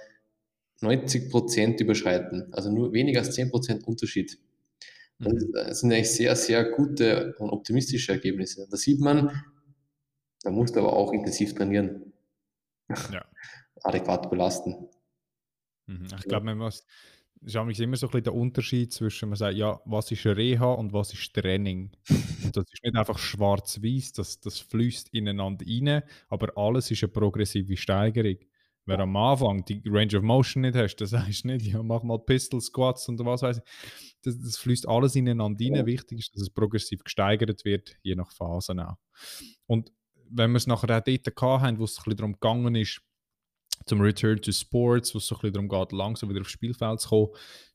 90 0.83 1.31
Prozent 1.31 1.81
überschreiten. 1.81 2.53
Also 2.53 2.71
nur 2.71 2.92
weniger 2.92 3.21
als 3.21 3.35
10 3.35 3.51
Prozent 3.51 3.88
Unterschied. 3.88 4.38
Das 5.18 5.33
mhm. 5.33 5.73
sind 5.73 5.92
eigentlich 5.92 6.12
sehr, 6.12 6.37
sehr 6.37 6.64
gute 6.64 7.35
und 7.38 7.49
optimistische 7.49 8.12
Ergebnisse. 8.12 8.68
Da 8.71 8.77
sieht 8.77 9.01
man, 9.01 9.31
da 10.42 10.51
musst 10.51 10.77
du 10.77 10.81
aber 10.81 10.92
auch 10.92 11.12
intensiv 11.12 11.55
trainieren. 11.55 12.12
Ja. 13.12 13.24
Adäquat 13.83 14.31
belasten. 14.31 14.88
Mhm. 15.87 16.07
Ich 16.18 16.24
glaube, 16.24 16.46
man 16.46 16.59
muss, 16.59 16.85
ist 17.40 17.55
immer 17.55 17.72
so 17.72 17.83
ein 17.83 17.90
bisschen 17.90 18.22
der 18.22 18.35
Unterschied 18.35 18.92
zwischen, 18.92 19.29
man 19.29 19.37
sagt, 19.37 19.57
ja, 19.57 19.81
was 19.85 20.11
ist 20.11 20.27
Reha 20.27 20.72
und 20.72 20.92
was 20.92 21.12
ist 21.12 21.35
Training. 21.35 21.90
Und 22.44 22.57
das 22.57 22.64
ist 22.72 22.83
nicht 22.83 22.96
einfach 22.96 23.18
schwarz-weiß, 23.18 24.12
das, 24.12 24.40
das 24.40 24.59
fließt 24.59 25.14
ineinander 25.14 25.64
rein, 25.66 26.03
aber 26.29 26.57
alles 26.57 26.90
ist 26.90 27.03
eine 27.03 27.12
progressive 27.12 27.77
Steigerung. 27.77 28.38
Wer 28.87 29.01
am 29.01 29.16
Anfang 29.16 29.66
die 29.66 29.83
Range 29.85 30.16
of 30.16 30.22
Motion 30.22 30.62
nicht 30.62 30.74
hast, 30.74 30.96
das 30.96 31.12
heißt 31.12 31.44
nicht, 31.44 31.66
ja, 31.66 31.83
mach 31.83 32.03
mal 32.03 32.18
Pistol 32.18 32.62
Squats 32.62 33.07
und 33.09 33.22
was 33.22 33.42
weiß 33.42 33.59
ich. 33.59 33.62
Das, 34.22 34.40
das 34.40 34.57
fließt 34.57 34.88
alles 34.88 35.14
ineinander 35.14 35.62
rein. 35.62 35.85
Wichtig 35.85 36.20
ist, 36.20 36.35
dass 36.35 36.42
es 36.42 36.51
progressiv 36.51 37.05
gesteigert 37.05 37.66
wird, 37.66 37.96
je 38.03 38.14
nach 38.14 38.33
Phase 38.33 38.72
auch. 38.79 38.96
Und 39.66 39.92
wenn 40.31 40.53
wir 40.53 40.57
es 40.57 40.67
nachher 40.67 40.99
auch 40.99 41.05
dort 41.05 41.62
haben, 41.62 41.79
wo 41.79 41.85
es 41.85 41.99
ein 41.99 42.05
bisschen 42.05 42.17
darum 42.17 42.33
gegangen 42.33 42.75
ist, 42.75 43.01
zum 43.87 44.01
Return 44.01 44.41
to 44.41 44.53
Sports, 44.53 45.14
wo 45.14 45.19
es 45.19 45.27
so 45.27 45.37
ein 45.37 45.41
bisschen 45.41 45.55
darum 45.55 45.69
geht, 45.69 45.93
langsam 45.93 46.29
wieder 46.31 46.41
aufs 46.41 46.51
Spielfeld 46.51 47.01
zu 47.01 47.09
kommen, 47.09 47.29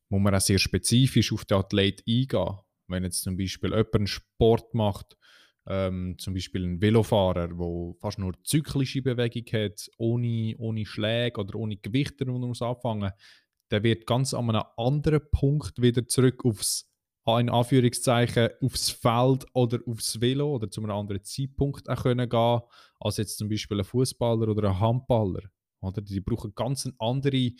muss 0.09 0.21
man 0.21 0.35
auch 0.35 0.41
sehr 0.41 0.59
spezifisch 0.59 1.31
auf 1.31 1.45
den 1.45 1.57
Athlet 1.57 2.03
eingehen. 2.07 2.57
Wenn 2.87 3.03
jetzt 3.03 3.23
zum 3.23 3.37
Beispiel 3.37 3.71
jemand 3.71 3.95
einen 3.95 4.07
Sport 4.07 4.73
macht, 4.73 5.17
ähm, 5.65 6.15
zum 6.19 6.33
Beispiel 6.33 6.65
ein 6.65 6.81
Velofahrer, 6.81 7.47
der 7.47 7.93
fast 7.99 8.19
nur 8.19 8.33
zyklische 8.43 9.01
Bewegung 9.01 9.45
hat, 9.53 9.89
ohne, 9.97 10.55
ohne 10.57 10.85
Schläge 10.85 11.39
oder 11.39 11.55
ohne 11.55 11.77
Gewichte, 11.77 12.25
und 12.25 12.41
muss 12.41 12.61
anfangen, 12.61 13.11
der 13.71 13.83
wird 13.83 14.05
ganz 14.05 14.33
an 14.33 14.49
einem 14.49 14.63
anderen 14.77 15.21
Punkt 15.31 15.81
wieder 15.81 16.05
zurück 16.07 16.43
aufs 16.45 16.92
in 17.25 17.49
Anführungszeichen 17.49 18.49
aufs 18.61 18.89
Feld 18.89 19.45
oder 19.53 19.79
aufs 19.85 20.19
Velo 20.19 20.55
oder 20.55 20.69
zu 20.69 20.81
einem 20.81 20.91
anderen 20.91 21.23
Zeitpunkt 21.23 21.89
auch 21.89 22.03
können 22.03 22.29
gehen 22.29 22.61
als 22.99 23.17
jetzt 23.17 23.37
zum 23.37 23.49
Beispiel 23.49 23.79
ein 23.79 23.85
Fußballer 23.85 24.49
oder 24.49 24.69
ein 24.69 24.79
Handballer. 24.79 25.43
Oder? 25.81 26.01
Die 26.01 26.19
brauchen 26.19 26.53
ganz 26.55 26.85
eine 26.85 26.95
andere 26.99 27.51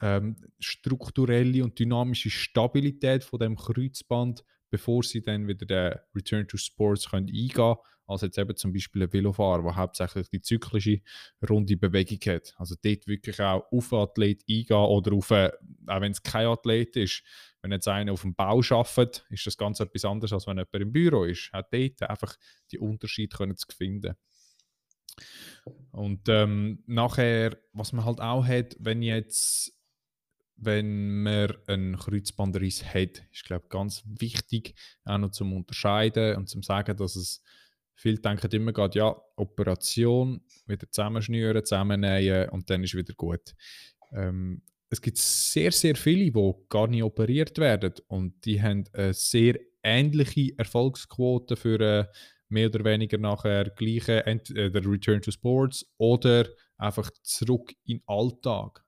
ähm, 0.00 0.36
strukturelle 0.58 1.62
und 1.62 1.78
dynamische 1.78 2.30
Stabilität 2.30 3.22
von 3.22 3.38
dem 3.38 3.56
Kreuzband, 3.56 4.44
bevor 4.70 5.02
sie 5.02 5.22
dann 5.22 5.46
wieder 5.46 5.66
den 5.66 5.98
Return 6.14 6.48
to 6.48 6.56
Sports 6.56 7.10
können 7.10 7.28
eingehen 7.28 7.50
können, 7.50 7.76
als 8.10 8.22
jetzt 8.22 8.38
eben 8.38 8.56
zum 8.56 8.72
Beispiel 8.72 9.04
ein 9.04 9.12
Velofahrer, 9.12 9.62
der 9.62 9.76
hauptsächlich 9.76 10.28
die 10.28 10.40
zyklische 10.40 11.00
runde 11.48 11.76
Bewegung 11.76 12.18
hat. 12.32 12.54
Also 12.58 12.74
dort 12.82 13.06
wirklich 13.06 13.40
auch 13.40 13.70
auf 13.70 13.92
einen 13.92 14.02
Athlet 14.02 14.42
eingehen 14.48 14.76
oder 14.76 15.12
auf, 15.12 15.30
einen, 15.32 15.52
auch 15.86 16.00
wenn 16.00 16.12
es 16.12 16.22
kein 16.22 16.46
Athlet 16.46 16.96
ist, 16.96 17.22
wenn 17.62 17.72
jetzt 17.72 17.88
einer 17.88 18.12
auf 18.12 18.22
dem 18.22 18.34
Bau 18.34 18.60
arbeitet, 18.70 19.24
ist 19.30 19.46
das 19.46 19.56
ganz 19.56 19.80
etwas 19.80 20.04
anderes, 20.04 20.32
als 20.32 20.46
wenn 20.46 20.56
jemand 20.56 20.74
im 20.74 20.92
Büro 20.92 21.24
ist. 21.24 21.50
Auch 21.52 21.62
dort 21.70 22.02
einfach 22.02 22.36
die 22.72 22.78
Unterschiede 22.78 23.36
können 23.36 23.56
zu 23.56 23.66
finden. 23.76 24.14
Und 25.92 26.28
ähm, 26.28 26.82
nachher, 26.86 27.58
was 27.72 27.92
man 27.92 28.04
halt 28.04 28.20
auch 28.20 28.46
hat, 28.46 28.76
wenn 28.78 29.02
jetzt 29.02 29.76
wenn 30.62 31.22
man 31.22 31.54
einen 31.66 31.96
Kreuzbandriss 31.96 32.84
hat, 32.84 33.22
ist 33.32 33.44
glaube 33.44 33.64
ich 33.64 33.70
ganz 33.70 34.02
wichtig, 34.04 34.74
auch 35.04 35.18
noch 35.18 35.30
zum 35.30 35.54
Unterscheiden 35.54 36.36
und 36.36 36.48
zum 36.48 36.62
sagen, 36.62 36.96
dass 36.96 37.16
es 37.16 37.42
viele 38.00 38.18
denken 38.18 38.50
immer 38.52 38.72
gerade, 38.72 38.98
ja, 38.98 39.16
Operation, 39.36 40.40
wieder 40.66 40.90
zusammenschnüren, 40.90 41.64
zusammennähen 41.64 42.48
und 42.48 42.68
dann 42.70 42.82
ist 42.82 42.94
wieder 42.94 43.14
gut. 43.14 43.54
Ähm, 44.12 44.62
es 44.88 45.00
gibt 45.00 45.18
sehr, 45.18 45.70
sehr 45.70 45.94
viele, 45.94 46.32
die 46.32 46.52
gar 46.68 46.88
nicht 46.88 47.02
operiert 47.02 47.58
werden 47.58 47.94
und 48.08 48.44
die 48.44 48.60
haben 48.60 48.84
eine 48.92 49.12
sehr 49.12 49.58
ähnliche 49.82 50.52
Erfolgsquote 50.58 51.56
für 51.56 51.80
äh, 51.80 52.06
mehr 52.48 52.68
oder 52.68 52.84
weniger 52.84 53.18
nachher 53.18 53.70
gleiche 53.70 54.26
entweder 54.26 54.84
Return 54.84 55.22
to 55.22 55.30
Sports 55.30 55.86
oder 55.98 56.48
einfach 56.78 57.10
zurück 57.22 57.72
in 57.84 57.98
den 57.98 58.02
Alltag. 58.06 58.84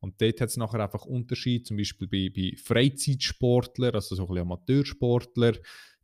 Und 0.00 0.20
dort 0.20 0.40
hat 0.40 0.48
es 0.48 0.56
nachher 0.56 0.80
einfach 0.80 1.04
Unterschied, 1.04 1.66
zum 1.66 1.76
Beispiel 1.76 2.08
bei, 2.08 2.30
bei 2.34 2.56
Freizeitsportlern, 2.56 3.94
also 3.94 4.14
so 4.14 4.22
ein 4.22 4.28
bisschen 4.28 4.42
Amateursportler. 4.42 5.52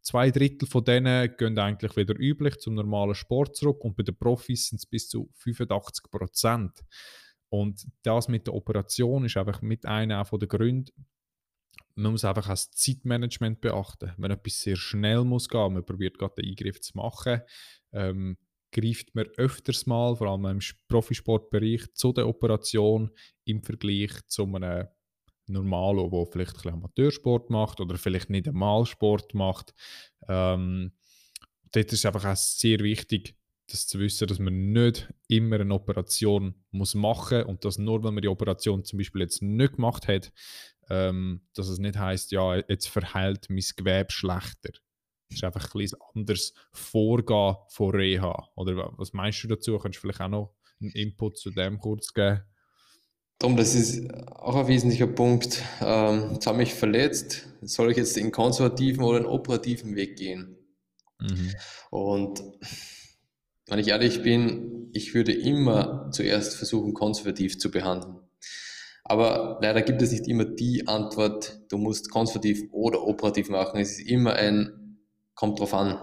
Zwei 0.08 0.30
Drittel 0.30 0.66
von 0.66 0.82
denen 0.82 1.36
gehen 1.36 1.58
eigentlich 1.58 1.94
wieder 1.94 2.18
üblich 2.18 2.58
zum 2.60 2.76
normalen 2.76 3.14
Sport 3.14 3.54
zurück 3.54 3.84
und 3.84 3.94
bei 3.94 4.02
den 4.02 4.16
Profis 4.16 4.68
sind 4.68 4.78
es 4.78 4.86
bis 4.86 5.06
zu 5.06 5.28
85 5.34 6.10
Prozent. 6.10 6.80
Und 7.50 7.86
das 8.02 8.26
mit 8.26 8.46
der 8.46 8.54
Operation 8.54 9.26
ist 9.26 9.36
einfach 9.36 9.60
mit 9.60 9.84
einer 9.84 10.24
der 10.24 10.48
Gründe, 10.48 10.90
man 11.94 12.12
muss 12.12 12.24
einfach 12.24 12.48
das 12.48 12.70
Zeitmanagement 12.70 13.60
beachten. 13.60 14.14
Wenn 14.16 14.30
etwas 14.30 14.60
sehr 14.60 14.76
schnell 14.76 15.24
muss 15.24 15.46
gehen, 15.46 15.74
man 15.74 15.84
probiert 15.84 16.16
gerade 16.16 16.40
den 16.40 16.52
Eingriff 16.52 16.80
zu 16.80 16.96
machen, 16.96 17.42
ähm, 17.92 18.38
greift 18.72 19.14
man 19.14 19.26
öfters 19.36 19.84
mal, 19.84 20.16
vor 20.16 20.28
allem 20.28 20.46
im 20.46 20.60
Profisportbereich, 20.88 21.92
zu 21.92 22.14
der 22.14 22.26
Operation 22.26 23.10
im 23.44 23.62
Vergleich 23.62 24.12
zu 24.26 24.44
einem 24.44 24.88
Normalo, 25.48 26.08
der 26.08 26.26
vielleicht 26.26 26.52
ein 26.52 26.54
bisschen 26.54 26.72
Amateursport 26.74 27.50
macht 27.50 27.80
oder 27.80 27.96
vielleicht 27.96 28.30
nicht 28.30 28.48
einmal 28.48 28.86
Sport 28.86 29.34
macht. 29.34 29.74
Ähm, 30.28 30.92
dort 31.72 31.92
ist 31.92 32.06
einfach 32.06 32.24
auch 32.24 32.36
sehr 32.36 32.80
wichtig, 32.80 33.34
das 33.70 33.86
zu 33.86 33.98
wissen, 33.98 34.26
dass 34.26 34.38
man 34.38 34.72
nicht 34.72 35.12
immer 35.28 35.60
eine 35.60 35.74
Operation 35.74 36.54
muss 36.70 36.94
machen 36.94 37.42
und 37.44 37.64
dass 37.64 37.78
nur, 37.78 38.02
wenn 38.02 38.14
man 38.14 38.22
die 38.22 38.28
Operation 38.28 38.84
zum 38.84 38.98
Beispiel 38.98 39.22
jetzt 39.22 39.42
nicht 39.42 39.76
gemacht 39.76 40.08
hat, 40.08 40.32
ähm, 40.88 41.42
dass 41.54 41.68
es 41.68 41.78
nicht 41.78 41.98
heißt, 41.98 42.32
ja, 42.32 42.56
jetzt 42.56 42.88
verheilt 42.88 43.50
mein 43.50 43.64
Gewebe 43.76 44.10
schlechter. 44.10 44.72
Das 45.28 45.36
ist 45.36 45.44
einfach 45.44 45.74
ein 45.74 45.90
anderes 46.14 46.54
Vorgehen 46.72 47.56
von 47.68 47.90
Reha. 47.90 48.48
Oder 48.54 48.94
was 48.96 49.12
meinst 49.12 49.44
du 49.44 49.48
dazu? 49.48 49.78
Kannst 49.78 49.98
du 49.98 50.00
vielleicht 50.00 50.22
auch 50.22 50.28
noch 50.28 50.54
einen 50.80 50.92
Input 50.92 51.36
zu 51.36 51.50
dem 51.50 51.78
kurz 51.78 52.14
geben? 52.14 52.42
Tom, 53.38 53.56
das 53.56 53.76
ist 53.76 54.12
auch 54.34 54.56
ein 54.56 54.66
wesentlicher 54.66 55.06
Punkt. 55.06 55.62
Ähm, 55.80 56.32
jetzt 56.32 56.46
habe 56.48 56.62
ich 56.62 56.74
verletzt. 56.74 57.46
Soll 57.62 57.92
ich 57.92 57.96
jetzt 57.96 58.16
den 58.16 58.32
konservativen 58.32 59.04
oder 59.04 59.20
den 59.20 59.26
operativen 59.26 59.94
Weg 59.94 60.16
gehen? 60.16 60.56
Mhm. 61.20 61.54
Und 61.90 62.42
wenn 63.66 63.78
ich 63.78 63.88
ehrlich 63.88 64.22
bin, 64.22 64.90
ich 64.92 65.14
würde 65.14 65.32
immer 65.32 66.10
zuerst 66.10 66.56
versuchen, 66.56 66.94
konservativ 66.94 67.58
zu 67.58 67.70
behandeln. 67.70 68.16
Aber 69.04 69.58
leider 69.62 69.82
gibt 69.82 70.02
es 70.02 70.10
nicht 70.10 70.26
immer 70.26 70.44
die 70.44 70.88
Antwort, 70.88 71.60
du 71.70 71.78
musst 71.78 72.10
konservativ 72.10 72.62
oder 72.72 73.06
operativ 73.06 73.48
machen. 73.48 73.80
Es 73.80 73.92
ist 73.92 74.08
immer 74.08 74.34
ein, 74.34 74.87
kommt 75.38 75.60
drauf 75.60 75.72
an. 75.72 75.96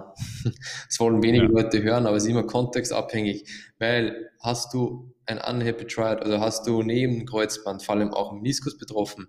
Das 0.87 0.99
wollen 0.99 1.21
wenige 1.21 1.45
ja. 1.45 1.49
Leute 1.49 1.83
hören, 1.83 2.07
aber 2.07 2.15
es 2.15 2.23
ist 2.23 2.29
immer 2.29 2.45
kontextabhängig, 2.45 3.49
weil 3.79 4.29
hast 4.39 4.73
du 4.73 5.13
ein 5.25 5.39
unhappy 5.39 5.85
triad 5.87 6.25
oder 6.25 6.39
hast 6.39 6.65
du 6.67 6.83
neben 6.83 7.25
Kreuzband, 7.25 7.83
vor 7.83 7.95
allem 7.95 8.13
auch 8.13 8.31
Meniskus 8.31 8.77
betroffen, 8.77 9.27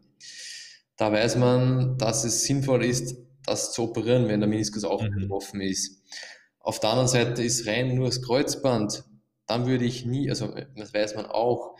da 0.96 1.10
weiß 1.10 1.36
man, 1.36 1.98
dass 1.98 2.22
es 2.24 2.44
sinnvoll 2.44 2.84
ist, 2.84 3.16
das 3.44 3.72
zu 3.72 3.82
operieren, 3.82 4.28
wenn 4.28 4.38
der 4.40 4.48
Meniskus 4.48 4.84
auch 4.84 5.02
mhm. 5.02 5.22
betroffen 5.22 5.60
ist. 5.60 6.02
Auf 6.60 6.78
der 6.78 6.90
anderen 6.90 7.08
Seite 7.08 7.42
ist 7.42 7.66
rein 7.66 7.96
nur 7.96 8.06
das 8.06 8.22
Kreuzband, 8.22 9.04
dann 9.48 9.66
würde 9.66 9.84
ich 9.84 10.06
nie, 10.06 10.30
also 10.30 10.54
das 10.76 10.94
weiß 10.94 11.16
man 11.16 11.26
auch, 11.26 11.76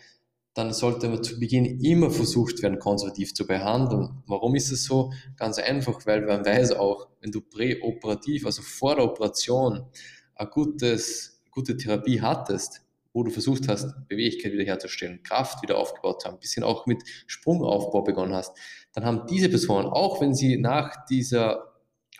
dann 0.57 0.73
sollte 0.73 1.07
man 1.07 1.23
zu 1.23 1.39
Beginn 1.39 1.79
immer 1.81 2.09
versucht 2.09 2.63
werden, 2.63 2.79
konservativ 2.79 3.35
zu 3.35 3.45
behandeln. 3.45 4.23
Warum 4.25 4.55
ist 4.55 4.71
es 4.71 4.85
so? 4.85 5.13
Ganz 5.35 5.59
einfach, 5.59 6.03
weil 6.07 6.25
man 6.25 6.43
weiß 6.43 6.71
auch, 6.71 7.09
wenn 7.21 7.31
du 7.31 7.41
präoperativ, 7.41 8.43
also 8.47 8.63
vor 8.63 8.95
der 8.95 9.05
Operation, 9.05 9.85
eine 10.33 10.49
gutes, 10.49 11.43
gute 11.51 11.77
Therapie 11.77 12.21
hattest, 12.21 12.81
wo 13.13 13.21
du 13.21 13.29
versucht 13.29 13.67
hast, 13.67 13.93
Beweglichkeit 14.07 14.51
wiederherzustellen, 14.51 15.21
Kraft 15.21 15.61
wieder 15.61 15.77
aufgebaut 15.77 16.23
zu 16.23 16.27
haben, 16.27 16.37
ein 16.37 16.39
bisschen 16.39 16.63
auch 16.63 16.87
mit 16.87 17.03
Sprungaufbau 17.27 18.01
begonnen 18.01 18.33
hast, 18.33 18.57
dann 18.93 19.05
haben 19.05 19.27
diese 19.29 19.49
Personen, 19.49 19.87
auch 19.87 20.21
wenn 20.21 20.33
sie 20.33 20.57
nach 20.57 21.05
dieser 21.05 21.71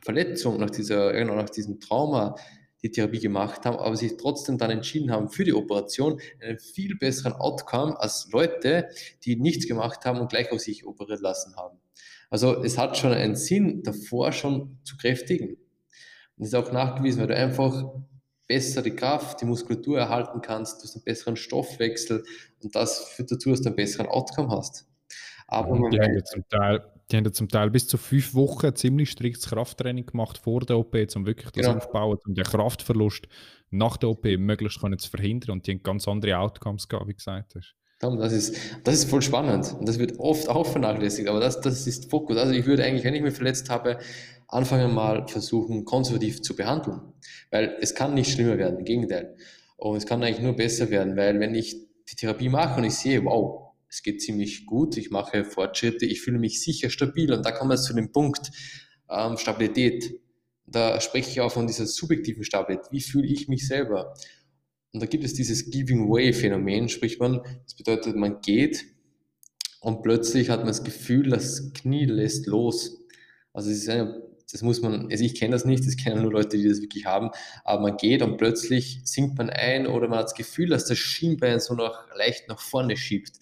Verletzung, 0.03 0.59
nach, 0.59 0.69
dieser, 0.69 1.11
genau, 1.11 1.33
nach 1.33 1.49
diesem 1.49 1.79
Trauma 1.79 2.35
die 2.83 2.91
Therapie 2.91 3.19
gemacht 3.19 3.65
haben, 3.65 3.77
aber 3.77 3.95
sich 3.95 4.17
trotzdem 4.17 4.57
dann 4.57 4.69
entschieden 4.69 5.11
haben 5.11 5.29
für 5.29 5.43
die 5.43 5.53
Operation, 5.53 6.19
einen 6.39 6.59
viel 6.59 6.95
besseren 6.95 7.33
Outcome 7.33 7.99
als 7.99 8.29
Leute, 8.31 8.89
die 9.23 9.35
nichts 9.35 9.67
gemacht 9.67 10.05
haben 10.05 10.19
und 10.19 10.29
gleich 10.29 10.51
auch 10.51 10.59
sich 10.59 10.85
operieren 10.85 11.21
lassen 11.21 11.55
haben. 11.55 11.79
Also 12.29 12.63
es 12.63 12.77
hat 12.77 12.97
schon 12.97 13.13
einen 13.13 13.35
Sinn, 13.35 13.83
davor 13.83 14.31
schon 14.31 14.77
zu 14.83 14.97
kräftigen. 14.97 15.57
Und 16.37 16.43
es 16.43 16.49
ist 16.49 16.55
auch 16.55 16.71
nachgewiesen, 16.71 17.21
weil 17.21 17.27
du 17.27 17.35
einfach 17.35 17.85
besser 18.47 18.81
die 18.81 18.95
Kraft, 18.95 19.41
die 19.41 19.45
Muskulatur 19.45 19.99
erhalten 19.99 20.41
kannst, 20.41 20.81
du 20.81 20.83
hast 20.83 20.95
einen 20.95 21.03
besseren 21.03 21.35
Stoffwechsel 21.35 22.23
und 22.61 22.75
das 22.75 23.09
führt 23.09 23.31
dazu, 23.31 23.49
dass 23.49 23.61
du 23.61 23.69
einen 23.69 23.75
besseren 23.75 24.07
Outcome 24.07 24.49
hast. 24.49 24.87
Aber 25.47 25.77
ja 25.91 26.23
zum 26.23 26.47
Teil, 26.49 26.83
die 27.11 27.17
haben 27.17 27.25
ja 27.25 27.31
zum 27.31 27.47
Teil 27.47 27.69
bis 27.69 27.87
zu 27.87 27.97
fünf 27.97 28.33
Wochen 28.33 28.75
ziemlich 28.75 29.11
striktes 29.11 29.47
Krafttraining 29.49 30.05
gemacht 30.05 30.37
vor 30.37 30.61
der 30.61 30.77
OP, 30.77 30.95
um 31.15 31.25
wirklich 31.25 31.51
das 31.51 31.65
genau. 31.65 31.77
aufzubauen, 31.77 32.17
um 32.25 32.33
den 32.33 32.43
Kraftverlust 32.43 33.27
nach 33.69 33.97
der 33.97 34.09
OP 34.09 34.25
möglichst 34.25 34.81
können 34.81 34.99
zu 34.99 35.09
verhindern 35.09 35.51
und 35.51 35.67
die 35.67 35.71
haben 35.71 35.83
ganz 35.83 36.07
andere 36.07 36.37
Outcomes 36.37 36.87
gehabt, 36.87 37.07
wie 37.07 37.13
gesagt 37.13 37.55
hast. 37.55 37.75
Das 37.99 38.31
ist, 38.31 38.55
das 38.83 38.95
ist 38.95 39.09
voll 39.09 39.23
spannend 39.23 39.75
und 39.79 39.87
das 39.87 39.97
wird 39.97 40.19
oft 40.19 40.49
auch 40.49 40.67
vernachlässigt, 40.67 41.27
aber 41.27 41.39
das, 41.39 41.61
das 41.61 41.87
ist 41.87 42.11
Fokus. 42.11 42.37
Also 42.37 42.53
ich 42.53 42.65
würde 42.65 42.83
eigentlich, 42.83 43.03
wenn 43.03 43.15
ich 43.15 43.23
mich 43.23 43.33
verletzt 43.33 43.69
habe, 43.69 43.97
anfangen 44.47 44.93
mal 44.93 45.27
versuchen, 45.27 45.83
konservativ 45.83 46.41
zu 46.41 46.55
behandeln, 46.55 47.01
weil 47.49 47.75
es 47.81 47.95
kann 47.95 48.13
nicht 48.13 48.31
schlimmer 48.31 48.57
werden, 48.57 48.79
im 48.79 48.85
Gegenteil. 48.85 49.35
Und 49.77 49.97
es 49.97 50.05
kann 50.05 50.23
eigentlich 50.23 50.41
nur 50.41 50.55
besser 50.55 50.89
werden, 50.89 51.15
weil 51.17 51.39
wenn 51.39 51.55
ich 51.55 51.75
die 52.09 52.15
Therapie 52.15 52.49
mache 52.49 52.79
und 52.79 52.85
ich 52.85 52.95
sehe, 52.95 53.23
wow, 53.25 53.66
es 53.89 54.03
geht 54.03 54.21
ziemlich 54.21 54.65
gut, 54.65 54.97
ich 54.97 55.11
mache 55.11 55.45
Fortschritte, 55.45 56.05
ich 56.05 56.21
fühle 56.21 56.39
mich 56.39 56.61
sicher 56.61 56.89
stabil 56.89 57.31
und 57.31 57.45
da 57.45 57.51
kommen 57.51 57.71
wir 57.71 57.77
zu 57.77 57.93
dem 57.93 58.11
Punkt 58.11 58.51
ähm, 59.09 59.37
Stabilität. 59.37 60.19
Da 60.65 60.99
spreche 60.99 61.29
ich 61.29 61.41
auch 61.41 61.51
von 61.51 61.67
dieser 61.67 61.85
subjektiven 61.85 62.43
Stabilität. 62.43 62.91
Wie 62.91 63.01
fühle 63.01 63.27
ich 63.27 63.47
mich 63.47 63.65
selber? 63.67 64.13
Und 64.91 65.01
da 65.01 65.05
gibt 65.05 65.23
es 65.23 65.33
dieses 65.33 65.69
Giving 65.69 66.09
Way 66.09 66.33
Phänomen, 66.33 66.89
sprich 66.89 67.19
man, 67.19 67.41
das 67.63 67.75
bedeutet, 67.75 68.15
man 68.15 68.41
geht 68.41 68.85
und 69.79 70.01
plötzlich 70.01 70.49
hat 70.49 70.59
man 70.59 70.67
das 70.67 70.83
Gefühl, 70.83 71.29
das 71.29 71.71
Knie 71.73 72.05
lässt 72.05 72.47
los. 72.47 72.97
Also 73.53 73.69
es 73.69 73.77
ist 73.77 73.89
eine, 73.89 74.21
das 74.51 74.61
muss 74.61 74.81
man, 74.81 75.09
also 75.11 75.23
ich 75.23 75.35
kenne 75.35 75.51
das 75.51 75.65
nicht, 75.65 75.85
das 75.85 75.97
kennen 75.97 76.21
nur 76.21 76.31
Leute, 76.31 76.57
die 76.57 76.67
das 76.67 76.81
wirklich 76.81 77.05
haben, 77.05 77.31
aber 77.63 77.81
man 77.81 77.97
geht 77.97 78.21
und 78.21 78.37
plötzlich 78.37 79.01
sinkt 79.03 79.37
man 79.37 79.49
ein 79.49 79.87
oder 79.87 80.07
man 80.07 80.19
hat 80.19 80.25
das 80.25 80.35
Gefühl, 80.35 80.69
dass 80.69 80.85
das 80.85 80.97
Schienbein 80.97 81.59
so 81.59 81.73
noch 81.73 82.07
leicht 82.15 82.47
nach 82.47 82.59
vorne 82.59 82.97
schiebt. 82.97 83.37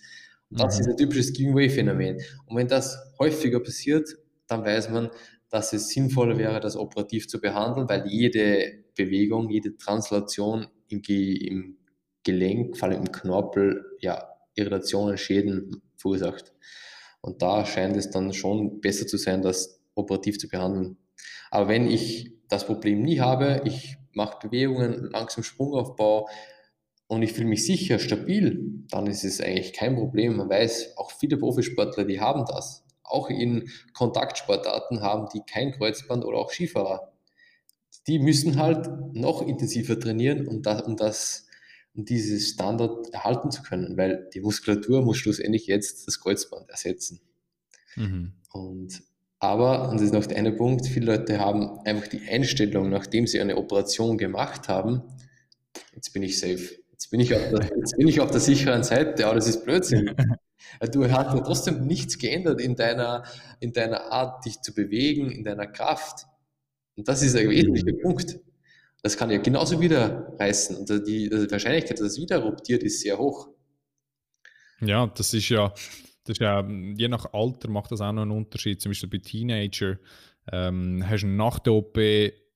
Das 0.56 0.76
mhm. 0.76 0.82
ist 0.82 0.88
ein 0.88 0.98
typisches 0.98 1.34
Giving-Way-Phänomen. 1.34 2.22
Und 2.46 2.58
wenn 2.58 2.68
das 2.68 2.98
häufiger 3.20 3.60
passiert, 3.60 4.10
dann 4.48 4.64
weiß 4.64 4.90
man, 4.90 5.10
dass 5.50 5.74
es 5.74 5.90
sinnvoller 5.90 6.38
wäre, 6.38 6.60
das 6.60 6.76
operativ 6.76 7.28
zu 7.28 7.40
behandeln, 7.40 7.88
weil 7.88 8.06
jede 8.08 8.84
Bewegung, 8.96 9.50
jede 9.50 9.78
Translation 9.78 10.68
im, 10.88 11.02
Ge 11.02 11.34
im 11.34 11.78
Gelenk, 12.24 12.78
vor 12.78 12.90
allem 12.90 13.02
im 13.02 13.12
Knorpel, 13.12 13.86
ja, 14.00 14.28
Irritationen, 14.56 15.18
Schäden 15.18 15.82
verursacht. 15.98 16.54
Und 17.22 17.42
da 17.42 17.66
scheint 17.66 17.98
es 17.98 18.10
dann 18.10 18.34
schon 18.34 18.82
besser 18.82 19.08
zu 19.08 19.18
sein, 19.18 19.42
das 19.42 19.82
operativ 19.96 20.38
zu 20.38 20.48
behandeln. 20.48 20.98
Aber 21.52 21.68
wenn 21.68 21.88
ich 21.88 22.34
das 22.48 22.66
Problem 22.66 23.02
nie 23.02 23.20
habe, 23.20 23.62
ich 23.66 23.98
mache 24.14 24.48
Bewegungen, 24.48 25.10
langsam 25.12 25.44
Sprungaufbau, 25.44 26.28
und 27.08 27.22
ich 27.22 27.34
fühle 27.34 27.48
mich 27.48 27.66
sicher, 27.66 28.00
stabil, 28.00 28.84
dann 28.90 29.08
ist 29.08 29.24
es 29.24 29.42
eigentlich 29.42 29.74
kein 29.74 29.96
Problem. 29.96 30.38
Man 30.38 30.50
weiß, 30.50 30.98
auch 30.98 31.12
viele 31.12 31.38
Profisportler, 31.38 32.06
die 32.06 32.20
haben 32.20 32.46
das. 32.46 32.84
Auch 33.04 33.30
in 33.30 33.70
Kontaktsportarten 33.94 35.02
haben 35.02 35.28
die 35.34 35.42
kein 35.42 35.72
Kreuzband 35.72 36.26
oder 36.26 36.40
auch 36.40 36.52
Skifahrer. 36.52 37.12
Die 38.08 38.20
müssen 38.20 38.58
halt 38.60 38.90
noch 39.14 39.42
intensiver 39.42 40.00
trainieren, 40.00 40.48
um 40.48 40.62
das, 40.62 40.82
um 40.82 40.96
das 40.98 41.46
um 41.96 42.04
dieses 42.04 42.50
Standard 42.50 43.14
erhalten 43.14 43.52
zu 43.52 43.64
können, 43.64 43.96
weil 43.98 44.30
die 44.34 44.42
Muskulatur 44.42 45.02
muss 45.02 45.18
schlussendlich 45.18 45.68
jetzt 45.68 46.08
das 46.08 46.20
Kreuzband 46.20 46.70
ersetzen. 46.70 47.22
Mhm. 47.96 48.34
Und 48.52 49.02
aber, 49.40 49.90
und 49.90 50.00
das 50.00 50.08
ist 50.08 50.14
noch 50.14 50.26
der 50.26 50.38
eine 50.38 50.52
Punkt, 50.52 50.88
viele 50.88 51.18
Leute 51.18 51.40
haben 51.40 51.80
einfach 51.86 52.08
die 52.08 52.28
Einstellung, 52.28 52.90
nachdem 52.90 53.28
sie 53.28 53.40
eine 53.40 53.58
Operation 53.58 54.18
gemacht 54.18 54.68
haben, 54.68 55.04
jetzt 55.94 56.14
bin 56.14 56.24
ich 56.24 56.40
safe. 56.40 56.70
Jetzt 56.96 57.10
bin 57.10 57.20
ich 57.20 57.36
auf 57.36 57.50
der, 57.50 57.78
jetzt 57.78 57.98
bin 57.98 58.08
ich 58.08 58.22
auf 58.22 58.32
der 58.32 58.40
sicheren 58.40 58.82
Seite, 58.84 59.26
aber 59.26 59.36
das 59.36 59.50
ist 59.50 59.66
Blödsinn. 59.66 60.16
Du 60.92 61.04
hast 61.04 61.34
ja 61.34 61.42
trotzdem 61.42 61.86
nichts 61.86 62.18
geändert 62.18 62.60
in 62.60 62.76
deiner, 62.76 63.24
in 63.60 63.72
deiner 63.72 64.12
Art, 64.12 64.46
dich 64.46 64.62
zu 64.62 64.74
bewegen, 64.74 65.30
in 65.30 65.44
deiner 65.44 65.68
Kraft. 65.68 66.26
Und 66.96 67.08
das 67.08 67.22
ist 67.22 67.36
ein 67.36 67.50
wesentlicher 67.50 67.96
mhm. 67.96 68.02
Punkt. 68.02 68.40
Das 69.04 69.16
kann 69.16 69.30
ja 69.30 69.38
genauso 69.38 69.80
wieder 69.80 70.34
reißen. 70.40 70.76
Und 70.78 70.90
die, 71.08 71.30
die 71.30 71.52
Wahrscheinlichkeit, 71.52 72.00
dass 72.00 72.08
es 72.08 72.20
wieder 72.20 72.40
ruptiert, 72.40 72.82
ist 72.84 73.02
sehr 73.02 73.18
hoch. 73.18 73.50
Ja, 74.82 75.06
das 75.08 75.34
ist 75.34 75.50
ja, 75.50 75.70
das 76.24 76.38
ist 76.38 76.42
ja, 76.42 76.68
je 76.68 77.08
nach 77.08 77.32
Alter 77.32 77.70
macht 77.70 77.92
das 77.92 78.02
auch 78.02 78.12
noch 78.12 78.24
einen 78.24 78.32
Unterschied. 78.32 78.82
Zum 78.82 78.90
Beispiel 78.90 79.10
bei 79.10 79.20
Teenager 79.20 80.00
ähm, 80.52 81.06
hast 81.08 81.22
du 81.22 81.28
nach 81.28 81.60
der 81.60 81.74
OP 81.74 81.98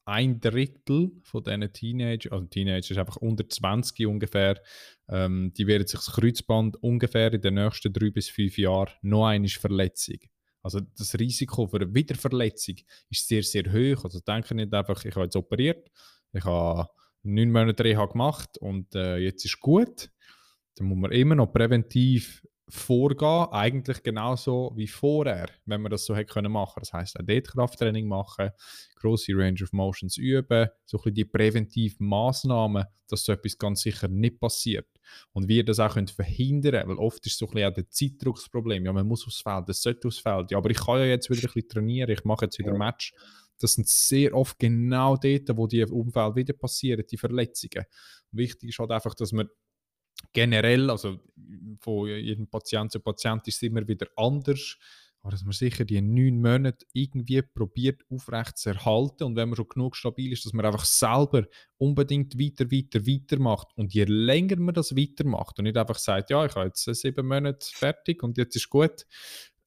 ein 0.09 0.39
Drittel 0.39 1.11
von 1.21 1.43
diesen 1.43 1.71
Teenager, 1.71 2.31
also 2.31 2.45
Teenager 2.47 2.91
ist 2.91 2.97
einfach 2.97 3.17
unter 3.17 3.47
20 3.47 4.07
ungefähr, 4.07 4.59
ähm, 5.07 5.53
die 5.55 5.67
werden 5.67 5.87
sich 5.87 5.99
das 5.99 6.11
Kreuzband 6.11 6.81
ungefähr 6.81 7.31
in 7.33 7.41
den 7.41 7.53
nächsten 7.53 7.93
drei 7.93 8.09
bis 8.09 8.29
fünf 8.29 8.57
Jahren 8.57 8.91
noch 9.01 9.27
einmal 9.27 9.49
Verletzung. 9.49 10.17
Also 10.61 10.81
das 10.97 11.17
Risiko 11.17 11.67
für 11.67 11.77
eine 11.77 11.93
Wiederverletzung 11.93 12.75
ist 13.09 13.27
sehr, 13.27 13.43
sehr 13.43 13.71
hoch. 13.71 14.03
Also 14.03 14.19
denke 14.19 14.55
nicht 14.55 14.73
einfach, 14.73 15.05
ich 15.05 15.15
habe 15.15 15.25
jetzt 15.25 15.35
operiert, 15.35 15.89
ich 16.33 16.43
habe 16.43 16.89
neun 17.23 17.51
Monate 17.51 17.83
Reha 17.83 18.05
gemacht 18.05 18.57
und 18.57 18.93
äh, 18.95 19.17
jetzt 19.17 19.45
ist 19.45 19.59
gut. 19.59 20.09
Dann 20.75 20.87
muss 20.87 20.97
man 20.97 21.11
immer 21.11 21.35
noch 21.35 21.53
präventiv 21.53 22.45
vorgehen, 22.69 23.47
eigentlich 23.51 24.03
genauso 24.03 24.71
wie 24.75 24.87
vorher, 24.87 25.49
wenn 25.65 25.81
man 25.81 25.91
das 25.91 26.05
so 26.05 26.15
hätte 26.15 26.33
können 26.33 26.51
machen. 26.51 26.79
Das 26.79 26.93
heißt, 26.93 27.19
auch 27.19 27.25
dort 27.25 27.47
Krafttraining 27.47 28.07
machen, 28.07 28.51
große 28.95 29.33
Range 29.35 29.61
of 29.63 29.73
Motions 29.73 30.17
üben, 30.17 30.67
so 30.85 30.97
ein 30.97 31.01
bisschen 31.01 31.13
die 31.15 31.25
präventiven 31.25 32.07
Maßnahmen, 32.07 32.85
dass 33.07 33.23
so 33.23 33.31
etwas 33.31 33.57
ganz 33.57 33.81
sicher 33.81 34.07
nicht 34.07 34.39
passiert. 34.39 34.87
Und 35.31 35.47
wie 35.47 35.57
ihr 35.57 35.65
das 35.65 35.79
auch 35.79 35.95
könnt 35.95 36.11
verhindern, 36.11 36.87
weil 36.87 36.97
oft 36.97 37.25
ist 37.25 37.39
so 37.39 37.47
ein 37.47 37.53
bisschen 37.53 37.69
auch 37.69 37.73
der 37.73 37.89
Zeitdrucksproblem. 37.89 38.85
Ja, 38.85 38.93
man 38.93 39.07
muss 39.07 39.25
aufs 39.25 39.41
Feld, 39.41 39.67
das 39.67 39.81
sollte 39.81 40.07
aufs 40.07 40.19
Feld. 40.19 40.51
Ja, 40.51 40.59
aber 40.59 40.69
ich 40.69 40.77
kann 40.77 40.99
ja 40.99 41.05
jetzt 41.05 41.29
wieder 41.29 41.41
ein 41.41 41.53
bisschen 41.53 41.69
trainieren, 41.69 42.11
ich 42.11 42.23
mache 42.23 42.45
jetzt 42.45 42.59
wieder 42.59 42.71
ein 42.71 42.77
Match. 42.77 43.13
Das 43.59 43.73
sind 43.73 43.89
sehr 43.89 44.33
oft 44.35 44.57
genau 44.59 45.17
dort, 45.17 45.49
wo 45.57 45.67
die 45.67 45.83
Umfeld 45.83 46.35
wieder 46.35 46.53
passieren, 46.53 47.03
die 47.09 47.17
Verletzungen. 47.17 47.85
Wichtig 48.31 48.69
ist 48.69 48.79
halt 48.79 48.91
einfach, 48.91 49.15
dass 49.15 49.31
man 49.31 49.49
generell, 50.33 50.89
also 50.89 51.19
von 51.79 52.07
jedem 52.07 52.47
Patient 52.47 52.91
zu 52.91 52.99
Patient 52.99 53.47
ist 53.47 53.57
es 53.57 53.61
immer 53.63 53.87
wieder 53.87 54.07
anders, 54.15 54.77
aber 55.21 55.31
dass 55.31 55.43
man 55.43 55.51
sicher 55.51 55.83
die 55.83 55.99
neun 56.01 56.41
Monate 56.41 56.85
irgendwie 56.93 57.41
probiert 57.41 58.03
aufrecht 58.09 58.57
zu 58.57 58.69
erhalten 58.69 59.23
und 59.23 59.35
wenn 59.35 59.49
man 59.49 59.57
schon 59.57 59.67
genug 59.67 59.95
stabil 59.95 60.31
ist, 60.31 60.45
dass 60.45 60.53
man 60.53 60.65
einfach 60.65 60.85
selber 60.85 61.45
unbedingt 61.77 62.39
weiter, 62.39 62.71
weiter, 62.71 63.05
weiter 63.05 63.39
macht. 63.39 63.67
Und 63.75 63.93
je 63.93 64.05
länger 64.05 64.55
man 64.57 64.75
das 64.75 64.95
weitermacht 64.95 65.59
und 65.59 65.65
nicht 65.65 65.77
einfach 65.77 65.97
sagt, 65.97 66.29
ja, 66.29 66.45
ich 66.45 66.55
habe 66.55 66.67
jetzt 66.67 66.83
sieben 66.83 67.27
Monate 67.27 67.67
fertig 67.69 68.23
und 68.23 68.37
jetzt 68.37 68.55
ist 68.55 68.69
gut, 68.69 69.05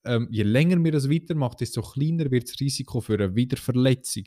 ähm, 0.05 0.29
je 0.31 0.43
länger 0.43 0.77
man 0.77 0.93
das 0.93 1.11
weitermacht, 1.11 1.61
desto 1.61 1.83
kleiner 1.83 2.31
wird 2.31 2.49
das 2.49 2.59
Risiko 2.59 3.01
für 3.01 3.15
eine 3.15 3.35
Wiederverletzung 3.35 4.25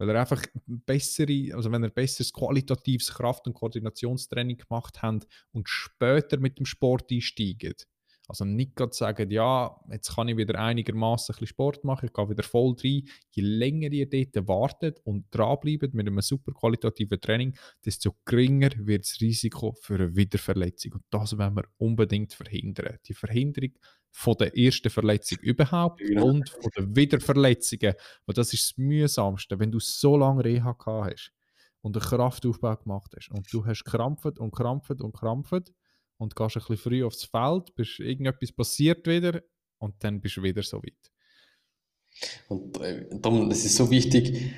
weil 0.00 0.08
er 0.08 0.20
einfach 0.20 0.42
bessere, 0.66 1.54
also 1.54 1.70
wenn 1.70 1.82
er 1.82 1.90
besseres 1.90 2.32
qualitatives 2.32 3.12
Kraft- 3.12 3.46
und 3.46 3.52
Koordinationstraining 3.52 4.56
gemacht 4.56 5.02
hat 5.02 5.26
und 5.52 5.68
später 5.68 6.38
mit 6.38 6.58
dem 6.58 6.64
Sport 6.64 7.12
einsteigt. 7.12 7.86
Also 8.26 8.44
nicht 8.46 8.76
gerade 8.76 8.94
sagen, 8.94 9.28
ja, 9.30 9.76
jetzt 9.90 10.14
kann 10.14 10.28
ich 10.28 10.36
wieder 10.36 10.58
einigermaßen 10.58 11.34
Sport 11.46 11.84
machen, 11.84 12.06
ich 12.06 12.12
gehe 12.12 12.30
wieder 12.30 12.44
voll 12.44 12.76
rein. 12.82 13.02
Je 13.30 13.42
länger 13.42 13.92
ihr 13.92 14.08
dort 14.08 14.48
wartet 14.48 15.00
und 15.04 15.26
dranbleibt 15.32 15.92
mit 15.92 16.06
einem 16.06 16.20
super 16.20 16.52
qualitativen 16.52 17.20
Training, 17.20 17.56
desto 17.84 18.14
geringer 18.24 18.70
wird 18.76 19.04
das 19.04 19.20
Risiko 19.20 19.76
für 19.82 19.96
eine 19.96 20.16
Wiederverletzung. 20.16 20.92
Und 20.92 21.04
das 21.10 21.36
wollen 21.36 21.56
wir 21.56 21.64
unbedingt 21.76 22.32
verhindern. 22.32 22.98
Die 23.06 23.14
Verhinderung 23.14 23.72
von 24.10 24.34
der 24.38 24.56
ersten 24.56 24.90
Verletzung 24.90 25.38
überhaupt 25.38 25.98
genau. 26.00 26.26
und 26.26 26.48
von 26.48 26.70
den 26.76 26.96
Wiederverletzungen. 26.96 27.94
Weil 28.26 28.34
das 28.34 28.52
ist 28.52 28.70
das 28.70 28.78
Mühsamste, 28.78 29.58
wenn 29.58 29.70
du 29.70 29.78
so 29.80 30.16
lange 30.16 30.44
Reha 30.44 30.72
gehabt 30.72 31.12
hast 31.12 31.32
und 31.82 31.96
einen 31.96 32.04
Kraftaufbau 32.04 32.76
gemacht 32.76 33.12
hast 33.16 33.30
und 33.30 33.52
du 33.52 33.64
hast 33.64 33.84
krampft 33.84 34.38
und 34.38 34.52
krampft 34.52 35.00
und 35.00 35.12
krampft 35.12 35.72
und 36.18 36.36
gehst 36.36 36.56
ein 36.56 36.60
bisschen 36.60 36.76
früh 36.76 37.04
aufs 37.04 37.24
Feld, 37.24 37.74
bist 37.74 38.00
irgendetwas 38.00 38.52
passiert 38.52 39.06
wieder 39.06 39.42
und 39.78 39.94
dann 40.04 40.20
bist 40.20 40.36
du 40.36 40.42
wieder 40.42 40.62
so 40.62 40.78
weit. 40.78 41.10
Und 42.48 42.78
äh, 42.80 43.06
darum, 43.12 43.48
das 43.48 43.64
ist 43.64 43.76
so 43.76 43.90
wichtig. 43.90 44.52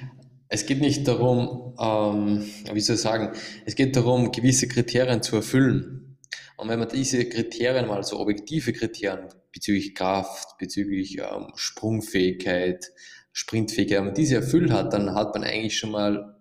Es 0.48 0.66
geht 0.66 0.80
nicht 0.80 1.06
darum, 1.06 1.76
ähm, 1.78 2.44
wie 2.72 2.80
soll 2.80 2.96
ich 2.96 3.02
sagen, 3.02 3.34
es 3.64 3.74
geht 3.74 3.96
darum, 3.96 4.32
gewisse 4.32 4.68
Kriterien 4.68 5.22
zu 5.22 5.36
erfüllen. 5.36 6.18
Und 6.56 6.68
wenn 6.68 6.78
man 6.78 6.88
diese 6.88 7.28
Kriterien 7.28 7.88
mal 7.88 8.02
so 8.02 8.20
objektive 8.20 8.72
Kriterien 8.72 9.28
bezüglich 9.52 9.94
Kraft, 9.94 10.58
bezüglich 10.58 11.18
ähm, 11.18 11.52
Sprungfähigkeit, 11.54 12.92
Sprintfähigkeit, 13.32 13.98
wenn 13.98 14.06
man 14.06 14.14
diese 14.14 14.36
erfüllt 14.36 14.70
hat, 14.70 14.92
dann 14.92 15.14
hat 15.14 15.34
man 15.34 15.44
eigentlich 15.44 15.76
schon 15.78 15.90
mal 15.90 16.36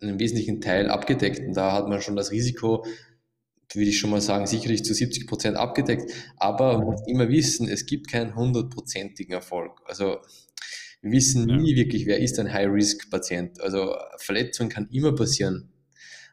einen 0.00 0.18
wesentlichen 0.18 0.60
Teil 0.60 0.88
abgedeckt. 0.88 1.40
Und 1.40 1.54
da 1.54 1.72
hat 1.72 1.88
man 1.88 2.00
schon 2.00 2.16
das 2.16 2.30
Risiko, 2.30 2.86
würde 3.74 3.90
ich 3.90 3.98
schon 3.98 4.10
mal 4.10 4.20
sagen, 4.20 4.46
sicherlich 4.46 4.84
zu 4.84 4.94
70 4.94 5.26
Prozent 5.26 5.56
abgedeckt. 5.56 6.10
Aber 6.36 6.78
man 6.78 6.86
muss 6.86 7.02
immer 7.06 7.28
wissen, 7.28 7.68
es 7.68 7.86
gibt 7.86 8.10
keinen 8.10 8.34
hundertprozentigen 8.34 9.34
Erfolg. 9.34 9.80
Also 9.86 10.18
wir 11.02 11.12
wissen 11.12 11.46
nie 11.46 11.76
wirklich, 11.76 12.06
wer 12.06 12.18
ist 12.20 12.38
ein 12.38 12.52
High-Risk-Patient. 12.52 13.60
Also 13.60 13.94
Verletzung 14.18 14.68
kann 14.68 14.88
immer 14.90 15.14
passieren. 15.14 15.70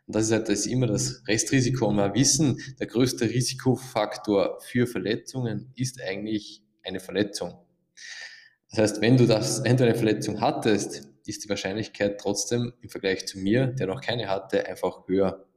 Und 0.07 0.15
das 0.15 0.25
ist 0.25 0.31
halt 0.31 0.49
das 0.49 0.59
ist 0.59 0.67
immer 0.67 0.87
das 0.87 1.23
Restrisiko. 1.27 1.87
Und 1.87 1.97
wir 1.97 2.13
wissen, 2.13 2.59
der 2.79 2.87
größte 2.87 3.29
Risikofaktor 3.29 4.59
für 4.61 4.87
Verletzungen 4.87 5.71
ist 5.75 6.01
eigentlich 6.01 6.61
eine 6.83 6.99
Verletzung. 6.99 7.55
Das 8.69 8.79
heißt, 8.79 9.01
wenn 9.01 9.17
du 9.17 9.25
das, 9.25 9.63
wenn 9.63 9.77
du 9.77 9.83
eine 9.83 9.95
Verletzung 9.95 10.41
hattest, 10.41 11.07
ist 11.25 11.43
die 11.43 11.49
Wahrscheinlichkeit 11.49 12.19
trotzdem 12.19 12.73
im 12.81 12.89
Vergleich 12.89 13.25
zu 13.25 13.39
mir, 13.39 13.67
der 13.67 13.87
noch 13.87 14.01
keine 14.01 14.27
hatte, 14.27 14.67
einfach 14.67 15.07
höher. 15.07 15.47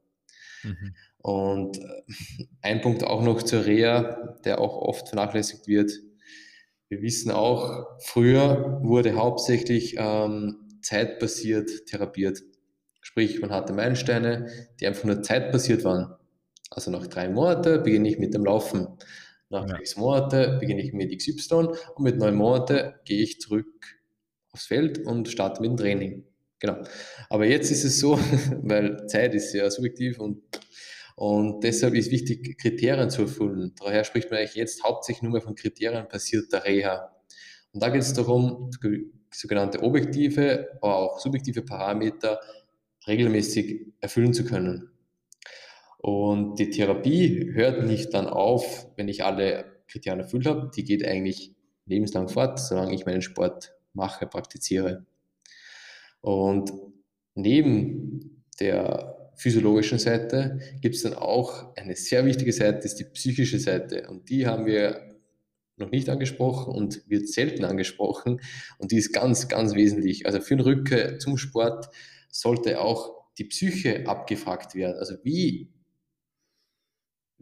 Mhm. 0.63 0.95
Und 1.19 1.77
äh, 1.77 2.03
ein 2.61 2.81
Punkt 2.81 3.03
auch 3.03 3.21
noch 3.21 3.43
zur 3.43 3.65
Reha, 3.65 4.37
der 4.45 4.59
auch 4.59 4.77
oft 4.77 5.09
vernachlässigt 5.09 5.67
wird. 5.67 5.91
Wir 6.87 7.01
wissen 7.01 7.29
auch, 7.29 7.99
früher 7.99 8.79
wurde 8.81 9.15
hauptsächlich 9.15 9.95
ähm, 9.97 10.67
zeitbasiert 10.81 11.85
therapiert. 11.85 12.41
Sprich, 13.01 13.41
man 13.41 13.51
hatte 13.51 13.73
Meilensteine, 13.73 14.51
die 14.79 14.87
einfach 14.87 15.05
nur 15.05 15.21
zeitbasiert 15.21 15.83
waren. 15.83 16.15
Also 16.69 16.91
nach 16.91 17.07
drei 17.07 17.29
Monaten 17.29 17.83
beginne 17.83 18.09
ich 18.09 18.19
mit 18.19 18.33
dem 18.33 18.45
Laufen. 18.45 18.87
Nach 19.49 19.67
ja. 19.67 19.77
sechs 19.77 19.97
Monaten 19.97 20.59
beginne 20.59 20.81
ich 20.81 20.93
mit 20.93 21.17
XY 21.17 21.69
und 21.95 22.03
mit 22.03 22.17
neun 22.17 22.35
Monaten 22.35 22.93
gehe 23.05 23.23
ich 23.23 23.39
zurück 23.39 23.67
aufs 24.51 24.65
Feld 24.65 24.99
und 25.05 25.27
starte 25.27 25.61
mit 25.61 25.71
dem 25.71 25.77
Training. 25.77 26.25
Genau. 26.59 26.83
Aber 27.29 27.45
jetzt 27.45 27.71
ist 27.71 27.83
es 27.83 27.99
so, 27.99 28.19
weil 28.61 29.07
Zeit 29.07 29.33
ist 29.33 29.51
sehr 29.51 29.71
subjektiv 29.71 30.19
und, 30.19 30.41
und 31.15 31.63
deshalb 31.63 31.95
ist 31.95 32.11
wichtig, 32.11 32.57
Kriterien 32.59 33.09
zu 33.09 33.23
erfüllen. 33.23 33.73
Daher 33.79 34.03
spricht 34.03 34.29
man 34.29 34.39
eigentlich 34.39 34.55
jetzt 34.55 34.83
hauptsächlich 34.83 35.23
nur 35.23 35.31
mehr 35.31 35.41
von 35.41 35.55
Kriterien 35.55 36.07
basierter 36.09 36.63
Reha. 36.65 37.15
Und 37.71 37.81
da 37.81 37.89
geht 37.89 38.01
es 38.01 38.13
darum, 38.13 38.69
sogenannte 39.31 39.81
objektive, 39.81 40.69
aber 40.81 40.95
auch 40.97 41.19
subjektive 41.19 41.61
Parameter 41.61 42.39
regelmäßig 43.09 43.87
erfüllen 43.99 44.33
zu 44.33 44.45
können. 44.45 44.91
Und 45.97 46.59
die 46.59 46.69
Therapie 46.69 47.51
hört 47.51 47.85
nicht 47.85 48.13
dann 48.13 48.27
auf, 48.27 48.87
wenn 48.95 49.09
ich 49.09 49.25
alle 49.25 49.65
Kriterien 49.87 50.21
erfüllt 50.21 50.45
habe. 50.45 50.71
Die 50.73 50.85
geht 50.85 51.05
eigentlich 51.05 51.53
lebenslang 51.85 52.29
fort, 52.29 52.59
solange 52.59 52.95
ich 52.95 53.05
meinen 53.05 53.21
Sport 53.21 53.73
mache, 53.93 54.25
praktiziere. 54.25 55.05
Und 56.21 56.71
neben 57.35 58.45
der 58.59 59.31
physiologischen 59.35 59.99
Seite 59.99 60.59
gibt 60.81 60.95
es 60.95 61.03
dann 61.03 61.13
auch 61.13 61.75
eine 61.75 61.95
sehr 61.95 62.25
wichtige 62.25 62.51
Seite, 62.53 62.75
das 62.77 62.93
ist 62.93 62.99
die 62.99 63.05
psychische 63.05 63.59
Seite. 63.59 64.07
Und 64.09 64.29
die 64.29 64.45
haben 64.45 64.65
wir 64.65 65.09
noch 65.77 65.91
nicht 65.91 66.09
angesprochen 66.09 66.73
und 66.73 67.09
wird 67.09 67.27
selten 67.29 67.63
angesprochen. 67.63 68.41
Und 68.77 68.91
die 68.91 68.97
ist 68.97 69.13
ganz, 69.13 69.47
ganz 69.47 69.75
wesentlich. 69.75 70.25
Also 70.25 70.41
für 70.41 70.55
den 70.55 70.65
Rückkehr 70.65 71.19
zum 71.19 71.37
Sport 71.37 71.89
sollte 72.29 72.81
auch 72.81 73.15
die 73.37 73.45
Psyche 73.45 74.07
abgefragt 74.07 74.75
werden. 74.75 74.97
Also 74.97 75.15
wie 75.23 75.73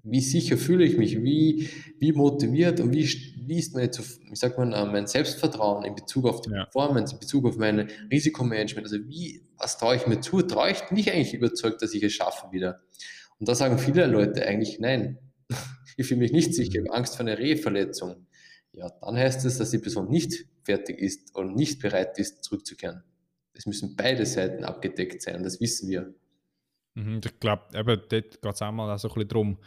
wie 0.10 0.22
sicher 0.22 0.58
fühle 0.58 0.86
ich 0.86 0.98
mich, 0.98 1.22
wie, 1.22 1.70
wie 2.00 2.12
motiviert 2.14 2.80
und 2.80 2.94
wie, 2.94 3.06
wie 3.46 3.60
ist 3.60 3.76
meine, 3.76 3.92
wie 3.92 4.36
sagt 4.36 4.58
man, 4.58 4.72
äh, 4.74 4.86
mein 4.86 5.08
Selbstvertrauen 5.08 5.84
in 5.84 5.96
Bezug 5.96 6.26
auf 6.26 6.42
die 6.42 6.52
ja. 6.52 6.64
Performance, 6.66 7.14
in 7.14 7.20
Bezug 7.20 7.46
auf 7.46 7.58
mein 7.58 7.90
Risikomanagement, 8.12 8.86
also 8.86 9.06
wie, 9.08 9.44
was 9.58 9.78
traue 9.78 9.96
ich 9.96 10.08
mir 10.08 10.22
zu, 10.22 10.42
traue 10.42 10.72
ich 10.72 10.92
mich 10.92 11.12
eigentlich 11.12 11.34
überzeugt, 11.34 11.82
dass 11.82 11.94
ich 11.94 12.04
es 12.04 12.14
schaffe 12.14 12.52
wieder. 12.52 12.82
Und 13.40 13.50
da 13.50 13.56
sagen 13.56 13.78
viele 13.78 14.06
Leute 14.08 14.46
eigentlich, 14.46 14.80
nein, 14.80 15.20
ich 15.98 16.08
fühle 16.08 16.22
mich 16.22 16.32
nicht 16.32 16.54
sicher, 16.54 16.80
ich 16.80 16.88
habe 16.88 16.98
Angst 16.98 17.18
vor 17.18 17.26
einer 17.26 17.38
Rehverletzung. 17.38 18.28
Ja, 18.72 18.90
dann 19.02 19.18
heißt 19.18 19.44
es, 19.46 19.58
dass 19.58 19.72
die 19.72 19.80
Person 19.80 20.10
nicht 20.10 20.46
fertig 20.64 21.00
ist 21.00 21.36
und 21.36 21.56
nicht 21.56 21.82
bereit 21.82 22.18
ist, 22.20 22.44
zurückzukehren. 22.44 23.04
Es 23.58 23.66
müssen 23.66 23.96
beide 23.96 24.26
Seiten 24.26 24.64
abgedeckt 24.64 25.22
sein, 25.22 25.44
das 25.44 25.60
wissen 25.60 25.90
wir. 25.90 26.14
Mhm, 26.96 27.22
ich 27.24 27.40
glaube, 27.40 27.64
eben 27.78 28.02
dort 28.10 28.10
geht 28.10 28.46
es 28.46 28.62
auch 28.62 28.72
mal 28.72 28.98
so 28.98 29.08
ein 29.08 29.14
bisschen 29.14 29.28
darum, 29.28 29.58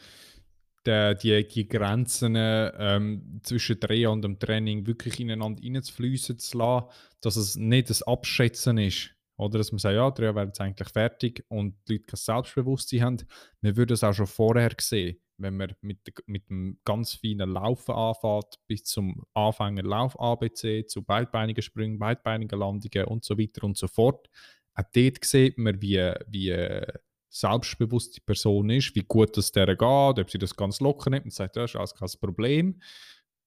die, 0.87 1.47
die, 1.47 1.69
Grenzen 1.69 2.35
ähm, 2.37 3.41
zwischen 3.43 3.79
Dreh 3.79 4.07
und 4.07 4.23
dem 4.23 4.39
Training 4.39 4.87
wirklich 4.87 5.21
ineinander 5.21 5.63
reinzufließen 5.63 6.39
zu 6.39 6.59
lassen, 6.59 6.87
dass 7.21 7.37
es 7.37 7.57
nicht 7.57 7.91
das 7.91 8.03
Abschätzen 8.03 8.79
ist. 8.79 9.11
Oder 9.41 9.59
dass 9.59 9.73
man 9.73 9.79
sagt, 9.79 9.95
ja, 9.95 10.11
Dreh 10.11 10.35
wäre 10.35 10.47
jetzt 10.47 10.61
eigentlich 10.61 10.89
fertig 10.91 11.45
und 11.49 11.75
die 11.89 11.95
Leute 11.95 12.05
kein 12.05 12.17
Selbstbewusstsein 12.17 13.03
haben. 13.03 13.17
Wir 13.63 13.75
würden 13.75 13.95
es 13.95 14.05
auch 14.05 14.13
schon 14.13 14.27
vorher 14.27 14.71
sehen, 14.79 15.17
wenn 15.39 15.57
man 15.57 15.73
mit, 15.81 15.99
mit 16.27 16.51
dem 16.51 16.79
ganz 16.85 17.15
feinen 17.15 17.51
Laufen 17.51 17.93
anfängt, 17.93 18.59
bis 18.67 18.85
zum 18.85 19.25
Anfänger 19.33 19.83
Lauf 19.83 20.21
ABC, 20.21 20.87
zu 20.87 21.03
beidbeinigen 21.03 21.63
Sprüngen, 21.63 21.99
beidbeinigen 21.99 22.59
Landungen 22.59 23.07
und 23.07 23.25
so 23.25 23.39
weiter 23.39 23.65
und 23.65 23.79
so 23.79 23.89
fort. 23.89 24.29
Auch 24.75 24.85
dort 24.93 25.25
sieht 25.25 25.57
man, 25.57 25.81
wie, 25.81 26.13
wie 26.27 26.85
selbstbewusste 27.31 28.21
Person 28.21 28.69
ist, 28.69 28.95
wie 28.95 29.05
gut 29.07 29.39
es 29.39 29.53
der 29.53 29.69
geht, 29.69 29.81
ob 29.83 30.31
sie 30.31 30.39
das 30.39 30.55
ganz 30.55 30.81
locker 30.81 31.09
nimmt 31.09 31.27
und 31.27 31.33
sagt, 31.33 31.57
ja, 31.57 31.65
ist 31.65 31.77
alles 31.77 31.95
kein 31.95 32.09
Problem. 32.21 32.81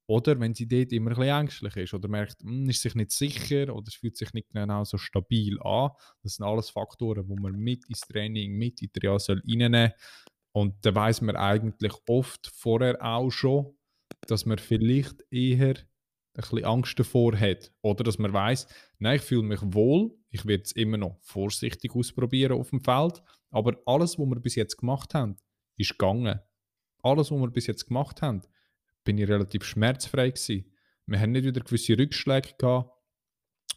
Oder 0.07 0.39
wenn 0.39 0.53
sie 0.53 0.67
dort 0.67 0.91
immer 0.91 1.11
ein 1.11 1.17
bisschen 1.17 1.39
ängstlich 1.39 1.75
ist 1.77 1.93
oder 1.93 2.09
merkt, 2.09 2.41
hm, 2.41 2.69
ist 2.69 2.81
sich 2.81 2.95
nicht 2.95 3.11
sicher 3.11 3.73
oder 3.73 3.87
es 3.87 3.95
fühlt 3.95 4.17
sich 4.17 4.33
nicht 4.33 4.49
genau 4.49 4.83
so 4.83 4.97
stabil 4.97 5.57
an. 5.61 5.91
Das 6.21 6.35
sind 6.35 6.45
alles 6.45 6.69
Faktoren, 6.69 7.25
die 7.27 7.41
man 7.41 7.53
mit 7.53 7.85
ins 7.89 8.01
Training, 8.01 8.53
mit 8.57 8.81
in 8.81 8.89
die 8.93 8.99
Reha 8.99 9.17
soll 9.19 9.41
reinnehmen 9.47 9.91
Und 10.51 10.75
da 10.85 10.93
weiß 10.93 11.21
man 11.21 11.35
eigentlich 11.35 11.93
oft 12.07 12.47
vorher 12.47 13.01
auch 13.01 13.31
schon, 13.31 13.77
dass 14.27 14.45
man 14.45 14.57
vielleicht 14.57 15.23
eher 15.31 15.75
ein 15.75 15.85
bisschen 16.35 16.65
Angst 16.65 16.99
davor 16.99 17.37
hat. 17.39 17.71
Oder 17.81 18.03
dass 18.03 18.17
man 18.19 18.33
weiß, 18.33 18.67
nein, 18.99 19.17
ich 19.17 19.21
fühle 19.21 19.43
mich 19.43 19.59
wohl, 19.61 20.11
ich 20.29 20.45
werde 20.45 20.63
es 20.63 20.71
immer 20.73 20.97
noch 20.97 21.17
vorsichtig 21.21 21.95
ausprobieren 21.95 22.59
auf 22.59 22.71
dem 22.71 22.81
Feld, 22.81 23.21
aber 23.51 23.77
alles, 23.85 24.17
was 24.17 24.25
wir 24.27 24.39
bis 24.39 24.55
jetzt 24.55 24.77
gemacht 24.77 25.13
haben, 25.13 25.37
ist 25.77 25.91
gegangen. 25.97 26.39
Alles, 27.03 27.31
was 27.31 27.39
wir 27.39 27.51
bis 27.51 27.67
jetzt 27.67 27.87
gemacht 27.87 28.21
haben, 28.21 28.41
bin 29.03 29.17
ich 29.17 29.27
relativ 29.27 29.63
schmerzfrei 29.63 30.29
gewesen. 30.29 30.71
Wir 31.05 31.19
haben 31.19 31.31
nicht 31.31 31.45
wieder 31.45 31.61
gewisse 31.61 31.97
Rückschläge 31.97 32.53
gehabt, 32.57 32.89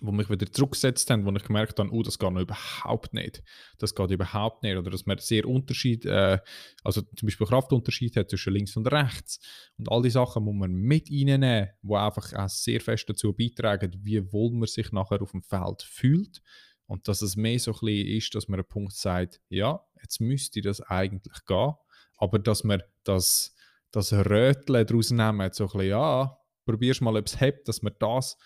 wo 0.01 0.13
mich 0.13 0.29
wieder 0.29 0.51
zurückgesetzt 0.51 1.11
haben, 1.11 1.25
wo 1.25 1.33
ich 1.33 1.43
gemerkt 1.43 1.79
habe, 1.79 1.91
oh, 1.91 2.03
das 2.03 2.19
geht 2.19 2.31
noch 2.31 2.41
überhaupt 2.41 3.15
nicht. 3.15 3.43
Das 3.79 3.95
geht 3.95 4.11
überhaupt 4.11 4.63
nicht. 4.63 4.77
Oder 4.77 4.91
dass 4.91 5.07
man 5.07 5.19
sehr 5.19 5.47
Unterschied, 5.47 6.05
äh, 6.05 6.39
also 6.85 7.03
zum 7.03 7.27
Beispiel 7.27 7.47
Kraftunterschied 7.47 8.17
hat 8.17 8.31
zwischen 8.31 8.53
links 8.53 8.77
und 8.77 8.87
rechts. 8.87 9.41
Und 9.79 9.91
all 9.91 10.03
die 10.03 10.11
Sachen 10.11 10.45
muss 10.45 10.55
man 10.55 10.73
mit 10.73 11.11
reinnehmen, 11.11 11.71
die 11.83 11.95
einfach 11.95 12.33
auch 12.35 12.49
sehr 12.49 12.81
fest 12.81 13.09
dazu 13.09 13.33
beitragen, 13.33 13.93
wie 14.03 14.33
wohl 14.33 14.53
man 14.53 14.67
sich 14.67 14.93
nachher 14.93 15.23
auf 15.23 15.31
dem 15.31 15.43
Feld 15.43 15.83
fühlt. 15.83 16.43
Und 16.87 17.09
dass 17.09 17.23
es 17.23 17.37
mehr 17.37 17.59
so 17.59 17.73
ein 17.73 17.81
bisschen 17.81 18.17
ist, 18.17 18.35
dass 18.35 18.49
man 18.49 18.61
einen 18.61 18.69
Punkt 18.69 18.95
sagt, 18.95 19.41
ja, 19.49 19.85
jetzt 20.01 20.21
müsste 20.21 20.61
das 20.61 20.81
eigentlich 20.83 21.45
gehen. 21.47 21.75
Aber 22.19 22.39
dass 22.39 22.65
man 22.65 22.83
das, 23.05 23.56
das 23.97 24.13
Röteln 24.13 24.87
daraus 24.87 25.11
nehmen, 25.11 25.51
so 25.53 25.65
ein 25.65 25.71
bisschen, 25.71 25.89
ja, 25.89 26.39
probierst 26.67 27.01
mal, 27.01 27.17
ob 27.17 27.27
es 27.27 27.41
hebt, 27.41 27.67
dass 27.67 27.81
man 27.83 27.95
das 27.99 28.37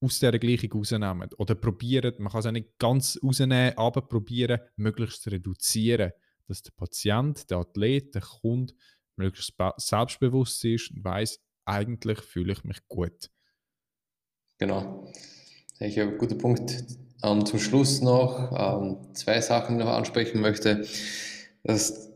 aus 0.00 0.18
dieser 0.18 0.38
Gleichung 0.38 0.72
rausnehmen. 0.72 1.28
Oder 1.38 1.54
probieren, 1.54 2.14
man 2.18 2.30
kann 2.30 2.40
es 2.40 2.46
auch 2.46 2.52
nicht 2.52 2.78
ganz 2.78 3.18
rausnehmen, 3.22 3.76
aber 3.78 4.02
probieren, 4.02 4.60
möglichst 4.76 5.22
zu 5.22 5.30
reduzieren, 5.30 6.12
dass 6.46 6.62
der 6.62 6.72
Patient, 6.72 7.50
der 7.50 7.58
Athlet, 7.58 8.14
der 8.14 8.22
Kunde 8.22 8.74
möglichst 9.16 9.54
selbstbewusst 9.78 10.64
ist 10.64 10.90
und 10.90 11.02
weiß, 11.02 11.40
eigentlich 11.64 12.20
fühle 12.20 12.52
ich 12.52 12.62
mich 12.64 12.86
gut. 12.88 13.30
Genau. 14.58 15.10
Ich 15.80 15.98
habe 15.98 16.10
einen 16.10 16.18
guten 16.18 16.38
Punkt. 16.38 16.84
Ähm, 17.22 17.44
zum 17.46 17.58
Schluss 17.58 18.00
noch 18.00 18.52
ähm, 18.52 19.14
zwei 19.14 19.40
Sachen 19.40 19.78
noch 19.78 19.88
ansprechen 19.88 20.40
möchte. 20.40 20.86
Was 21.64 22.12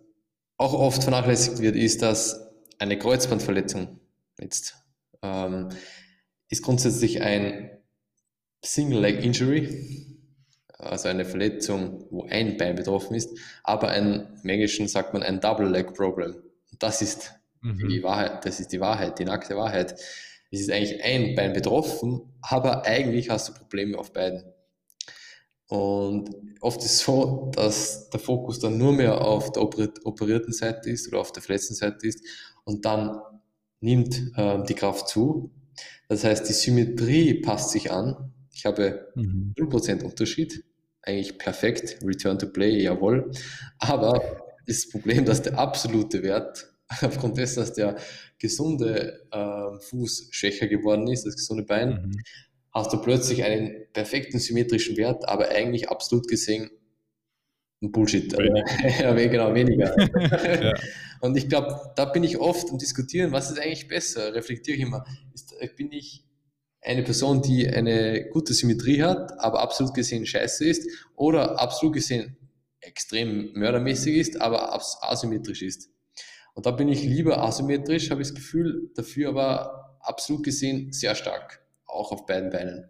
auch 0.59 0.74
oft 0.74 1.03
vernachlässigt 1.03 1.59
wird, 1.59 1.74
ist, 1.74 2.03
dass 2.03 2.41
eine 2.83 2.99
Kreuzbandverletzung 2.99 4.01
jetzt 4.41 4.74
ähm, 5.22 5.68
ist 6.49 6.64
grundsätzlich 6.64 7.22
ein 7.22 7.70
Single 8.61 9.01
Leg 9.01 9.24
Injury. 9.24 10.18
also 10.78 11.09
eine 11.09 11.24
Verletzung, 11.24 12.07
wo 12.11 12.24
ein 12.24 12.57
Bein 12.57 12.74
betroffen 12.74 13.14
ist, 13.14 13.30
aber 13.62 13.89
ein, 13.89 14.37
im 14.43 14.49
Englischen 14.49 14.89
sagt 14.89 15.12
man 15.12 15.22
ein 15.22 15.41
Double 15.41 15.68
Leg 15.68 15.95
Problem. 15.95 16.35
Das 16.80 17.03
ist 17.03 17.33
mhm. 17.61 17.89
die 17.89 18.03
Wahrheit, 18.03 18.45
das 18.45 18.59
ist 18.59 18.72
die 18.72 18.80
Wahrheit, 18.80 19.18
die 19.20 19.24
nackte 19.24 19.57
Wahrheit. 19.57 19.93
Es 20.51 20.61
ist 20.61 20.70
eigentlich 20.72 21.03
ein 21.05 21.37
Bein 21.37 21.53
betroffen, 21.53 22.35
aber 22.41 22.85
eigentlich 22.85 23.30
hast 23.30 23.49
du 23.49 23.55
Probleme 23.55 23.97
auf 23.97 24.12
beiden. 24.12 24.43
Und 25.68 26.28
oft 26.61 26.80
ist 26.80 26.97
es 26.97 26.99
so, 26.99 27.51
dass 27.55 28.11
der 28.11 28.20
Fokus 28.20 28.59
dann 28.59 28.76
nur 28.76 28.93
mehr 28.93 29.22
auf 29.22 29.53
der 29.53 29.62
operierten 29.62 30.53
Seite 30.53 30.91
ist 30.91 31.09
oder 31.09 31.20
auf 31.20 31.33
der 31.33 31.43
verletzten 31.43 31.74
Seite 31.74 32.07
ist 32.09 32.22
und 32.65 32.85
dann 32.85 33.21
nimmt 33.81 34.33
äh, 34.37 34.63
die 34.65 34.75
Kraft 34.75 35.09
zu. 35.09 35.51
Das 36.09 36.25
heißt, 36.25 36.49
die 36.49 36.53
Symmetrie 36.53 37.35
passt 37.41 37.71
sich 37.71 37.91
an. 37.91 38.33
Ich 38.53 38.67
habe 38.67 39.13
mhm. 39.15 39.55
0% 39.57 40.05
Unterschied, 40.05 40.65
eigentlich 41.03 41.39
perfekt, 41.39 41.99
Return 42.05 42.39
to 42.39 42.47
Play, 42.47 42.83
jawohl. 42.83 43.31
Aber 43.79 44.45
das 44.67 44.89
Problem, 44.89 45.25
dass 45.25 45.43
der 45.43 45.59
absolute 45.59 46.23
Wert, 46.23 46.73
aufgrund 47.01 47.39
dessen, 47.39 47.61
dass 47.61 47.73
der 47.73 47.97
gesunde 48.39 49.21
äh, 49.31 49.81
Fuß 49.81 50.29
schwächer 50.31 50.69
geworden 50.69 51.09
ist, 51.09 51.25
das 51.27 51.37
gesunde 51.37 51.65
Bein, 51.65 51.91
mhm 51.91 52.23
hast 52.73 52.93
du 52.93 53.01
plötzlich 53.01 53.45
einen 53.45 53.87
perfekten 53.93 54.39
symmetrischen 54.39 54.97
Wert, 54.97 55.29
aber 55.29 55.51
eigentlich 55.51 55.89
absolut 55.91 56.27
gesehen 56.29 56.71
Bullshit. 57.91 58.33
ja, 59.01 59.12
genau, 59.14 59.55
weniger. 59.55 59.97
ja. 60.62 60.74
Und 61.20 61.37
ich 61.37 61.49
glaube, 61.49 61.93
da 61.97 62.05
bin 62.05 62.24
ich 62.24 62.39
oft 62.39 62.70
am 62.70 62.78
Diskutieren, 62.78 63.33
was 63.33 63.51
ist 63.51 63.59
eigentlich 63.59 63.89
besser? 63.89 64.35
Reflektiere 64.35 64.76
ich 64.76 64.83
immer. 64.83 65.05
Ist, 65.35 65.55
äh, 65.59 65.68
bin 65.76 65.91
ich 65.93 66.24
eine 66.80 67.03
Person, 67.03 67.43
die 67.43 67.68
eine 67.68 68.28
gute 68.30 68.55
Symmetrie 68.55 69.03
hat, 69.03 69.39
aber 69.39 69.61
absolut 69.61 69.95
gesehen 69.95 70.26
scheiße 70.26 70.64
ist, 70.64 70.89
oder 71.14 71.61
absolut 71.61 71.95
gesehen 71.95 72.37
extrem 72.80 73.53
mördermäßig 73.53 74.16
ist, 74.16 74.41
aber 74.41 74.74
asymmetrisch 75.03 75.62
ist? 75.62 75.91
Und 76.55 76.66
da 76.66 76.72
bin 76.72 76.89
ich 76.89 77.03
lieber 77.03 77.43
asymmetrisch, 77.43 78.11
habe 78.11 78.20
ich 78.20 78.28
das 78.28 78.35
Gefühl, 78.35 78.91
dafür 78.95 79.30
aber 79.30 79.97
absolut 80.01 80.43
gesehen 80.43 80.93
sehr 80.93 81.14
stark 81.14 81.62
auch 81.87 82.11
auf 82.12 82.26
beiden 82.26 82.51
Beinen. 82.51 82.89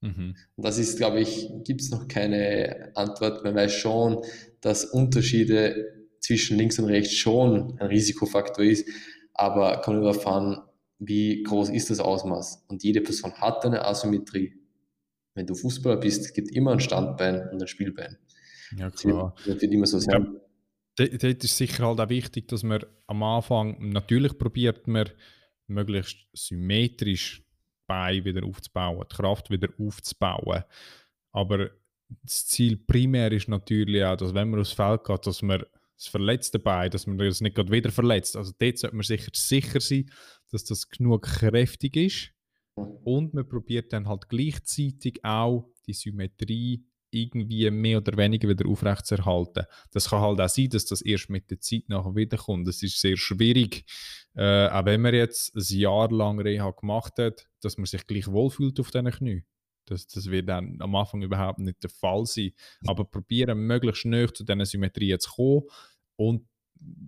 Mhm. 0.00 0.36
Das 0.56 0.78
ist, 0.78 0.96
glaube 0.98 1.20
ich, 1.20 1.50
gibt 1.64 1.80
es 1.80 1.90
noch 1.90 2.08
keine 2.08 2.92
Antwort. 2.94 3.44
Man 3.44 3.54
weiß 3.54 3.72
schon, 3.72 4.22
dass 4.60 4.84
Unterschiede 4.84 6.08
zwischen 6.20 6.58
links 6.58 6.78
und 6.78 6.86
rechts 6.86 7.14
schon 7.14 7.78
ein 7.78 7.86
Risikofaktor 7.86 8.64
ist, 8.64 8.88
aber 9.32 9.80
kommt 9.82 10.02
darauf 10.02 10.26
an, 10.26 10.58
wie 10.98 11.42
groß 11.42 11.70
ist 11.70 11.90
das 11.90 12.00
Ausmaß. 12.00 12.64
Und 12.68 12.82
jede 12.82 13.00
Person 13.00 13.32
hat 13.34 13.64
eine 13.64 13.84
Asymmetrie. 13.84 14.54
Wenn 15.34 15.46
du 15.46 15.54
Fußballer 15.54 15.98
bist, 15.98 16.34
gibt 16.34 16.50
immer 16.50 16.72
ein 16.72 16.80
Standbein 16.80 17.48
und 17.52 17.60
ein 17.60 17.68
Spielbein. 17.68 18.16
Ja, 18.76 18.90
klar. 18.90 19.34
Das 19.46 19.60
wird 19.60 19.72
immer 19.72 19.86
so 19.86 19.98
sein. 19.98 20.38
Ja, 20.98 21.06
dort 21.06 21.44
ist 21.44 21.56
sicher 21.56 21.86
halt 21.86 22.00
auch 22.00 22.08
wichtig, 22.08 22.48
dass 22.48 22.62
man 22.62 22.84
am 23.06 23.22
Anfang, 23.22 23.90
natürlich 23.90 24.38
probiert 24.38 24.88
man, 24.88 25.10
möglichst 25.68 26.26
symmetrisch 26.32 27.45
Bein 27.86 28.24
wieder 28.24 28.44
aufzubauen, 28.44 29.04
die 29.10 29.14
Kraft 29.14 29.50
wieder 29.50 29.68
aufzubauen. 29.78 30.64
Aber 31.32 31.70
das 32.22 32.46
Ziel 32.46 32.76
primär 32.76 33.32
ist 33.32 33.48
natürlich 33.48 34.04
auch, 34.04 34.16
dass 34.16 34.34
wenn 34.34 34.50
man 34.50 34.60
aufs 34.60 34.72
Feld 34.72 35.04
geht, 35.04 35.26
dass 35.26 35.42
man 35.42 35.64
das 35.96 36.08
verletzte 36.08 36.58
Bein, 36.58 36.90
dass 36.90 37.06
man 37.06 37.18
das 37.18 37.40
nicht 37.40 37.56
wieder 37.56 37.90
verletzt. 37.90 38.36
Also 38.36 38.52
dort 38.58 38.78
sollte 38.78 38.96
man 38.96 39.02
sicher 39.02 39.30
sicher 39.34 39.80
sein, 39.80 40.10
dass 40.50 40.64
das 40.64 40.88
genug 40.88 41.22
kräftig 41.22 41.96
ist. 41.96 42.32
Und 42.74 43.32
man 43.32 43.48
probiert 43.48 43.92
dann 43.92 44.06
halt 44.06 44.28
gleichzeitig 44.28 45.24
auch 45.24 45.72
die 45.86 45.94
Symmetrie 45.94 46.84
irgendwie 47.10 47.70
mehr 47.70 47.98
oder 47.98 48.16
weniger 48.16 48.48
wieder 48.48 48.68
aufrechtzuerhalten. 48.68 49.64
Das 49.92 50.10
kann 50.10 50.20
halt 50.20 50.40
auch 50.40 50.48
sein, 50.48 50.68
dass 50.68 50.86
das 50.86 51.02
erst 51.02 51.30
mit 51.30 51.50
der 51.50 51.60
Zeit 51.60 51.88
nachher 51.88 52.14
wiederkommt. 52.14 52.66
Das 52.66 52.82
ist 52.82 53.00
sehr 53.00 53.16
schwierig, 53.16 53.84
äh, 54.34 54.68
auch 54.68 54.84
wenn 54.84 55.00
man 55.00 55.14
jetzt 55.14 55.54
ein 55.54 55.78
Jahr 55.78 56.10
lang 56.10 56.40
Reha 56.40 56.70
gemacht 56.70 57.14
hat, 57.18 57.46
dass 57.60 57.78
man 57.78 57.86
sich 57.86 58.06
gleich 58.06 58.28
wohlfühlt 58.28 58.78
auf 58.80 58.90
diesen 58.90 59.10
Knie. 59.10 59.44
Das, 59.86 60.06
das 60.08 60.30
wird 60.30 60.48
dann 60.48 60.76
am 60.80 60.94
Anfang 60.96 61.22
überhaupt 61.22 61.60
nicht 61.60 61.82
der 61.82 61.90
Fall 61.90 62.26
sein. 62.26 62.50
Aber 62.86 63.04
probieren, 63.04 63.58
möglichst 63.58 64.02
schnell 64.02 64.32
zu 64.32 64.44
diesen 64.44 64.64
Symmetrien 64.64 65.20
zu 65.20 65.30
kommen 65.30 65.62
und 66.16 66.46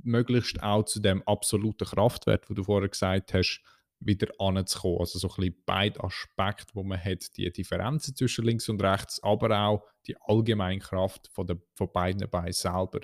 möglichst 0.02 0.62
auch 0.62 0.84
zu 0.84 1.00
dem 1.00 1.22
absoluten 1.26 1.86
Kraftwert, 1.86 2.48
wo 2.48 2.54
du 2.54 2.64
vorher 2.64 2.88
gesagt 2.88 3.34
hast, 3.34 3.62
wieder 4.00 4.28
anzukommen. 4.38 5.00
Also 5.00 5.18
so 5.18 5.28
ein 5.28 5.34
bisschen 5.36 5.62
beide 5.66 6.04
Aspekte, 6.04 6.74
wo 6.74 6.82
man 6.82 7.02
hat, 7.02 7.36
die 7.36 7.50
Differenzen 7.50 8.14
zwischen 8.14 8.44
links 8.44 8.68
und 8.68 8.82
rechts, 8.82 9.22
aber 9.22 9.58
auch 9.58 9.84
die 10.06 10.16
allgemeine 10.20 10.78
Kraft 10.78 11.28
von, 11.32 11.46
der, 11.46 11.58
von 11.74 11.90
beiden 11.92 12.28
Beinen 12.30 12.52
selber, 12.52 13.00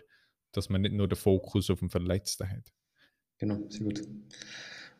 dass 0.52 0.68
man 0.68 0.82
nicht 0.82 0.94
nur 0.94 1.08
den 1.08 1.16
Fokus 1.16 1.70
auf 1.70 1.80
den 1.80 1.90
Verletzten 1.90 2.48
hat. 2.48 2.72
Genau, 3.38 3.58
sehr 3.68 3.84
gut. 3.84 4.02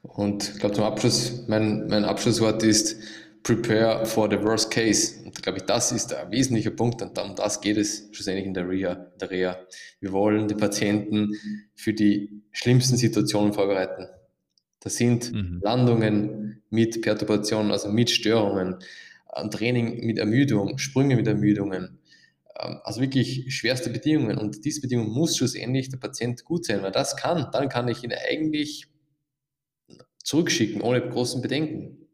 Und 0.02 0.50
ich 0.50 0.58
glaube 0.58 0.74
zum 0.74 0.84
Abschluss, 0.84 1.46
mein, 1.48 1.86
mein 1.86 2.04
Abschlusswort 2.04 2.62
ist 2.62 2.96
Prepare 3.42 4.06
for 4.06 4.28
the 4.30 4.42
worst 4.42 4.70
case. 4.70 5.22
Und 5.24 5.42
glaube 5.42 5.58
ich, 5.58 5.64
das 5.64 5.92
ist 5.92 6.12
ein 6.14 6.30
wesentlicher 6.30 6.70
Punkt 6.70 7.02
und 7.02 7.18
um 7.18 7.36
das 7.36 7.60
geht 7.60 7.76
es 7.76 8.08
schlussendlich 8.12 8.46
in 8.46 8.54
der 8.54 8.68
Reha. 8.68 9.58
Wir 10.00 10.12
wollen 10.12 10.48
die 10.48 10.54
Patienten 10.54 11.34
für 11.74 11.92
die 11.92 12.42
schlimmsten 12.52 12.96
Situationen 12.96 13.52
vorbereiten. 13.52 14.08
Das 14.84 14.96
sind 14.96 15.32
mhm. 15.32 15.60
Landungen 15.62 16.62
mit 16.68 17.00
Perturbationen, 17.00 17.72
also 17.72 17.88
mit 17.88 18.10
Störungen, 18.10 18.76
ein 19.32 19.50
Training 19.50 20.04
mit 20.04 20.18
Ermüdung, 20.18 20.76
Sprünge 20.76 21.16
mit 21.16 21.26
Ermüdungen, 21.26 21.98
ähm, 22.60 22.80
also 22.84 23.00
wirklich 23.00 23.46
schwerste 23.54 23.88
Bedingungen. 23.88 24.36
Und 24.36 24.64
diese 24.66 24.82
Bedingung 24.82 25.08
muss 25.08 25.38
schlussendlich 25.38 25.88
der 25.88 25.96
Patient 25.96 26.44
gut 26.44 26.66
sein, 26.66 26.82
weil 26.82 26.92
das 26.92 27.16
kann, 27.16 27.48
dann 27.50 27.70
kann 27.70 27.88
ich 27.88 28.04
ihn 28.04 28.12
eigentlich 28.12 28.86
zurückschicken, 30.22 30.82
ohne 30.82 31.00
großen 31.00 31.40
Bedenken. 31.40 32.06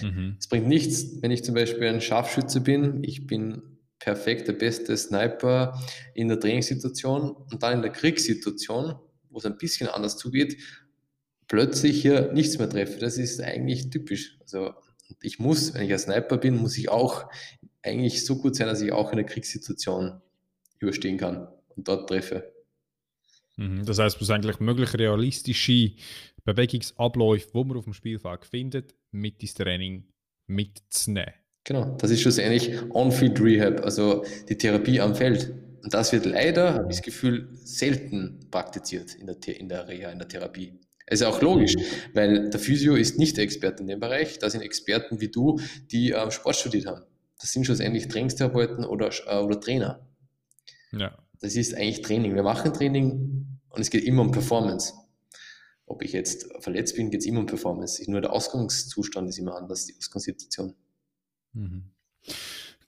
Mhm. 0.00 0.36
Es 0.38 0.48
bringt 0.48 0.68
nichts, 0.68 1.20
wenn 1.22 1.32
ich 1.32 1.42
zum 1.42 1.56
Beispiel 1.56 1.88
ein 1.88 2.00
Scharfschütze 2.00 2.60
bin, 2.60 3.02
ich 3.02 3.26
bin 3.26 3.80
perfekt 3.98 4.46
der 4.46 4.54
beste 4.54 4.96
Sniper 4.96 5.76
in 6.14 6.28
der 6.28 6.38
Trainingssituation 6.38 7.32
und 7.32 7.62
dann 7.64 7.74
in 7.74 7.82
der 7.82 7.90
Kriegssituation, 7.90 8.94
wo 9.28 9.38
es 9.38 9.46
ein 9.46 9.58
bisschen 9.58 9.88
anders 9.88 10.16
zugeht, 10.16 10.56
plötzlich 11.52 12.00
hier 12.00 12.32
nichts 12.32 12.58
mehr 12.58 12.68
treffe. 12.68 12.98
Das 12.98 13.18
ist 13.18 13.42
eigentlich 13.42 13.90
typisch. 13.90 14.38
Also 14.40 14.72
ich 15.20 15.38
muss, 15.38 15.74
wenn 15.74 15.82
ich 15.82 15.92
ein 15.92 15.98
Sniper 15.98 16.38
bin, 16.38 16.56
muss 16.56 16.78
ich 16.78 16.88
auch 16.88 17.26
eigentlich 17.82 18.24
so 18.24 18.38
gut 18.38 18.56
sein, 18.56 18.68
dass 18.68 18.80
ich 18.80 18.90
auch 18.90 19.12
in 19.12 19.18
einer 19.18 19.28
Kriegssituation 19.28 20.22
überstehen 20.78 21.18
kann 21.18 21.48
und 21.76 21.86
dort 21.86 22.08
treffe. 22.08 22.50
Mhm. 23.56 23.84
Das 23.84 23.98
heißt, 23.98 24.16
man 24.16 24.20
muss 24.22 24.30
eigentlich 24.30 24.60
möglich 24.60 24.94
realistische 24.94 25.92
Bewegungsabläufe, 26.44 27.48
die 27.52 27.64
man 27.64 27.76
auf 27.76 27.84
dem 27.84 27.92
Spielfeld 27.92 28.46
findet, 28.46 28.94
mit 29.10 29.42
ins 29.42 29.52
Training 29.52 30.08
mitzunehmen. 30.46 31.34
Genau, 31.64 31.96
das 31.98 32.10
ist 32.10 32.22
schlussendlich 32.22 32.80
On-Field 32.94 33.38
Rehab, 33.42 33.84
also 33.84 34.24
die 34.48 34.56
Therapie 34.56 35.00
am 35.00 35.14
Feld. 35.14 35.52
Und 35.82 35.92
das 35.92 36.12
wird 36.12 36.24
leider, 36.24 36.74
habe 36.74 36.90
ich 36.90 36.96
das 36.96 37.02
Gefühl, 37.02 37.50
selten 37.52 38.40
praktiziert 38.50 39.14
in 39.16 39.26
der, 39.26 39.36
in 39.60 39.68
der 39.68 39.86
Reha, 39.86 40.10
in 40.10 40.18
der 40.18 40.28
Therapie. 40.28 40.80
Ist 41.12 41.22
auch 41.22 41.42
logisch, 41.42 41.74
weil 42.14 42.48
der 42.48 42.58
Physio 42.58 42.94
ist 42.94 43.18
nicht 43.18 43.36
der 43.36 43.44
Experte 43.44 43.82
in 43.82 43.88
dem 43.88 44.00
Bereich. 44.00 44.38
Da 44.38 44.48
sind 44.48 44.62
Experten 44.62 45.20
wie 45.20 45.28
du, 45.28 45.60
die 45.90 46.12
äh, 46.12 46.30
Sport 46.30 46.56
studiert 46.56 46.86
haben. 46.86 47.02
Das 47.38 47.52
sind 47.52 47.64
schlussendlich 47.64 48.08
Trainingstherapeuten 48.08 48.84
oder, 48.84 49.10
äh, 49.26 49.38
oder 49.38 49.60
Trainer. 49.60 50.06
Ja. 50.92 51.18
Das 51.40 51.56
ist 51.56 51.74
eigentlich 51.74 52.02
Training. 52.02 52.34
Wir 52.34 52.42
machen 52.42 52.72
Training 52.72 53.58
und 53.68 53.80
es 53.80 53.90
geht 53.90 54.04
immer 54.04 54.22
um 54.22 54.30
Performance. 54.30 54.94
Ob 55.86 56.02
ich 56.02 56.12
jetzt 56.12 56.46
verletzt 56.60 56.96
bin, 56.96 57.10
geht 57.10 57.20
es 57.20 57.26
immer 57.26 57.40
um 57.40 57.46
Performance. 57.46 58.10
Nur 58.10 58.20
der 58.20 58.32
Ausgangszustand 58.32 59.28
ist 59.28 59.38
immer 59.38 59.56
anders, 59.56 59.86
die 59.86 59.96
Ausgangssituation. 59.98 60.74
Mhm. 61.52 61.90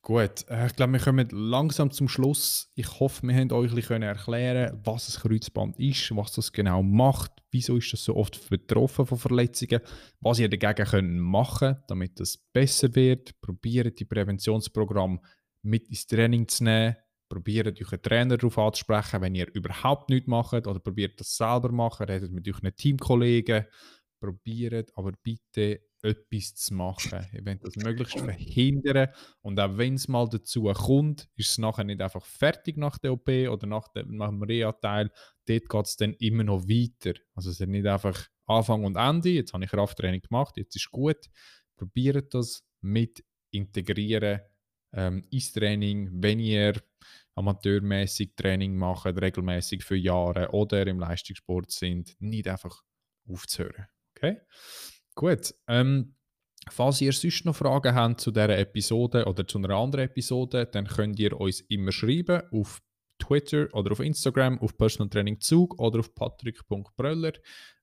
Gut, 0.04 0.44
äh, 0.50 0.66
ich 0.66 0.76
glaube, 0.76 0.92
wir 0.92 1.00
kommen 1.00 1.26
langsam 1.30 1.90
zum 1.90 2.10
Schluss. 2.10 2.70
Ich 2.74 3.00
hoffe, 3.00 3.26
wir 3.26 3.34
haben 3.34 3.50
euch 3.52 3.90
ein 3.90 4.02
erklären 4.02 4.78
was 4.84 5.16
ein 5.16 5.22
Kreuzband 5.22 5.80
ist, 5.80 6.14
was 6.14 6.32
das 6.32 6.52
genau 6.52 6.82
macht, 6.82 7.32
wieso 7.50 7.78
ist 7.78 7.90
das 7.90 8.04
so 8.04 8.14
oft 8.14 8.50
betroffen 8.50 9.06
von 9.06 9.16
Verletzungen, 9.16 9.80
was 10.20 10.40
ihr 10.40 10.50
dagegen 10.50 10.86
könnt 10.86 11.18
machen 11.18 11.78
damit 11.88 12.20
das 12.20 12.36
besser 12.36 12.94
wird. 12.94 13.40
Probiert 13.40 13.98
die 13.98 14.04
Präventionsprogramme 14.04 15.20
mit 15.62 15.88
ins 15.88 16.06
Training 16.06 16.48
zu 16.48 16.64
nehmen. 16.64 16.96
Probiert 17.30 17.68
einen 17.68 18.02
Trainer 18.02 18.36
darauf 18.36 18.58
anzusprechen, 18.58 19.22
wenn 19.22 19.34
ihr 19.34 19.48
überhaupt 19.54 20.10
nichts 20.10 20.28
macht 20.28 20.66
oder 20.66 20.80
probiert 20.80 21.18
das 21.18 21.34
selber 21.34 21.72
machen. 21.72 22.04
Redet 22.04 22.30
mit 22.30 22.46
euren 22.46 22.76
Teamkollegen. 22.76 23.64
Probiert 24.20 24.92
aber 24.96 25.12
bitte 25.22 25.80
etwas 26.04 26.54
zu 26.54 26.74
machen. 26.74 27.26
Ihr 27.32 27.44
wollt 27.46 27.64
das 27.64 27.76
möglichst 27.76 28.18
verhindern. 28.18 29.08
Und 29.40 29.58
auch 29.58 29.76
wenn 29.76 29.94
es 29.94 30.06
mal 30.06 30.28
dazu 30.28 30.64
kommt, 30.64 31.28
ist 31.36 31.50
es 31.50 31.58
nachher 31.58 31.84
nicht 31.84 32.00
einfach 32.00 32.24
fertig 32.24 32.76
nach 32.76 32.98
der 32.98 33.12
OP 33.12 33.28
oder 33.28 33.66
nach 33.66 33.88
dem, 33.88 34.16
nach 34.16 34.28
dem 34.28 34.42
Reha-Teil. 34.42 35.10
Dort 35.46 35.68
geht 35.68 35.86
es 35.86 35.96
dann 35.96 36.12
immer 36.14 36.44
noch 36.44 36.68
weiter. 36.68 37.18
Also 37.34 37.50
es 37.50 37.60
ist 37.60 37.68
nicht 37.68 37.86
einfach 37.86 38.28
Anfang 38.46 38.84
und 38.84 38.96
Ende. 38.96 39.30
Jetzt 39.30 39.52
habe 39.54 39.64
ich 39.64 39.70
Krafttraining 39.70 40.20
gemacht, 40.20 40.56
jetzt 40.56 40.76
ist 40.76 40.90
gut. 40.90 41.30
Probiert 41.76 42.34
das 42.34 42.62
mit 42.80 43.24
integrieren 43.50 44.40
ähm, 44.92 45.24
ins 45.30 45.52
Training, 45.52 46.10
wenn 46.22 46.38
ihr 46.38 46.74
amateurmäßig 47.34 48.34
Training 48.36 48.76
macht, 48.76 49.06
regelmäßig 49.06 49.82
für 49.82 49.96
Jahre 49.96 50.50
oder 50.50 50.86
im 50.86 51.00
Leistungssport 51.00 51.70
sind, 51.70 52.14
nicht 52.20 52.46
einfach 52.46 52.82
aufzuhören. 53.26 53.86
Okay? 54.16 54.40
Gut. 55.14 55.54
Ähm, 55.68 56.14
falls 56.70 57.00
ihr 57.00 57.12
sonst 57.12 57.44
noch 57.44 57.56
Fragen 57.56 57.94
habt 57.94 58.20
zu 58.20 58.30
dieser 58.30 58.58
Episode 58.58 59.26
oder 59.26 59.46
zu 59.46 59.58
einer 59.58 59.70
anderen 59.70 60.06
Episode, 60.06 60.66
dann 60.66 60.86
könnt 60.86 61.18
ihr 61.18 61.38
uns 61.38 61.60
immer 61.60 61.92
schreiben 61.92 62.42
auf 62.52 62.80
Twitter 63.18 63.68
oder 63.72 63.92
auf 63.92 64.00
Instagram, 64.00 64.58
auf 64.58 64.76
Personal 64.76 65.08
Training 65.08 65.40
Zug 65.40 65.78
oder 65.80 66.00
auf 66.00 66.14
patrick.bröller. 66.14 67.32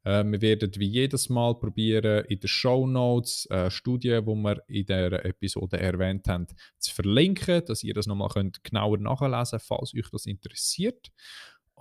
Äh, 0.04 0.24
wir 0.26 0.42
werden 0.42 0.72
wie 0.76 0.88
jedes 0.88 1.30
Mal 1.30 1.58
probieren, 1.58 2.26
in 2.26 2.40
den 2.40 2.48
Show 2.48 2.86
Notes 2.86 3.46
äh, 3.50 3.70
Studien, 3.72 4.26
die 4.26 4.36
wir 4.36 4.62
in 4.68 4.86
der 4.86 5.26
Episode 5.26 5.80
erwähnt 5.80 6.28
haben, 6.28 6.48
zu 6.80 6.94
verlinken, 6.94 7.64
dass 7.66 7.84
ihr 7.84 7.94
das 7.94 8.08
nochmal 8.08 8.30
genauer 8.64 8.98
nachlesen 8.98 9.60
könnt, 9.60 9.64
falls 9.64 9.94
euch 9.96 10.10
das 10.12 10.26
interessiert. 10.26 11.12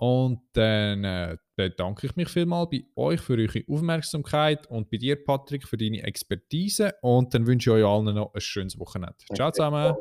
Und 0.01 0.39
dann 0.53 1.03
äh, 1.03 1.37
bedanke 1.55 2.07
ich 2.07 2.15
mich 2.15 2.27
vielmal 2.27 2.65
bei 2.65 2.85
euch 2.95 3.21
für 3.21 3.33
eure 3.37 3.61
Aufmerksamkeit 3.69 4.65
und 4.65 4.89
bei 4.89 4.97
dir, 4.97 5.23
Patrick, 5.23 5.67
für 5.67 5.77
deine 5.77 6.01
Expertise. 6.01 6.95
Und 7.03 7.35
dann 7.35 7.45
wünsche 7.45 7.69
ich 7.69 7.75
euch 7.75 7.85
allen 7.85 8.15
noch 8.15 8.33
ein 8.33 8.41
schönes 8.41 8.79
Wochenende. 8.79 9.15
Ciao 9.35 9.51
zusammen. 9.51 9.93